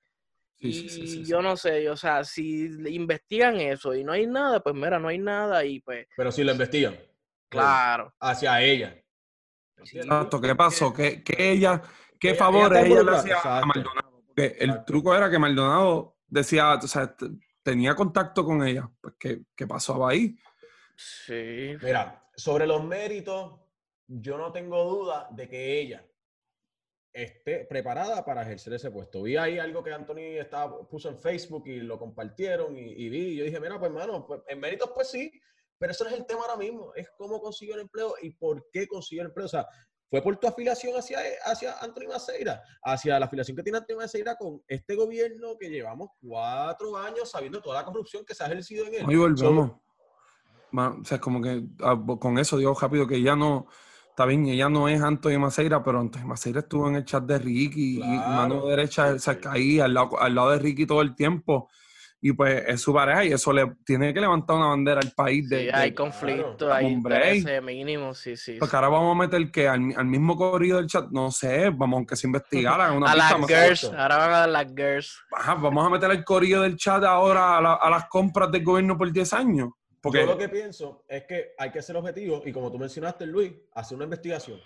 sí, 0.59 0.67
y 0.67 0.89
sí, 0.89 1.07
sí. 1.07 1.25
yo 1.25 1.41
no 1.41 1.57
sé, 1.57 1.89
o 1.89 1.97
sea, 1.97 2.23
si 2.23 2.65
investigan 2.87 3.59
eso 3.59 3.93
y 3.93 4.03
no 4.03 4.13
hay 4.13 4.27
nada, 4.27 4.61
pues 4.61 4.75
mira, 4.75 4.99
no 4.99 5.07
hay 5.07 5.17
nada 5.17 5.63
y 5.65 5.79
pues, 5.81 6.07
Pero 6.15 6.31
si 6.31 6.43
lo 6.43 6.51
investigan. 6.51 6.97
claro. 7.49 8.13
Hacia 8.19 8.61
ella. 8.61 9.02
Exacto, 9.91 10.41
¿qué 10.41 10.55
pasó? 10.55 10.93
¿Qué, 10.93 11.23
qué 11.23 11.51
ella, 11.51 11.81
qué 12.19 12.29
Ella- 12.29 12.37
favores 12.39 12.85
ella 12.85 13.01
ella, 13.01 13.11
le 13.11 13.17
hacía 13.17 13.35
a 13.35 13.37
exacto. 13.37 13.67
Maldonado? 13.67 14.23
Porque 14.27 14.45
el 14.59 14.69
Exacto. 14.69 14.85
truco 14.85 15.15
era 15.15 15.29
que 15.29 15.39
Maldonado 15.39 16.17
decía, 16.27 16.73
o 16.73 16.81
sea, 16.87 17.15
tenía 17.61 17.95
contacto 17.95 18.43
con 18.43 18.65
ella. 18.65 18.89
Pues, 18.99 19.13
¿qué, 19.19 19.41
qué 19.55 19.67
pasaba 19.67 20.09
ahí? 20.09 20.35
Sí. 20.95 21.75
Mira, 21.81 22.23
sobre 22.35 22.65
los 22.67 22.83
méritos, 22.83 23.59
yo 24.07 24.37
no 24.37 24.51
tengo 24.51 24.83
duda 24.83 25.27
de 25.31 25.47
que 25.47 25.79
ella 25.81 26.05
esté 27.11 27.65
preparada 27.65 28.25
para 28.25 28.41
ejercer 28.41 28.73
ese 28.73 28.89
puesto. 28.89 29.21
Vi 29.21 29.37
ahí 29.37 29.59
algo 29.59 29.83
que 29.83 29.93
Anthony 29.93 30.39
estaba, 30.39 30.87
puso 30.87 31.09
en 31.09 31.19
Facebook 31.19 31.67
y 31.67 31.79
lo 31.79 31.99
compartieron 31.99 32.75
y, 32.75 32.81
y 32.91 33.09
vi, 33.09 33.19
y 33.19 33.35
yo 33.37 33.43
dije, 33.45 33.59
mira, 33.59 33.77
pues 33.79 33.91
hermano, 33.91 34.25
pues, 34.25 34.41
en 34.47 34.59
méritos 34.59 34.91
pues 34.95 35.11
sí, 35.11 35.31
pero 35.77 35.91
eso 35.91 36.03
no 36.03 36.09
es 36.09 36.15
el 36.17 36.25
tema 36.25 36.41
ahora 36.41 36.57
mismo, 36.57 36.93
es 36.95 37.07
cómo 37.17 37.41
consiguió 37.41 37.75
el 37.75 37.81
empleo 37.81 38.13
y 38.21 38.31
por 38.31 38.69
qué 38.71 38.87
consiguió 38.87 39.23
el 39.23 39.27
empleo. 39.29 39.45
O 39.45 39.49
sea, 39.49 39.67
fue 40.09 40.21
por 40.21 40.37
tu 40.37 40.47
afiliación 40.47 40.95
hacia, 40.95 41.19
hacia 41.43 41.79
Anthony 41.79 42.07
Maceira, 42.07 42.61
hacia 42.83 43.19
la 43.19 43.25
afiliación 43.25 43.57
que 43.57 43.63
tiene 43.63 43.79
Anthony 43.79 43.97
Maceira 43.97 44.35
con 44.35 44.61
este 44.67 44.95
gobierno 44.95 45.57
que 45.59 45.69
llevamos 45.69 46.09
cuatro 46.21 46.95
años 46.97 47.31
sabiendo 47.31 47.61
toda 47.61 47.81
la 47.81 47.85
corrupción 47.85 48.23
que 48.23 48.35
se 48.35 48.43
ha 48.43 48.47
ejercido 48.47 48.85
en 48.85 48.93
él. 48.93 49.05
Hoy 49.07 49.15
volvemos. 49.15 49.71
Ma- 50.71 50.97
o 51.01 51.03
sea, 51.03 51.19
como 51.19 51.41
que 51.41 51.63
ah, 51.81 51.99
con 52.19 52.37
eso 52.37 52.57
digo 52.57 52.75
rápido 52.79 53.07
que 53.07 53.21
ya 53.21 53.35
no, 53.35 53.67
está 54.09 54.25
bien, 54.25 54.45
ella 54.47 54.69
no 54.69 54.87
es 54.87 55.01
Antonio 55.01 55.39
Maceira, 55.39 55.83
pero 55.83 55.99
Antonio 55.99 56.27
Maceira 56.27 56.59
estuvo 56.59 56.87
en 56.89 56.95
el 56.95 57.05
chat 57.05 57.23
de 57.23 57.39
Ricky 57.39 57.97
y 57.97 57.97
Claro, 57.97 58.29
mano 58.29 58.67
derecha 58.67 59.13
sí, 59.13 59.19
se 59.19 59.33
sí. 59.33 59.39
ahí 59.47 59.79
al 59.79 59.93
lado, 59.95 60.19
al 60.19 60.35
lado 60.35 60.51
de 60.51 60.59
Ricky 60.59 60.85
todo 60.85 61.01
el 61.01 61.15
tiempo. 61.15 61.69
Y 62.25 62.31
pues 62.31 62.63
es 62.67 62.79
su 62.81 62.93
pareja 62.93 63.25
y 63.25 63.33
eso 63.33 63.51
le 63.51 63.69
tiene 63.85 64.13
que 64.13 64.21
levantar 64.21 64.55
una 64.55 64.67
bandera 64.67 65.01
al 65.01 65.11
país 65.11 65.49
de, 65.49 65.59
Sí, 65.59 65.65
de- 65.65 65.73
hay 65.73 65.91
claro. 65.91 66.09
conflicto, 66.09 66.73
hay 66.73 66.85
Hombre. 66.85 67.15
intereses 67.35 67.61
mínimos, 67.61 68.17
sí, 68.17 68.37
sí. 68.37 68.55
porque 68.59 68.69
sí. 68.71 68.75
ahora 68.77 68.87
vamos 68.87 69.13
a 69.13 69.19
meter 69.19 69.51
que 69.51 69.67
al, 69.67 69.93
al 69.97 70.05
mismo 70.05 70.37
corrido 70.37 70.77
del 70.77 70.87
chat, 70.87 71.09
no 71.11 71.31
sé, 71.31 71.69
vamos 71.69 71.97
aunque 71.97 72.15
se 72.15 72.27
investigara 72.27 72.93
una 72.93 73.07
A 73.11 73.15
las 73.17 73.33
girls, 73.45 73.83
ahora 73.83 74.17
van 74.17 74.31
a 74.31 74.37
dar 74.39 74.49
las 74.49 74.67
girls. 74.73 75.19
Ajá, 75.33 75.55
vamos 75.55 75.85
a 75.85 75.89
meter 75.89 76.11
el 76.11 76.23
corrido 76.23 76.61
del 76.61 76.77
chat 76.77 77.03
ahora 77.03 77.57
a, 77.57 77.61
la- 77.61 77.73
a 77.73 77.89
las 77.89 78.05
compras 78.07 78.49
del 78.49 78.63
gobierno 78.63 78.97
por 78.97 79.11
10 79.11 79.33
años. 79.33 79.71
Porque 80.01 80.19
Yo 80.21 80.25
lo 80.25 80.37
que 80.37 80.47
pienso 80.49 81.03
es 81.09 81.23
que 81.27 81.51
hay 81.57 81.71
que 81.71 81.81
ser 81.81 81.97
objetivo 81.97 82.41
y 82.45 82.53
como 82.53 82.71
tú 82.71 82.79
mencionaste, 82.79 83.25
Luis, 83.25 83.51
hacer 83.73 83.95
una 83.97 84.05
investigación. 84.05 84.59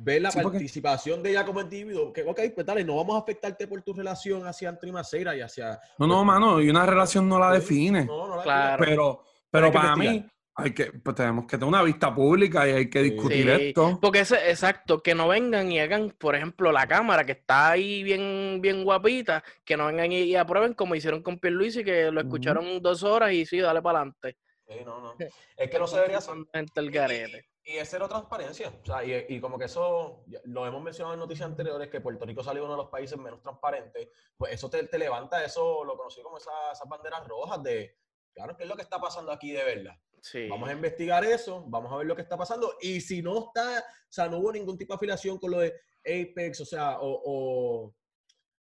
Ver 0.00 0.22
la 0.22 0.30
Sí, 0.30 0.38
porque- 0.42 0.58
participación 0.58 1.22
de 1.22 1.30
ella 1.30 1.44
como 1.44 1.60
individuo. 1.60 2.12
Que, 2.12 2.22
ok, 2.22 2.40
pues 2.54 2.64
dale, 2.64 2.84
no 2.84 2.96
vamos 2.96 3.16
a 3.16 3.18
afectarte 3.18 3.66
por 3.66 3.82
tu 3.82 3.92
relación 3.92 4.46
hacia 4.46 4.68
Anthony 4.68 4.92
Maceira 4.92 5.36
y 5.36 5.40
hacia... 5.40 5.78
no, 5.98 6.06
no, 6.06 6.24
mano, 6.24 6.60
y 6.60 6.70
una 6.70 6.86
relación 6.86 7.28
no 7.28 7.38
la 7.38 7.52
Sí, 7.54 7.58
define. 7.58 8.04
No, 8.04 8.28
no 8.28 8.36
la 8.36 8.42
Claro. 8.44 8.84
Pero, 8.84 9.24
pero 9.50 9.72
para 9.72 9.88
investigar. 9.94 10.14
mí, 10.24 10.30
hay 10.60 10.72
que, 10.72 10.86
pues 10.86 11.14
tenemos 11.16 11.44
que 11.46 11.56
tener 11.56 11.68
una 11.68 11.82
vista 11.82 12.12
pública 12.14 12.68
y 12.68 12.72
hay 12.72 12.90
que 12.90 13.02
discutir 13.02 13.44
Sí, 13.56 13.66
esto. 13.68 13.98
Porque 14.00 14.20
ese, 14.20 14.50
exacto, 14.50 15.02
que 15.02 15.14
no 15.14 15.26
vengan 15.28 15.70
y 15.70 15.78
hagan, 15.80 16.10
por 16.18 16.34
ejemplo, 16.36 16.70
la 16.72 16.86
cámara 16.86 17.24
que 17.24 17.32
está 17.32 17.70
ahí 17.70 18.02
bien, 18.02 18.60
bien 18.60 18.84
guapita, 18.84 19.42
que 19.64 19.76
no 19.76 19.86
vengan 19.86 20.10
y, 20.12 20.22
y 20.22 20.36
aprueben 20.36 20.74
como 20.74 20.94
hicieron 20.94 21.22
con 21.22 21.38
Pierluisi, 21.38 21.82
que 21.84 22.10
lo 22.12 22.20
escucharon 22.20 22.80
dos 22.82 23.02
horas 23.04 23.32
y 23.32 23.46
sí, 23.46 23.58
dale 23.58 23.82
para 23.82 23.98
adelante. 24.00 24.36
Sí, 24.68 24.74
no, 24.84 25.00
no. 25.00 25.14
Es 25.56 25.70
que 25.70 25.78
no 25.78 25.86
se 25.86 25.96
debería 25.96 26.18
hacer. 26.18 26.34
El 26.74 26.90
garete. 26.90 27.48
Y 27.70 27.76
es 27.76 27.90
cero 27.90 28.08
transparencia. 28.08 28.72
O 28.82 28.84
sea, 28.86 29.04
y, 29.04 29.26
y 29.28 29.40
como 29.40 29.58
que 29.58 29.66
eso, 29.66 30.24
lo 30.44 30.66
hemos 30.66 30.82
mencionado 30.82 31.12
en 31.14 31.20
noticias 31.20 31.46
anteriores, 31.46 31.88
que 31.90 32.00
Puerto 32.00 32.24
Rico 32.24 32.42
salió 32.42 32.64
uno 32.64 32.72
de 32.72 32.78
los 32.78 32.88
países 32.88 33.18
menos 33.18 33.42
transparentes, 33.42 34.08
pues 34.38 34.54
eso 34.54 34.70
te, 34.70 34.84
te 34.84 34.98
levanta 34.98 35.44
eso, 35.44 35.84
lo 35.84 35.94
conocí 35.96 36.22
como 36.22 36.38
esa- 36.38 36.72
esas 36.72 36.88
banderas 36.88 37.28
rojas 37.28 37.62
de, 37.62 37.98
claro, 38.32 38.56
¿qué 38.56 38.62
es 38.62 38.68
lo 38.70 38.74
que 38.74 38.82
está 38.82 38.98
pasando 38.98 39.30
aquí 39.32 39.50
de 39.52 39.64
verdad? 39.64 39.94
Sí. 40.22 40.48
Vamos 40.48 40.68
a 40.68 40.72
investigar 40.72 41.22
eso, 41.24 41.62
vamos 41.68 41.92
a 41.92 41.96
ver 41.96 42.06
lo 42.06 42.16
que 42.16 42.22
está 42.22 42.38
pasando. 42.38 42.72
Y 42.80 43.02
si 43.02 43.20
no 43.22 43.38
está, 43.48 43.80
o 43.80 43.82
sea, 44.12 44.28
no 44.28 44.38
hubo 44.38 44.50
ningún 44.50 44.78
tipo 44.78 44.94
de 44.94 44.96
afiliación 44.96 45.36
con 45.38 45.50
lo 45.50 45.58
de 45.58 45.74
Apex, 46.06 46.62
o 46.62 46.64
sea, 46.64 46.98
o, 47.00 47.20
o 47.24 47.94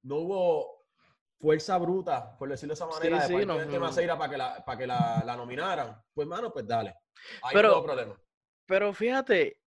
no 0.02 0.16
hubo 0.16 0.84
fuerza 1.40 1.78
bruta, 1.78 2.36
por 2.38 2.50
decirlo 2.50 2.72
de 2.72 2.74
esa 2.74 2.86
manera, 2.86 3.22
Sí, 3.22 3.28
sí, 3.28 3.32
de 3.32 3.38
parte 3.38 3.46
no, 3.46 3.54
de 3.58 3.78
no. 4.06 4.18
Para 4.18 4.30
que, 4.30 4.36
la, 4.36 4.62
para 4.64 4.78
que 4.78 4.86
la, 4.86 5.22
la 5.24 5.36
nominaran. 5.36 6.02
Pues, 6.12 6.28
mano, 6.28 6.52
pues 6.52 6.66
dale. 6.66 6.90
Ahí 7.42 7.54
Pero- 7.54 7.68
no 7.68 7.74
hubo 7.78 7.84
problema. 7.84 8.20
Pero 8.70 8.92
fíjate, 8.94 9.58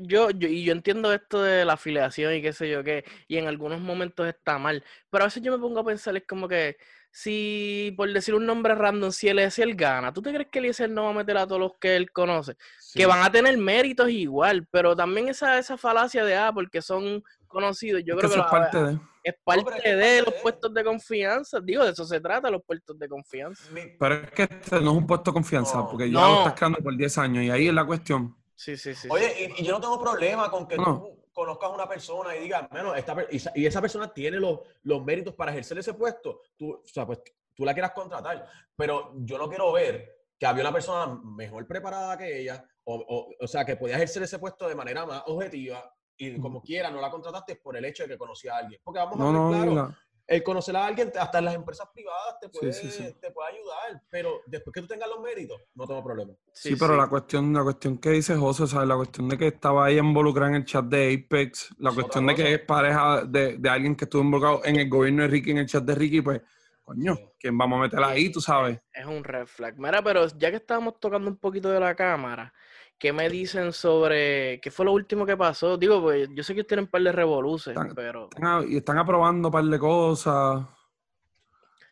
yo, 0.00 0.30
yo, 0.30 0.48
y 0.48 0.64
yo 0.64 0.72
entiendo 0.72 1.12
esto 1.12 1.42
de 1.42 1.66
la 1.66 1.74
afiliación 1.74 2.34
y 2.34 2.40
qué 2.40 2.54
sé 2.54 2.70
yo 2.70 2.82
qué, 2.82 3.04
y 3.28 3.36
en 3.36 3.48
algunos 3.48 3.82
momentos 3.82 4.26
está 4.26 4.58
mal, 4.58 4.82
pero 5.10 5.24
a 5.24 5.26
veces 5.26 5.42
yo 5.42 5.52
me 5.52 5.58
pongo 5.58 5.80
a 5.80 5.84
pensar, 5.84 6.16
es 6.16 6.24
como 6.26 6.48
que 6.48 6.78
si, 7.20 7.92
por 7.96 8.12
decir 8.12 8.32
un 8.36 8.46
nombre 8.46 8.76
random, 8.76 9.10
si 9.10 9.26
Eliezer 9.28 9.74
gana, 9.74 10.12
¿tú 10.12 10.22
te 10.22 10.32
crees 10.32 10.48
que 10.52 10.60
Eliezer 10.60 10.88
no 10.88 11.02
va 11.04 11.10
a 11.10 11.14
meter 11.14 11.36
a 11.36 11.48
todos 11.48 11.60
los 11.60 11.72
que 11.80 11.96
él 11.96 12.12
conoce? 12.12 12.56
Sí. 12.78 12.96
Que 13.00 13.06
van 13.06 13.22
a 13.24 13.32
tener 13.32 13.58
méritos 13.58 14.08
igual, 14.08 14.68
pero 14.70 14.94
también 14.94 15.28
esa, 15.28 15.58
esa 15.58 15.76
falacia 15.76 16.24
de, 16.24 16.36
ah, 16.36 16.52
porque 16.54 16.80
son 16.80 17.24
conocidos, 17.48 18.02
yo 18.04 18.14
Es 18.14 18.20
creo 18.20 18.30
que, 18.32 18.38
es 18.38 18.46
parte 18.46 18.78
de. 18.84 18.98
es 19.24 19.34
parte 19.42 19.80
es 19.82 20.24
los 20.24 20.32
de. 20.32 20.40
puestos 20.42 20.72
de 20.72 20.84
confianza, 20.84 21.58
digo, 21.60 21.84
de 21.84 21.90
eso 21.90 22.04
se 22.04 22.20
trata, 22.20 22.50
los 22.52 22.62
puestos 22.62 22.96
de 22.96 23.08
confianza. 23.08 23.64
Pero 23.98 24.14
es 24.14 24.30
que 24.30 24.42
este 24.44 24.80
no 24.80 24.92
es 24.92 24.96
un 24.98 25.06
puesto 25.08 25.32
de 25.32 25.34
confianza, 25.34 25.78
No. 25.78 25.88
porque 25.88 26.06
ya 26.08 26.20
No. 26.20 26.28
lo 26.28 26.38
estás 26.38 26.54
creando 26.54 26.78
por 26.78 26.96
10 26.96 27.18
años 27.18 27.42
y 27.42 27.50
ahí 27.50 27.66
es 27.66 27.74
la 27.74 27.84
cuestión. 27.84 28.36
Sí, 28.54 28.76
sí, 28.76 28.94
sí. 28.94 29.02
sí. 29.02 29.08
Oye, 29.10 29.54
y, 29.58 29.62
y 29.62 29.66
yo 29.66 29.72
no 29.72 29.80
tengo 29.80 30.00
problema 30.00 30.48
con 30.52 30.68
que 30.68 30.76
No. 30.76 30.84
tú 30.84 31.17
conozcas 31.38 31.70
a 31.70 31.72
una 31.74 31.88
persona 31.88 32.34
y 32.36 32.40
digas, 32.40 32.68
bueno, 32.68 32.96
esta, 32.96 33.14
y, 33.54 33.64
esa- 33.66 33.80
persona 33.80 34.12
tiene 34.12 34.40
los, 34.40 34.58
los 34.82 35.04
méritos 35.04 35.34
para 35.34 35.52
ejercer 35.52 35.78
ese 35.78 35.94
puesto, 35.94 36.40
tú, 36.56 36.72
o 36.72 36.82
sea, 36.84 37.06
pues 37.06 37.20
tú 37.54 37.64
la 37.64 37.72
quieras 37.72 37.92
contratar, 37.92 38.44
pero 38.74 39.12
yo 39.18 39.38
no 39.38 39.48
quiero 39.48 39.70
ver 39.72 40.16
que 40.36 40.46
había 40.46 40.64
una 40.64 40.72
persona 40.72 41.14
mejor 41.24 41.64
preparada 41.66 42.18
que 42.18 42.40
ella, 42.40 42.64
o, 42.84 42.94
o, 42.96 43.28
o 43.40 43.46
sea, 43.46 43.64
que 43.64 43.76
podía 43.76 43.94
ejercer 43.94 44.24
ese 44.24 44.40
puesto 44.40 44.68
de 44.68 44.74
manera 44.74 45.06
más 45.06 45.22
objetiva 45.26 45.94
y 46.16 46.40
como 46.40 46.60
quiera 46.60 46.90
no 46.90 47.00
la 47.00 47.08
contrataste 47.10 47.54
por 47.56 47.76
el 47.76 47.84
hecho 47.84 48.02
de 48.02 48.08
que 48.08 48.18
conocía 48.18 48.54
a 48.56 48.58
alguien. 48.58 48.80
Porque 48.82 48.98
vamos 48.98 49.20
a 49.20 49.24
ver, 49.24 49.32
no, 49.32 49.48
claro, 49.50 49.74
la- 49.76 49.98
el 50.28 50.42
conocer 50.42 50.76
a 50.76 50.86
alguien, 50.86 51.10
hasta 51.18 51.38
en 51.38 51.46
las 51.46 51.54
empresas 51.54 51.88
privadas 51.92 52.38
te 52.38 52.50
puede, 52.50 52.72
sí, 52.72 52.90
sí. 52.90 53.02
te 53.18 53.30
puede 53.30 53.54
ayudar, 53.54 54.02
pero 54.10 54.42
después 54.46 54.74
que 54.74 54.82
tú 54.82 54.86
tengas 54.86 55.08
los 55.08 55.20
méritos, 55.20 55.58
no 55.74 55.86
tengo 55.86 56.04
problema. 56.04 56.34
Sí, 56.52 56.76
pero 56.76 56.94
la 56.96 57.08
cuestión, 57.08 57.52
la 57.54 57.62
cuestión 57.62 57.96
que 57.96 58.10
dice 58.10 58.36
José, 58.36 58.66
¿sabes? 58.66 58.86
La 58.86 58.96
cuestión 58.96 59.26
de 59.30 59.38
que 59.38 59.46
estaba 59.46 59.90
ella 59.90 60.00
involucrada 60.00 60.50
en 60.50 60.56
el 60.56 60.64
chat 60.66 60.84
de 60.84 61.14
Apex, 61.14 61.74
la 61.78 61.90
Es 61.90 61.96
cuestión 61.96 62.26
de 62.26 62.34
que 62.34 62.54
es 62.54 62.60
pareja 62.60 63.24
de, 63.24 63.56
de 63.56 63.68
alguien 63.70 63.96
que 63.96 64.04
estuvo 64.04 64.22
involucrado 64.22 64.60
en 64.64 64.76
el 64.76 64.88
gobierno 64.90 65.22
de 65.22 65.28
Ricky, 65.28 65.50
en 65.52 65.58
el 65.58 65.66
chat 65.66 65.82
de 65.82 65.94
Ricky, 65.94 66.20
pues, 66.20 66.42
coño. 66.84 67.16
¿quién 67.38 67.56
vamos 67.56 67.78
a 67.78 67.82
meter 67.82 68.02
ahí, 68.02 68.30
tú 68.30 68.40
sabes? 68.40 68.78
Es 68.92 69.06
un 69.06 69.24
red 69.24 69.46
flag. 69.46 69.78
Mira, 69.78 70.02
pero 70.02 70.26
ya 70.36 70.50
que 70.50 70.56
estábamos 70.56 70.98
tocando 71.00 71.30
un 71.30 71.36
poquito 71.36 71.70
de 71.70 71.80
la 71.80 71.94
cámara, 71.94 72.52
¿qué 72.98 73.12
me 73.12 73.28
dicen 73.28 73.72
sobre 73.72 74.60
qué 74.60 74.70
fue 74.70 74.84
lo 74.84 74.92
último 74.92 75.24
que 75.24 75.36
pasó? 75.36 75.76
Digo, 75.76 76.02
pues 76.02 76.28
yo 76.34 76.42
sé 76.42 76.54
que 76.54 76.64
tienen 76.64 76.84
un 76.86 76.90
par 76.90 77.02
de 77.02 77.12
revoluciones, 77.12 77.92
pero 77.94 78.28
Están 78.34 78.72
están 78.72 78.98
aprobando 78.98 79.48
un 79.48 79.52
par 79.52 79.64
de 79.64 79.78
cosas. 79.78 80.66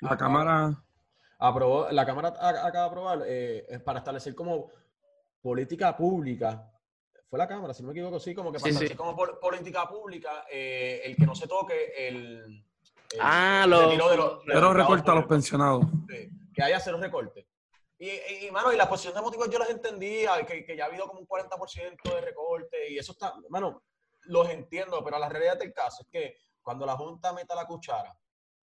La 0.01 0.17
cámara, 0.17 0.83
aprobó, 1.39 1.89
la 1.91 2.05
Cámara 2.05 2.29
acaba 2.29 2.71
de 2.71 2.79
aprobar 2.87 3.23
eh, 3.27 3.81
para 3.85 4.01
establecer 4.01 4.35
como 4.35 4.71
política 5.41 5.97
pública. 5.97 6.71
Fue 7.31 7.39
la 7.39 7.49
Cámara, 7.49 7.73
si 7.75 7.83
no 7.83 7.89
me 7.89 7.93
equivoco, 7.93 8.21
sí, 8.21 8.35
como 8.35 8.53
que 8.53 8.59
para 8.59 8.73
Sí, 8.73 8.79
sí. 8.79 8.85
establecer 8.85 8.97
como 8.97 9.17
pol- 9.17 9.39
política 9.41 9.89
pública 9.89 10.45
eh, 10.53 11.01
el 11.05 11.17
que 11.17 11.27
no 11.27 11.35
se 11.35 11.49
toque 11.49 11.93
el. 12.09 12.17
el- 12.47 13.21
Ah, 13.21 13.63
el 13.65 13.71
los- 13.71 14.39
pero 14.47 14.73
recorta 14.75 15.13
a 15.13 15.15
los 15.17 15.27
pensionados. 15.27 15.85
Sí, 16.09 16.29
que 16.55 16.63
haya 16.63 16.79
cero 16.79 16.99
recorte. 17.01 17.47
Y, 17.99 18.11
y, 18.11 18.47
y, 18.47 18.51
mano, 18.51 18.73
y 18.73 18.77
la 18.77 18.89
posición 18.89 19.15
de 19.15 19.23
motivos 19.23 19.49
yo 19.51 19.59
las 19.59 19.71
entendía, 19.71 20.45
que, 20.45 20.65
que 20.65 20.77
ya 20.77 20.85
ha 20.85 20.89
habido 20.89 21.07
como 21.07 21.21
un 21.21 21.27
40% 21.27 22.15
de 22.15 22.21
recorte, 22.21 22.91
y 22.91 22.99
eso 22.99 23.13
está, 23.13 23.35
mano, 23.49 23.83
los 24.25 24.51
entiendo, 24.51 25.03
pero 25.05 25.19
la 25.19 25.29
realidad 25.29 25.59
del 25.59 25.73
caso 25.73 26.03
es 26.03 26.09
que 26.11 26.37
cuando 26.63 26.85
la 26.85 26.97
Junta 26.97 27.33
meta 27.33 27.55
la 27.55 27.67
cuchara. 27.67 28.13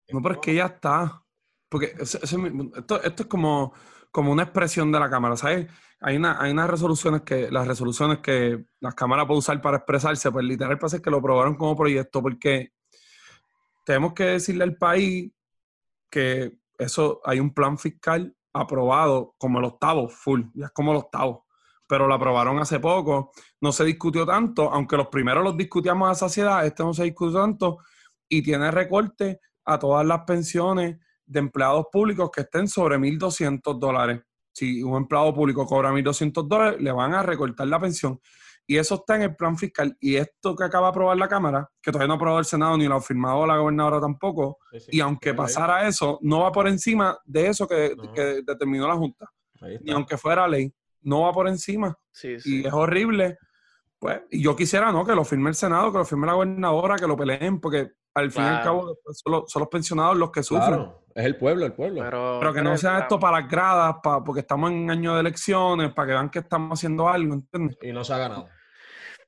No, 0.10 0.22
pero 0.22 0.36
es 0.36 0.42
que 0.42 0.56
ya 0.56 0.66
está. 0.66 1.22
Porque 1.70 1.94
esto, 2.00 3.02
esto 3.02 3.24
es 3.24 3.26
como, 3.28 3.74
como 4.12 4.32
una 4.32 4.44
expresión 4.44 4.92
de 4.92 5.00
la 5.00 5.10
cámara, 5.10 5.38
¿sabes? 5.38 5.68
Hay, 6.02 6.18
una, 6.18 6.42
hay 6.42 6.52
unas 6.52 6.70
resoluciones 6.70 7.22
que, 7.22 7.52
las 7.52 7.68
resoluciones 7.68 8.20
que 8.20 8.66
las 8.80 8.96
cámaras 8.96 9.26
pueden 9.26 9.40
usar 9.40 9.62
para 9.62 9.78
expresarse, 9.78 10.32
pues 10.32 10.46
literal 10.46 10.80
parece 10.80 11.02
que 11.02 11.10
lo 11.12 11.18
aprobaron 11.18 11.56
como 11.56 11.76
proyecto, 11.76 12.22
porque 12.22 12.74
tenemos 13.86 14.14
que 14.14 14.24
decirle 14.24 14.64
al 14.64 14.76
país 14.76 15.32
que 16.10 16.54
eso, 16.78 17.22
hay 17.24 17.40
un 17.40 17.54
plan 17.54 17.78
fiscal 17.78 18.36
aprobado 18.54 19.36
como 19.38 19.60
el 19.60 19.66
octavo, 19.66 20.10
full, 20.10 20.44
ya 20.54 20.66
es 20.66 20.72
como 20.72 20.92
el 20.92 20.98
octavo, 20.98 21.46
pero 21.88 22.08
lo 22.08 22.14
aprobaron 22.14 22.60
hace 22.60 22.80
poco, 22.80 23.32
no 23.62 23.72
se 23.72 23.84
discutió 23.84 24.26
tanto, 24.26 24.72
aunque 24.72 24.98
los 24.98 25.08
primeros 25.08 25.44
los 25.44 25.58
discutíamos 25.58 26.10
a 26.10 26.16
saciedad, 26.16 26.66
este 26.66 26.84
no 26.84 26.94
se 26.94 27.04
discutió 27.04 27.40
tanto, 27.40 27.80
y 28.30 28.42
tiene 28.42 28.72
recorte 28.72 29.40
a 29.66 29.78
todas 29.78 30.06
las 30.06 30.22
pensiones 30.22 30.98
de 31.26 31.40
empleados 31.40 31.86
públicos 31.92 32.30
que 32.32 32.42
estén 32.42 32.68
sobre 32.68 32.98
1.200 32.98 33.80
dólares. 33.80 34.22
Si 34.54 34.84
un 34.84 34.98
empleado 34.98 35.34
público 35.34 35.66
cobra 35.66 35.92
1.200 35.92 36.48
dólares, 36.48 36.82
le 36.82 36.92
van 36.92 37.14
a 37.14 37.24
recortar 37.24 37.68
la 37.68 37.80
pensión. 37.80 38.20
Y 38.72 38.78
eso 38.78 38.96
está 38.96 39.16
en 39.18 39.24
el 39.24 39.36
plan 39.36 39.58
fiscal. 39.58 39.98
Y 40.00 40.16
esto 40.16 40.56
que 40.56 40.64
acaba 40.64 40.88
de 40.88 40.92
aprobar 40.92 41.18
la 41.18 41.28
Cámara, 41.28 41.70
que 41.82 41.92
todavía 41.92 42.08
no 42.08 42.14
ha 42.14 42.16
aprobado 42.16 42.40
el 42.40 42.46
Senado 42.46 42.78
ni 42.78 42.88
lo 42.88 42.96
ha 42.96 43.02
firmado 43.02 43.46
la 43.46 43.58
gobernadora 43.58 44.00
tampoco, 44.00 44.60
Sí, 44.72 44.80
sí, 44.80 44.90
y 44.94 45.00
aunque 45.02 45.30
ahí- 45.32 45.36
pasara 45.36 45.88
eso, 45.88 46.18
no 46.22 46.40
va 46.42 46.52
por 46.52 46.68
encima 46.68 47.18
de 47.26 47.48
eso 47.48 47.68
que, 47.68 47.94
No. 47.98 48.14
que 48.14 48.42
determinó 48.46 48.88
la 48.88 48.96
Junta. 48.96 49.26
Ni 49.82 49.92
aunque 49.92 50.18
fuera 50.18 50.48
ley, 50.48 50.74
no 51.02 51.22
va 51.24 51.32
por 51.34 51.48
encima. 51.48 51.98
sí, 52.12 52.40
sí. 52.40 52.62
Y 52.62 52.68
es 52.68 52.74
horrible. 52.74 53.38
Pues, 54.00 54.22
y 54.32 54.42
yo 54.42 54.56
quisiera, 54.56 54.92
¿no? 54.92 55.06
Que 55.06 55.14
lo 55.16 55.24
firme 55.24 55.50
el 55.50 55.56
Senado, 55.56 55.92
que 55.92 55.98
lo 56.00 56.06
firme 56.06 56.26
la 56.28 56.34
gobernadora, 56.34 56.96
que 56.96 57.08
lo 57.08 57.16
peleen, 57.16 57.60
porque 57.60 57.92
al 58.16 58.32
fin 58.32 58.44
y 58.44 58.48
al 58.48 58.64
cabo 58.64 58.88
después 58.90 59.22
son, 59.24 59.32
los, 59.34 59.52
son 59.52 59.60
los 59.62 59.70
pensionados 59.70 60.18
los 60.18 60.32
que 60.32 60.42
sufren. 60.44 60.68
Claro, 60.74 61.04
es 61.14 61.26
el 61.26 61.38
pueblo, 61.38 61.66
el 61.66 61.74
pueblo. 61.74 62.02
Pero, 62.04 62.38
Pero 62.40 62.54
que 62.54 62.62
no 62.64 62.76
sea 62.78 63.00
esto 63.00 63.20
para 63.20 63.40
las 63.42 63.50
gradas, 63.50 63.96
pa- 64.02 64.24
porque 64.24 64.42
estamos 64.42 64.72
en 64.72 64.90
año 64.90 65.14
de 65.14 65.20
elecciones, 65.22 65.94
para 65.94 66.08
que 66.08 66.14
vean 66.14 66.30
que 66.32 66.40
estamos 66.40 66.80
haciendo 66.80 67.08
algo, 67.08 67.34
¿entiendes? 67.36 67.78
Y 67.84 67.92
no 67.94 68.04
se 68.04 68.14
ha 68.14 68.18
ganado. 68.18 68.48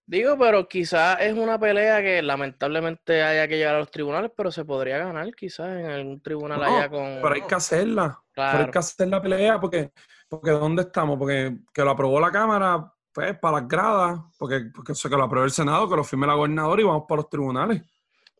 Digo, 0.05 0.37
pero 0.37 0.67
quizás 0.67 1.17
es 1.21 1.33
una 1.33 1.57
pelea 1.57 2.01
que 2.01 2.21
lamentablemente 2.21 3.23
haya 3.23 3.47
que 3.47 3.57
llegar 3.57 3.75
a 3.75 3.79
los 3.79 3.89
tribunales, 3.91 4.31
pero 4.35 4.51
se 4.51 4.65
podría 4.65 4.97
ganar 4.97 5.33
quizás 5.33 5.69
en 5.79 5.85
algún 5.85 6.21
tribunal 6.21 6.59
No, 6.59 6.65
allá 6.65 6.89
con... 6.89 7.19
Pero 7.21 7.33
hay 7.33 7.41
que 7.41 7.55
hacerla. 7.55 8.19
Pero 8.35 8.47
hay 8.47 8.53
Claro. 8.55 8.71
que 8.71 8.79
hacer 8.79 9.07
la 9.07 9.21
pelea 9.21 9.59
porque, 9.59 9.91
porque 10.27 10.51
¿dónde 10.51 10.81
estamos? 10.81 11.17
Porque 11.17 11.57
que 11.73 11.83
lo 11.83 11.91
aprobó 11.91 12.19
la 12.19 12.31
Cámara, 12.31 12.91
pues 13.13 13.37
para 13.39 13.59
las 13.61 13.67
gradas, 13.67 14.19
porque, 14.37 14.65
porque 14.75 14.91
eso 14.91 15.09
que 15.09 15.15
lo 15.15 15.23
aprobó 15.23 15.45
el 15.45 15.51
Senado, 15.51 15.89
que 15.89 15.95
lo 15.95 16.03
firme 16.03 16.27
la 16.27 16.33
gobernadora 16.33 16.81
y 16.81 16.85
vamos 16.85 17.05
para 17.07 17.21
los 17.21 17.29
tribunales. 17.29 17.81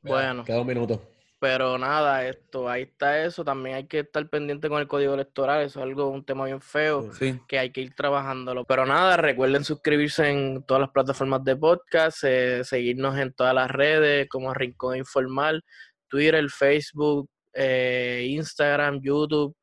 Bueno. 0.01 0.43
Queda 0.43 0.59
un 0.59 0.67
minuto. 0.67 1.01
Pero 1.43 1.77
nada, 1.77 2.25
esto, 2.25 2.69
ahí 2.69 2.83
está 2.83 3.25
eso. 3.25 3.43
También 3.43 3.75
hay 3.75 3.85
que 3.85 3.99
estar 3.99 4.25
pendiente 4.29 4.69
con 4.69 4.79
el 4.79 4.87
código 4.87 5.13
electoral. 5.13 5.61
Eso 5.61 5.81
es 5.81 5.83
algo, 5.83 6.07
un 6.07 6.23
tema 6.23 6.45
bien 6.45 6.61
feo 6.61 7.11
Sí. 7.11 7.37
que 7.49 7.59
hay 7.59 7.69
que 7.73 7.81
ir 7.81 7.93
trabajándolo. 7.93 8.63
Pero 8.63 8.85
nada, 8.85 9.17
recuerden 9.17 9.65
suscribirse 9.65 10.29
en 10.29 10.63
todas 10.65 10.79
las 10.79 10.91
plataformas 10.91 11.43
de 11.43 11.57
podcast, 11.57 12.23
eh, 12.23 12.63
seguirnos 12.63 13.17
en 13.17 13.33
todas 13.33 13.53
las 13.53 13.69
redes 13.69 14.29
como 14.29 14.53
Rincón 14.53 14.95
Informal, 14.95 15.65
Twitter, 16.07 16.49
Facebook, 16.49 17.29
eh, 17.51 18.25
Instagram, 18.29 19.01
YouTube, 19.01 19.53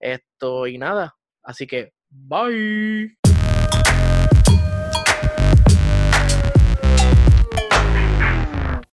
esto 0.00 0.66
y 0.66 0.78
nada. 0.78 1.14
Así 1.44 1.64
que, 1.64 1.92
bye. 2.08 3.19